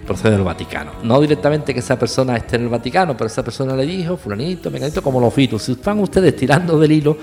procede 0.05 0.31
del 0.31 0.43
Vaticano. 0.43 0.91
No 1.03 1.19
directamente 1.19 1.73
que 1.73 1.80
esa 1.80 1.97
persona 1.97 2.38
esté 2.38 2.55
en 2.55 2.64
el 2.64 2.69
Vaticano, 2.69 3.18
pero 3.18 3.27
esa 3.27 3.43
persona 3.43 3.76
le 3.76 3.85
dijo, 3.85 4.15
fulanito, 4.15 4.69
mecanito, 4.72 5.01
como 5.01 5.19
los 5.19 5.35
virus. 5.35 5.64
Si 5.64 5.77
van 5.84 5.99
ustedes 5.99 6.35
tirando 6.35 6.80
del 6.80 6.91
hilo, 6.91 7.18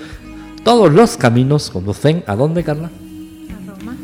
todos 0.63 0.91
los 0.93 1.17
caminos 1.17 1.69
conducen 1.69 2.23
a 2.27 2.35
dónde, 2.35 2.63
Carla? 2.63 2.89
A 2.89 3.71
Roma. 3.71 3.97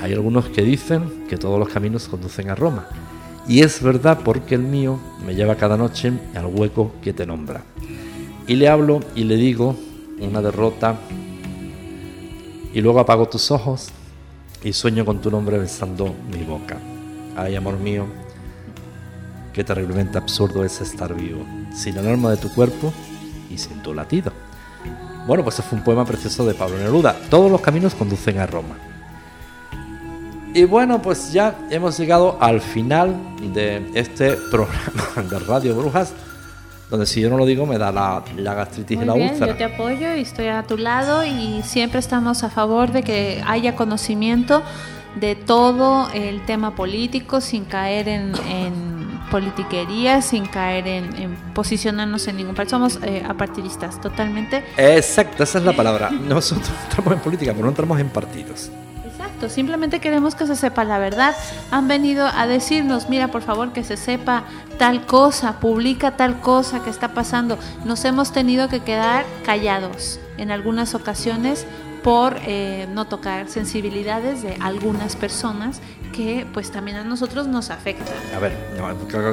Hay 0.00 0.12
algunos 0.12 0.46
que 0.46 0.62
dicen 0.62 1.26
que 1.28 1.36
todos 1.36 1.58
los 1.58 1.68
caminos 1.68 2.08
conducen 2.08 2.48
a 2.50 2.54
Roma. 2.54 2.86
Y 3.48 3.60
es 3.60 3.82
verdad 3.82 4.20
porque 4.24 4.54
el 4.54 4.62
mío 4.62 4.98
me 5.24 5.34
lleva 5.34 5.56
cada 5.56 5.76
noche 5.76 6.12
al 6.34 6.46
hueco 6.46 6.92
que 7.02 7.12
te 7.12 7.26
nombra. 7.26 7.62
Y 8.46 8.54
le 8.54 8.68
hablo 8.68 9.00
y 9.14 9.24
le 9.24 9.36
digo 9.36 9.76
una 10.20 10.40
derrota 10.40 10.96
y 12.72 12.80
luego 12.80 13.00
apago 13.00 13.28
tus 13.28 13.50
ojos 13.50 13.88
y 14.62 14.72
sueño 14.72 15.04
con 15.04 15.20
tu 15.20 15.30
nombre 15.30 15.58
besando 15.58 16.14
mi 16.30 16.44
boca. 16.44 16.78
Ay, 17.36 17.56
amor 17.56 17.78
mío, 17.78 18.06
qué 19.52 19.64
terriblemente 19.64 20.18
absurdo 20.18 20.64
es 20.64 20.80
estar 20.80 21.14
vivo, 21.14 21.44
sin 21.74 21.96
el 21.96 22.06
alma 22.06 22.30
de 22.30 22.36
tu 22.36 22.52
cuerpo 22.52 22.92
y 23.50 23.58
sin 23.58 23.82
tu 23.82 23.94
latido. 23.94 24.45
Bueno, 25.26 25.42
pues 25.42 25.56
fue 25.56 25.76
un 25.78 25.84
poema 25.84 26.04
precioso 26.04 26.46
de 26.46 26.54
Pablo 26.54 26.78
Neruda. 26.78 27.16
Todos 27.28 27.50
los 27.50 27.60
caminos 27.60 27.94
conducen 27.94 28.38
a 28.38 28.46
Roma. 28.46 28.76
Y 30.54 30.64
bueno, 30.64 31.02
pues 31.02 31.32
ya 31.32 31.54
hemos 31.70 31.98
llegado 31.98 32.38
al 32.40 32.60
final 32.60 33.14
de 33.52 33.90
este 33.94 34.32
programa 34.50 35.04
de 35.30 35.38
Radio 35.40 35.74
Brujas, 35.74 36.14
donde 36.88 37.04
si 37.04 37.20
yo 37.20 37.28
no 37.28 37.36
lo 37.36 37.44
digo 37.44 37.66
me 37.66 37.76
da 37.76 37.92
la, 37.92 38.22
la 38.36 38.54
gastritis 38.54 39.02
y 39.02 39.04
la 39.04 39.14
bien, 39.14 39.32
úlcera. 39.32 39.48
yo 39.48 39.56
te 39.56 39.64
apoyo 39.64 40.14
y 40.14 40.20
estoy 40.20 40.46
a 40.46 40.62
tu 40.62 40.78
lado 40.78 41.24
y 41.24 41.60
siempre 41.62 41.98
estamos 41.98 42.42
a 42.42 42.48
favor 42.48 42.92
de 42.92 43.02
que 43.02 43.42
haya 43.46 43.76
conocimiento 43.76 44.62
de 45.20 45.34
todo 45.34 46.08
el 46.14 46.44
tema 46.46 46.74
político 46.74 47.40
sin 47.40 47.64
caer 47.64 48.08
en, 48.08 48.32
en 48.48 48.95
politiquería, 49.30 50.22
sin 50.22 50.46
caer 50.46 50.86
en, 50.86 51.16
en 51.16 51.36
posicionarnos 51.54 52.26
en 52.28 52.36
ningún 52.36 52.54
país. 52.54 52.70
Somos 52.70 52.98
eh, 53.02 53.24
apartidistas 53.26 54.00
totalmente. 54.00 54.64
Exacto, 54.76 55.42
esa 55.42 55.58
es 55.58 55.64
la 55.64 55.72
palabra. 55.76 56.10
Nosotros 56.10 56.70
entramos 56.84 57.14
en 57.14 57.20
política, 57.20 57.52
pero 57.52 57.64
no 57.64 57.70
entramos 57.70 58.00
en 58.00 58.08
partidos. 58.08 58.70
Exacto, 59.04 59.48
simplemente 59.48 60.00
queremos 60.00 60.34
que 60.34 60.46
se 60.46 60.56
sepa 60.56 60.84
la 60.84 60.98
verdad. 60.98 61.34
Han 61.70 61.88
venido 61.88 62.26
a 62.26 62.46
decirnos, 62.46 63.08
mira, 63.08 63.28
por 63.28 63.42
favor, 63.42 63.72
que 63.72 63.84
se 63.84 63.96
sepa 63.96 64.44
tal 64.78 65.06
cosa, 65.06 65.60
publica 65.60 66.16
tal 66.16 66.40
cosa 66.40 66.82
que 66.82 66.90
está 66.90 67.08
pasando. 67.08 67.58
Nos 67.84 68.04
hemos 68.04 68.32
tenido 68.32 68.68
que 68.68 68.80
quedar 68.80 69.24
callados 69.44 70.20
en 70.38 70.50
algunas 70.50 70.94
ocasiones 70.94 71.66
por 72.02 72.36
eh, 72.46 72.86
no 72.94 73.06
tocar 73.06 73.48
sensibilidades 73.48 74.42
de 74.42 74.56
algunas 74.60 75.16
personas 75.16 75.80
que 76.16 76.46
pues 76.52 76.70
también 76.70 76.96
a 76.96 77.04
nosotros 77.04 77.46
nos 77.46 77.70
afectan. 77.70 78.08
A 78.34 78.38
ver, 78.38 78.52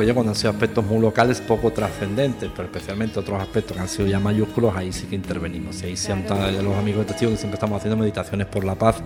yo 0.05 0.13
cuando 0.13 0.31
han 0.31 0.35
sido 0.35 0.49
aspectos 0.51 0.85
muy 0.85 0.99
locales, 0.99 1.39
poco 1.41 1.71
trascendentes, 1.71 2.49
pero 2.55 2.65
especialmente 2.67 3.19
otros 3.19 3.41
aspectos 3.41 3.75
que 3.77 3.81
han 3.81 3.87
sido 3.89 4.07
ya 4.07 4.19
mayúsculos, 4.19 4.75
ahí 4.75 4.91
sí 4.91 5.05
que 5.07 5.15
intervenimos. 5.15 5.81
Y 5.83 5.85
ahí 5.87 5.97
sí 5.97 6.11
han 6.11 6.23
los 6.63 6.75
amigos 6.75 6.99
de 7.01 7.05
testigos 7.05 7.33
que 7.33 7.37
siempre 7.39 7.55
estamos 7.55 7.77
haciendo 7.77 7.97
meditaciones 7.97 8.47
por 8.47 8.63
la 8.65 8.75
paz 8.75 8.97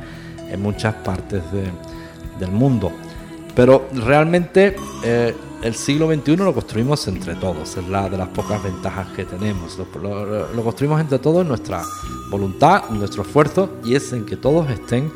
en 0.49 0.61
muchas 0.61 0.95
partes 0.95 1.43
de- 1.51 1.71
del 2.39 2.51
mundo. 2.51 2.91
Pero 3.55 3.87
realmente 3.93 4.75
eh, 5.03 5.35
el 5.63 5.73
siglo 5.75 6.07
XXI 6.13 6.37
lo 6.37 6.53
construimos 6.53 7.07
entre 7.07 7.33
todos, 7.35 7.75
es 7.77 7.87
la 7.87 8.07
de 8.09 8.17
las 8.17 8.27
pocas 8.29 8.61
ventajas 8.63 9.07
que 9.15 9.25
tenemos. 9.25 9.77
Lo, 9.77 9.99
lo- 10.01 10.53
lo 10.53 10.63
construimos 10.63 11.01
entre 11.01 11.17
todos 11.19 11.41
en 11.41 11.47
nuestra 11.47 11.81
voluntad, 12.29 12.83
en 12.91 12.99
nuestro 12.99 13.23
esfuerzo 13.23 13.69
y 13.83 13.95
es 13.95 14.13
en 14.13 14.25
que 14.25 14.37
todos 14.37 14.69
estén 14.69 15.11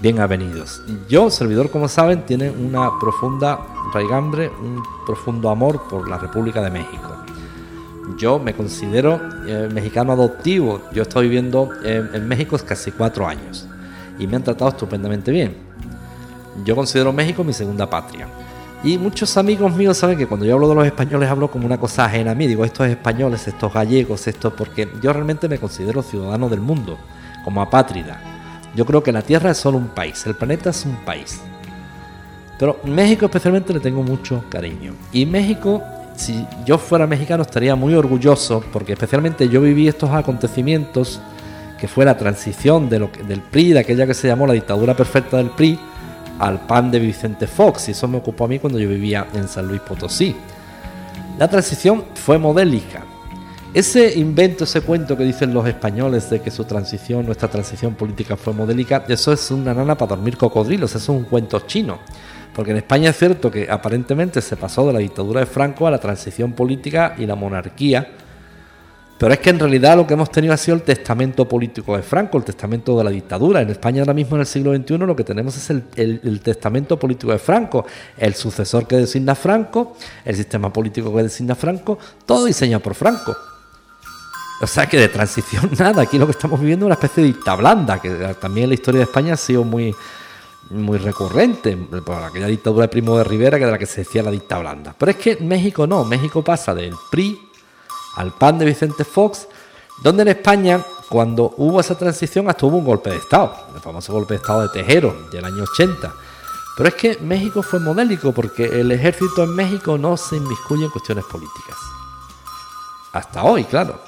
bien 0.00 0.20
avenidos. 0.20 0.82
Yo, 1.08 1.30
servidor, 1.30 1.70
como 1.70 1.88
saben, 1.88 2.26
tiene 2.26 2.50
una 2.50 2.98
profunda 2.98 3.58
raigambre, 3.92 4.48
un 4.48 4.82
profundo 5.06 5.50
amor 5.50 5.82
por 5.88 6.08
la 6.08 6.18
República 6.18 6.60
de 6.62 6.70
México. 6.70 7.16
Yo 8.18 8.38
me 8.38 8.54
considero 8.54 9.20
eh, 9.46 9.68
mexicano 9.72 10.12
adoptivo. 10.12 10.82
Yo 10.92 11.02
estoy 11.02 11.24
viviendo 11.28 11.70
en, 11.82 12.14
en 12.14 12.28
México 12.28 12.56
casi 12.66 12.92
cuatro 12.92 13.26
años 13.26 13.66
y 14.18 14.26
me 14.26 14.36
han 14.36 14.44
tratado 14.44 14.70
estupendamente 14.70 15.30
bien. 15.30 15.56
Yo 16.64 16.76
considero 16.76 17.12
México 17.12 17.44
mi 17.44 17.52
segunda 17.52 17.88
patria. 17.88 18.28
Y 18.84 18.98
muchos 18.98 19.36
amigos 19.36 19.74
míos 19.74 19.96
saben 19.96 20.18
que 20.18 20.26
cuando 20.26 20.46
yo 20.46 20.54
hablo 20.54 20.68
de 20.68 20.74
los 20.74 20.86
españoles 20.86 21.28
hablo 21.28 21.50
como 21.50 21.66
una 21.66 21.78
cosa 21.78 22.04
ajena 22.04 22.32
a 22.32 22.34
mí. 22.34 22.46
Digo, 22.46 22.64
estos 22.64 22.86
españoles, 22.86 23.48
estos 23.48 23.72
gallegos, 23.72 24.26
estos, 24.28 24.52
porque 24.52 24.88
yo 25.02 25.12
realmente 25.12 25.48
me 25.48 25.58
considero 25.58 26.02
ciudadano 26.02 26.48
del 26.48 26.60
mundo, 26.60 26.98
como 27.44 27.62
apátrida. 27.62 28.35
Yo 28.76 28.84
creo 28.84 29.02
que 29.02 29.10
la 29.10 29.22
Tierra 29.22 29.50
es 29.50 29.56
solo 29.56 29.78
un 29.78 29.88
país, 29.88 30.24
el 30.26 30.34
planeta 30.36 30.70
es 30.70 30.84
un 30.84 30.96
país. 30.96 31.40
Pero 32.58 32.78
México 32.84 33.24
especialmente 33.26 33.72
le 33.72 33.80
tengo 33.80 34.02
mucho 34.02 34.44
cariño. 34.50 34.94
Y 35.12 35.24
México, 35.26 35.82
si 36.14 36.46
yo 36.64 36.76
fuera 36.78 37.06
mexicano, 37.06 37.42
estaría 37.42 37.74
muy 37.74 37.94
orgulloso, 37.94 38.62
porque 38.72 38.92
especialmente 38.92 39.48
yo 39.48 39.60
viví 39.62 39.88
estos 39.88 40.10
acontecimientos, 40.10 41.20
que 41.80 41.88
fue 41.88 42.04
la 42.04 42.16
transición 42.16 42.88
de 42.88 42.98
lo 42.98 43.10
que- 43.12 43.22
del 43.22 43.40
PRI, 43.40 43.72
de 43.72 43.80
aquella 43.80 44.06
que 44.06 44.14
se 44.14 44.28
llamó 44.28 44.46
la 44.46 44.52
dictadura 44.52 44.94
perfecta 44.94 45.38
del 45.38 45.50
PRI, 45.50 45.78
al 46.38 46.60
PAN 46.66 46.90
de 46.90 46.98
Vicente 46.98 47.46
Fox. 47.46 47.88
Y 47.88 47.92
eso 47.92 48.06
me 48.08 48.18
ocupó 48.18 48.44
a 48.44 48.48
mí 48.48 48.58
cuando 48.58 48.78
yo 48.78 48.88
vivía 48.88 49.26
en 49.34 49.48
San 49.48 49.66
Luis 49.66 49.80
Potosí. 49.80 50.36
La 51.38 51.48
transición 51.48 52.04
fue 52.14 52.38
modélica. 52.38 53.04
Ese 53.74 54.18
invento, 54.18 54.64
ese 54.64 54.80
cuento 54.80 55.16
que 55.18 55.24
dicen 55.24 55.52
los 55.52 55.66
españoles 55.66 56.30
de 56.30 56.40
que 56.40 56.50
su 56.50 56.64
transición, 56.64 57.26
nuestra 57.26 57.48
transición 57.48 57.94
política 57.94 58.36
fue 58.36 58.54
modélica, 58.54 59.04
eso 59.08 59.32
es 59.32 59.50
una 59.50 59.74
nana 59.74 59.98
para 59.98 60.10
dormir 60.16 60.38
cocodrilos, 60.38 60.90
eso 60.94 60.98
es 61.12 61.18
un 61.18 61.24
cuento 61.24 61.60
chino. 61.60 61.98
Porque 62.54 62.70
en 62.70 62.78
España 62.78 63.10
es 63.10 63.18
cierto 63.18 63.50
que 63.50 63.70
aparentemente 63.70 64.40
se 64.40 64.56
pasó 64.56 64.86
de 64.86 64.94
la 64.94 64.98
dictadura 65.00 65.40
de 65.40 65.46
Franco 65.46 65.86
a 65.86 65.90
la 65.90 65.98
transición 65.98 66.52
política 66.52 67.14
y 67.18 67.26
la 67.26 67.34
monarquía, 67.34 68.12
pero 69.18 69.32
es 69.34 69.40
que 69.40 69.50
en 69.50 69.58
realidad 69.58 69.96
lo 69.96 70.06
que 70.06 70.14
hemos 70.14 70.30
tenido 70.30 70.54
ha 70.54 70.58
sido 70.58 70.74
el 70.74 70.82
testamento 70.82 71.46
político 71.46 71.96
de 71.96 72.02
Franco, 72.02 72.38
el 72.38 72.44
testamento 72.44 72.96
de 72.96 73.04
la 73.04 73.10
dictadura. 73.10 73.60
En 73.60 73.68
España 73.70 74.00
ahora 74.02 74.12
mismo 74.14 74.36
en 74.36 74.40
el 74.40 74.46
siglo 74.46 74.74
XXI 74.74 74.98
lo 74.98 75.16
que 75.16 75.24
tenemos 75.24 75.54
es 75.56 75.68
el, 75.70 75.84
el- 75.96 76.40
testamento 76.40 76.98
político 76.98 77.32
de 77.32 77.38
Franco, 77.38 77.84
el 78.16 78.34
sucesor 78.34 78.86
que 78.86 78.96
designa 78.96 79.34
Franco, 79.34 79.96
el 80.24 80.36
sistema 80.36 80.72
político 80.72 81.14
que 81.14 81.24
designa 81.24 81.54
Franco, 81.54 81.98
todo 82.24 82.46
diseñado 82.46 82.82
por 82.82 82.94
Franco. 82.94 83.36
O 84.60 84.66
sea 84.66 84.86
que 84.86 84.98
de 84.98 85.08
transición 85.08 85.70
nada, 85.78 86.02
aquí 86.02 86.18
lo 86.18 86.26
que 86.26 86.32
estamos 86.32 86.60
viviendo 86.60 86.86
es 86.86 86.86
una 86.86 86.94
especie 86.94 87.22
de 87.22 87.32
dicta 87.32 87.54
blanda, 87.54 88.00
que 88.00 88.10
también 88.40 88.64
en 88.64 88.70
la 88.70 88.74
historia 88.74 88.98
de 89.00 89.04
España 89.04 89.34
ha 89.34 89.36
sido 89.36 89.64
muy, 89.64 89.94
muy 90.70 90.98
recurrente, 90.98 91.76
por 91.76 92.22
aquella 92.22 92.46
dictadura 92.46 92.82
de 92.82 92.88
Primo 92.88 93.18
de 93.18 93.24
Rivera 93.24 93.58
que 93.58 93.66
de 93.66 93.70
la 93.70 93.78
que 93.78 93.86
se 93.86 94.02
decía 94.02 94.22
la 94.22 94.30
dicta 94.30 94.58
blanda. 94.58 94.94
Pero 94.96 95.10
es 95.10 95.16
que 95.18 95.36
México 95.36 95.86
no, 95.86 96.04
México 96.04 96.42
pasa 96.42 96.74
del 96.74 96.94
PRI 97.10 97.50
al 98.16 98.32
PAN 98.32 98.58
de 98.58 98.64
Vicente 98.64 99.04
Fox, 99.04 99.46
donde 100.02 100.22
en 100.22 100.28
España, 100.28 100.80
cuando 101.08 101.54
hubo 101.58 101.80
esa 101.80 101.96
transición, 101.96 102.48
hasta 102.48 102.66
hubo 102.66 102.78
un 102.78 102.84
golpe 102.84 103.10
de 103.10 103.16
Estado, 103.16 103.54
el 103.74 103.80
famoso 103.80 104.12
golpe 104.12 104.34
de 104.34 104.38
Estado 104.38 104.62
de 104.62 104.68
Tejero, 104.70 105.28
del 105.30 105.44
año 105.44 105.62
80. 105.62 106.14
Pero 106.76 106.88
es 106.88 106.94
que 106.94 107.18
México 107.20 107.62
fue 107.62 107.80
modélico 107.80 108.32
porque 108.32 108.64
el 108.64 108.90
ejército 108.92 109.44
en 109.44 109.54
México 109.54 109.96
no 109.96 110.16
se 110.16 110.36
inmiscuye 110.36 110.84
en 110.84 110.90
cuestiones 110.90 111.24
políticas. 111.24 111.76
Hasta 113.12 113.42
hoy, 113.44 113.64
claro. 113.64 113.98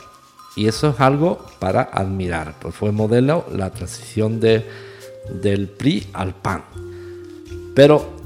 Y 0.56 0.66
eso 0.66 0.90
es 0.90 1.00
algo 1.00 1.44
para 1.58 1.82
admirar. 1.82 2.54
Pues 2.60 2.74
fue 2.74 2.92
modelo 2.92 3.46
la 3.52 3.70
transición 3.70 4.40
de, 4.40 4.66
del 5.42 5.68
PRI 5.68 6.08
al 6.12 6.34
PAN. 6.34 6.64
Pero 7.74 8.18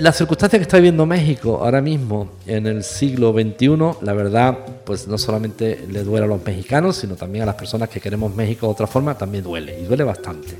la 0.00 0.12
circunstancia 0.12 0.58
que 0.58 0.62
está 0.62 0.78
viviendo 0.78 1.04
México 1.04 1.60
ahora 1.62 1.82
mismo 1.82 2.30
en 2.46 2.66
el 2.66 2.82
siglo 2.82 3.32
XXI, 3.32 3.76
la 4.00 4.14
verdad, 4.14 4.58
pues 4.84 5.06
no 5.06 5.18
solamente 5.18 5.86
le 5.90 6.02
duele 6.02 6.24
a 6.24 6.28
los 6.28 6.42
mexicanos, 6.44 6.96
sino 6.96 7.14
también 7.14 7.42
a 7.42 7.46
las 7.46 7.56
personas 7.56 7.88
que 7.88 8.00
queremos 8.00 8.34
México 8.34 8.66
de 8.66 8.72
otra 8.72 8.86
forma, 8.86 9.16
también 9.16 9.44
duele, 9.44 9.78
y 9.78 9.84
duele 9.84 10.04
bastante. 10.04 10.56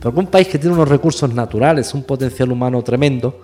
Porque 0.00 0.20
un 0.20 0.28
país 0.28 0.48
que 0.48 0.58
tiene 0.58 0.74
unos 0.74 0.88
recursos 0.88 1.32
naturales, 1.34 1.92
un 1.94 2.04
potencial 2.04 2.52
humano 2.52 2.82
tremendo, 2.82 3.42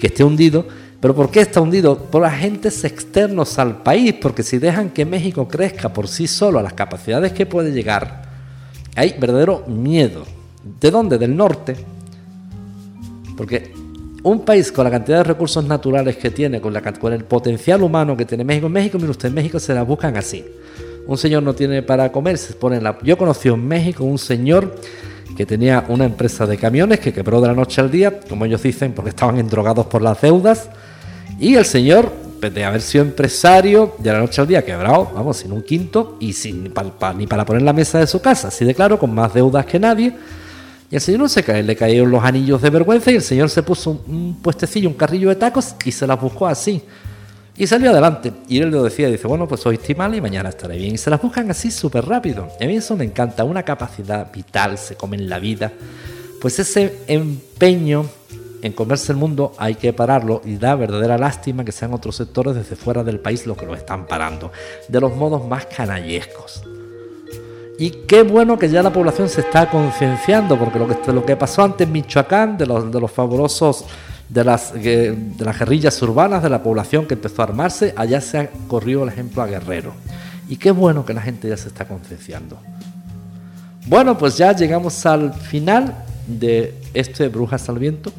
que 0.00 0.08
esté 0.08 0.24
hundido, 0.24 0.66
pero 1.02 1.16
¿por 1.16 1.32
qué 1.32 1.40
está 1.40 1.60
hundido? 1.60 1.98
Por 1.98 2.24
agentes 2.24 2.84
externos 2.84 3.58
al 3.58 3.82
país, 3.82 4.14
porque 4.22 4.44
si 4.44 4.58
dejan 4.58 4.90
que 4.90 5.04
México 5.04 5.48
crezca 5.48 5.92
por 5.92 6.06
sí 6.06 6.28
solo 6.28 6.60
a 6.60 6.62
las 6.62 6.74
capacidades 6.74 7.32
que 7.32 7.44
puede 7.44 7.72
llegar, 7.72 8.22
hay 8.94 9.16
verdadero 9.18 9.64
miedo. 9.66 10.22
¿De 10.80 10.92
dónde? 10.92 11.18
Del 11.18 11.36
norte. 11.36 11.74
Porque 13.36 13.72
un 14.22 14.44
país 14.44 14.70
con 14.70 14.84
la 14.84 14.92
cantidad 14.92 15.16
de 15.16 15.24
recursos 15.24 15.64
naturales 15.64 16.16
que 16.18 16.30
tiene, 16.30 16.60
con, 16.60 16.72
la, 16.72 16.80
con 16.80 17.12
el 17.12 17.24
potencial 17.24 17.82
humano 17.82 18.16
que 18.16 18.24
tiene 18.24 18.44
México, 18.44 18.68
México, 18.68 18.96
mire 18.96 19.10
usted, 19.10 19.26
en 19.26 19.34
México 19.34 19.58
se 19.58 19.74
la 19.74 19.82
buscan 19.82 20.16
así. 20.16 20.44
Un 21.08 21.18
señor 21.18 21.42
no 21.42 21.52
tiene 21.52 21.82
para 21.82 22.12
comer, 22.12 22.38
se 22.38 22.52
pone 22.52 22.76
en 22.76 22.84
la... 22.84 22.96
Yo 23.02 23.18
conocí 23.18 23.48
en 23.48 23.66
México 23.66 24.04
un 24.04 24.18
señor 24.18 24.76
que 25.36 25.46
tenía 25.46 25.84
una 25.88 26.04
empresa 26.04 26.46
de 26.46 26.56
camiones 26.58 27.00
que 27.00 27.12
quebró 27.12 27.40
de 27.40 27.48
la 27.48 27.54
noche 27.54 27.80
al 27.80 27.90
día, 27.90 28.20
como 28.20 28.44
ellos 28.44 28.62
dicen, 28.62 28.92
porque 28.92 29.10
estaban 29.10 29.36
endrogados 29.40 29.86
por 29.86 30.00
las 30.00 30.20
deudas. 30.20 30.70
Y 31.38 31.54
el 31.54 31.64
señor, 31.64 32.12
pues, 32.40 32.54
de 32.54 32.64
haber 32.64 32.82
sido 32.82 33.04
empresario, 33.04 33.94
de 33.98 34.12
la 34.12 34.18
noche 34.18 34.40
al 34.40 34.46
día 34.46 34.64
quebrado, 34.64 35.10
vamos, 35.14 35.38
sin 35.38 35.52
un 35.52 35.62
quinto 35.62 36.16
y 36.20 36.32
sin 36.32 36.72
ni 37.16 37.26
para 37.26 37.44
poner 37.44 37.62
la 37.62 37.72
mesa 37.72 37.98
de 37.98 38.06
su 38.06 38.20
casa, 38.20 38.48
así 38.48 38.64
de 38.64 38.74
claro, 38.74 38.98
con 38.98 39.14
más 39.14 39.32
deudas 39.32 39.66
que 39.66 39.78
nadie. 39.78 40.14
Y 40.92 40.94
el 40.94 41.00
señor 41.00 41.22
no 41.22 41.28
se 41.28 41.42
cae, 41.42 41.62
le 41.62 41.74
cayeron 41.74 42.10
los 42.10 42.22
anillos 42.22 42.60
de 42.60 42.68
vergüenza 42.68 43.10
y 43.10 43.14
el 43.14 43.22
señor 43.22 43.48
se 43.48 43.62
puso 43.62 44.02
un, 44.06 44.38
puestecillo, 44.42 44.90
un 44.90 44.94
carrillo 44.94 45.30
de 45.30 45.36
tacos 45.36 45.74
y 45.86 45.90
se 45.90 46.06
las 46.06 46.20
buscó 46.20 46.46
así. 46.46 46.82
Y 47.56 47.66
salió 47.66 47.90
adelante. 47.90 48.30
Y 48.46 48.58
él 48.58 48.68
lo 48.68 48.82
decía, 48.82 49.08
dice, 49.08 49.26
bueno, 49.26 49.48
pues 49.48 49.64
hoy 49.64 49.76
estoy 49.76 49.94
mal 49.94 50.14
y 50.14 50.20
mañana 50.20 50.50
estaré 50.50 50.76
bien. 50.76 50.94
Y 50.94 50.98
se 50.98 51.08
las 51.08 51.20
buscan 51.20 51.50
así 51.50 51.70
súper 51.70 52.04
rápido. 52.04 52.48
Y 52.60 52.64
a 52.64 52.66
mí 52.66 52.76
eso 52.76 52.94
me 52.94 53.04
encanta, 53.04 53.42
una 53.44 53.62
capacidad 53.62 54.30
vital, 54.30 54.76
se 54.76 54.94
come 54.94 55.16
en 55.16 55.30
la 55.30 55.38
vida. 55.38 55.72
Pues 56.42 56.58
ese 56.58 56.98
empeño 57.06 58.04
en 58.62 58.72
comerse 58.72 59.12
el 59.12 59.18
mundo 59.18 59.52
hay 59.58 59.74
que 59.74 59.92
pararlo 59.92 60.40
y 60.44 60.56
da 60.56 60.74
verdadera 60.76 61.18
lástima 61.18 61.64
que 61.64 61.72
sean 61.72 61.92
otros 61.92 62.16
sectores 62.16 62.54
desde 62.54 62.76
fuera 62.76 63.02
del 63.02 63.18
país 63.18 63.46
los 63.46 63.56
que 63.56 63.66
lo 63.66 63.74
están 63.74 64.06
parando, 64.06 64.52
de 64.88 65.00
los 65.00 65.14
modos 65.14 65.46
más 65.46 65.66
canallescos. 65.66 66.62
Y 67.78 67.90
qué 68.06 68.22
bueno 68.22 68.58
que 68.58 68.68
ya 68.68 68.82
la 68.82 68.92
población 68.92 69.28
se 69.28 69.40
está 69.40 69.68
concienciando, 69.68 70.56
porque 70.56 70.78
lo 70.78 70.86
que, 70.86 71.12
lo 71.12 71.26
que 71.26 71.36
pasó 71.36 71.64
antes 71.64 71.86
en 71.86 71.92
Michoacán, 71.92 72.56
de 72.56 72.66
los, 72.66 72.92
de 72.92 73.00
los 73.00 73.10
fabulosos, 73.10 73.84
de 74.28 74.44
las, 74.44 74.72
de 74.72 75.34
las 75.38 75.58
guerrillas 75.58 76.00
urbanas, 76.00 76.42
de 76.42 76.48
la 76.48 76.62
población 76.62 77.06
que 77.06 77.14
empezó 77.14 77.42
a 77.42 77.46
armarse, 77.46 77.92
allá 77.96 78.20
se 78.20 78.38
ha 78.38 78.50
corrido 78.68 79.02
el 79.02 79.08
ejemplo 79.08 79.42
a 79.42 79.46
Guerrero. 79.46 79.92
Y 80.48 80.56
qué 80.56 80.70
bueno 80.70 81.04
que 81.04 81.12
la 81.12 81.22
gente 81.22 81.48
ya 81.48 81.56
se 81.56 81.68
está 81.68 81.86
concienciando. 81.86 82.58
Bueno, 83.86 84.16
pues 84.16 84.36
ya 84.36 84.52
llegamos 84.52 85.04
al 85.04 85.34
final 85.34 86.04
de 86.26 86.74
este 86.94 87.28
Brujas 87.28 87.68
al 87.68 87.78
Viento. 87.78 88.12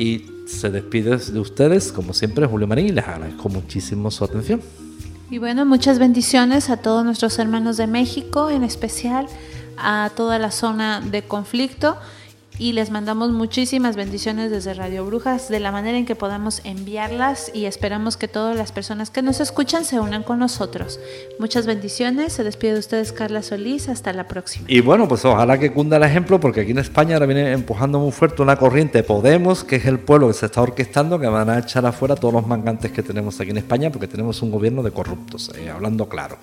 Y 0.00 0.24
se 0.46 0.70
despide 0.70 1.18
de 1.18 1.38
ustedes, 1.38 1.92
como 1.92 2.14
siempre, 2.14 2.46
Julio 2.46 2.66
Marín, 2.66 2.86
y 2.86 2.92
les 2.92 3.06
agradezco 3.06 3.50
muchísimo 3.50 4.10
su 4.10 4.24
atención. 4.24 4.62
Y 5.28 5.36
bueno, 5.36 5.66
muchas 5.66 5.98
bendiciones 5.98 6.70
a 6.70 6.78
todos 6.78 7.04
nuestros 7.04 7.38
hermanos 7.38 7.76
de 7.76 7.86
México, 7.86 8.48
en 8.48 8.64
especial 8.64 9.26
a 9.76 10.10
toda 10.16 10.38
la 10.38 10.52
zona 10.52 11.02
de 11.02 11.24
conflicto 11.24 11.98
y 12.60 12.74
les 12.74 12.90
mandamos 12.90 13.30
muchísimas 13.30 13.96
bendiciones 13.96 14.50
desde 14.50 14.74
Radio 14.74 15.06
Brujas 15.06 15.48
de 15.48 15.60
la 15.60 15.72
manera 15.72 15.96
en 15.96 16.04
que 16.04 16.14
podamos 16.14 16.60
enviarlas 16.64 17.50
y 17.54 17.64
esperamos 17.64 18.18
que 18.18 18.28
todas 18.28 18.54
las 18.54 18.70
personas 18.70 19.08
que 19.08 19.22
nos 19.22 19.40
escuchan 19.40 19.86
se 19.86 19.98
unan 19.98 20.22
con 20.22 20.38
nosotros. 20.38 21.00
Muchas 21.38 21.64
bendiciones, 21.64 22.34
se 22.34 22.44
despide 22.44 22.74
de 22.74 22.80
ustedes 22.80 23.12
Carla 23.12 23.42
Solís, 23.42 23.88
hasta 23.88 24.12
la 24.12 24.28
próxima. 24.28 24.66
Y 24.68 24.82
bueno, 24.82 25.08
pues 25.08 25.24
ojalá 25.24 25.58
que 25.58 25.72
cunda 25.72 25.96
el 25.96 26.02
ejemplo 26.02 26.38
porque 26.38 26.60
aquí 26.60 26.72
en 26.72 26.80
España 26.80 27.14
ahora 27.14 27.24
viene 27.24 27.50
empujando 27.52 27.98
muy 27.98 28.12
fuerte 28.12 28.42
una 28.42 28.56
corriente 28.56 29.02
Podemos, 29.02 29.64
que 29.64 29.76
es 29.76 29.86
el 29.86 29.98
pueblo 29.98 30.28
que 30.28 30.34
se 30.34 30.44
está 30.44 30.60
orquestando, 30.60 31.18
que 31.18 31.28
van 31.28 31.48
a 31.48 31.60
echar 31.60 31.86
afuera 31.86 32.14
todos 32.14 32.34
los 32.34 32.46
mangantes 32.46 32.92
que 32.92 33.02
tenemos 33.02 33.40
aquí 33.40 33.52
en 33.52 33.56
España 33.56 33.88
porque 33.88 34.06
tenemos 34.06 34.42
un 34.42 34.50
gobierno 34.50 34.82
de 34.82 34.90
corruptos, 34.90 35.50
eh, 35.56 35.70
hablando 35.70 36.10
claro. 36.10 36.36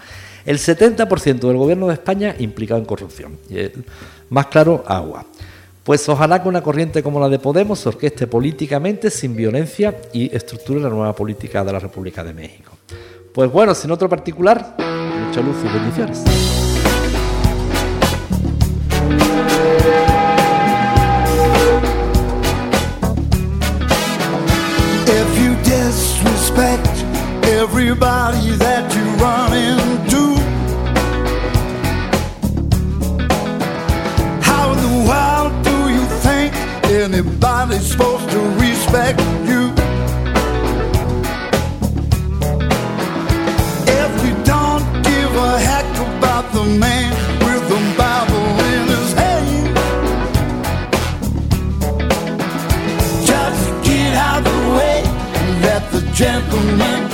El 0.47 0.57
70% 0.57 1.47
del 1.47 1.57
gobierno 1.57 1.85
de 1.85 1.93
España 1.93 2.35
implicado 2.39 2.79
en 2.79 2.85
corrupción. 2.87 3.37
Y 3.51 3.59
el 3.59 3.85
más 4.31 4.47
claro, 4.47 4.83
agua. 4.87 5.23
Pues 5.87 6.09
ojalá 6.09 6.43
que 6.43 6.49
una 6.49 6.61
corriente 6.61 7.01
como 7.01 7.17
la 7.17 7.29
de 7.29 7.39
Podemos 7.39 7.87
orqueste 7.87 8.27
políticamente, 8.27 9.09
sin 9.09 9.37
violencia 9.37 9.95
y 10.11 10.35
estructure 10.35 10.81
la 10.81 10.89
nueva 10.89 11.15
política 11.15 11.63
de 11.63 11.71
la 11.71 11.79
República 11.79 12.25
de 12.25 12.33
México. 12.33 12.73
Pues 13.33 13.49
bueno, 13.49 13.73
sin 13.73 13.91
otro 13.91 14.09
particular, 14.09 14.75
mucha 14.77 15.39
luz 15.39 15.55
y 15.63 15.73
bendiciones. 15.73 16.25
Anybody's 37.13 37.89
supposed 37.89 38.29
to 38.29 38.39
respect 38.59 39.19
you? 39.47 39.71
If 44.01 44.11
you 44.25 44.33
don't 44.43 44.85
give 45.03 45.31
a 45.35 45.59
heck 45.67 45.87
about 46.07 46.51
the 46.51 46.65
man 46.65 47.11
with 47.45 47.63
the 47.69 47.79
Bible 47.97 48.47
in 48.73 48.87
his 48.95 49.13
hand, 49.13 49.75
just 53.25 53.63
get 53.85 54.13
out 54.15 54.39
of 54.39 54.43
the 54.43 54.75
way 54.77 55.01
and 55.39 55.61
let 55.63 55.89
the 55.91 56.01
gentleman 56.13 57.06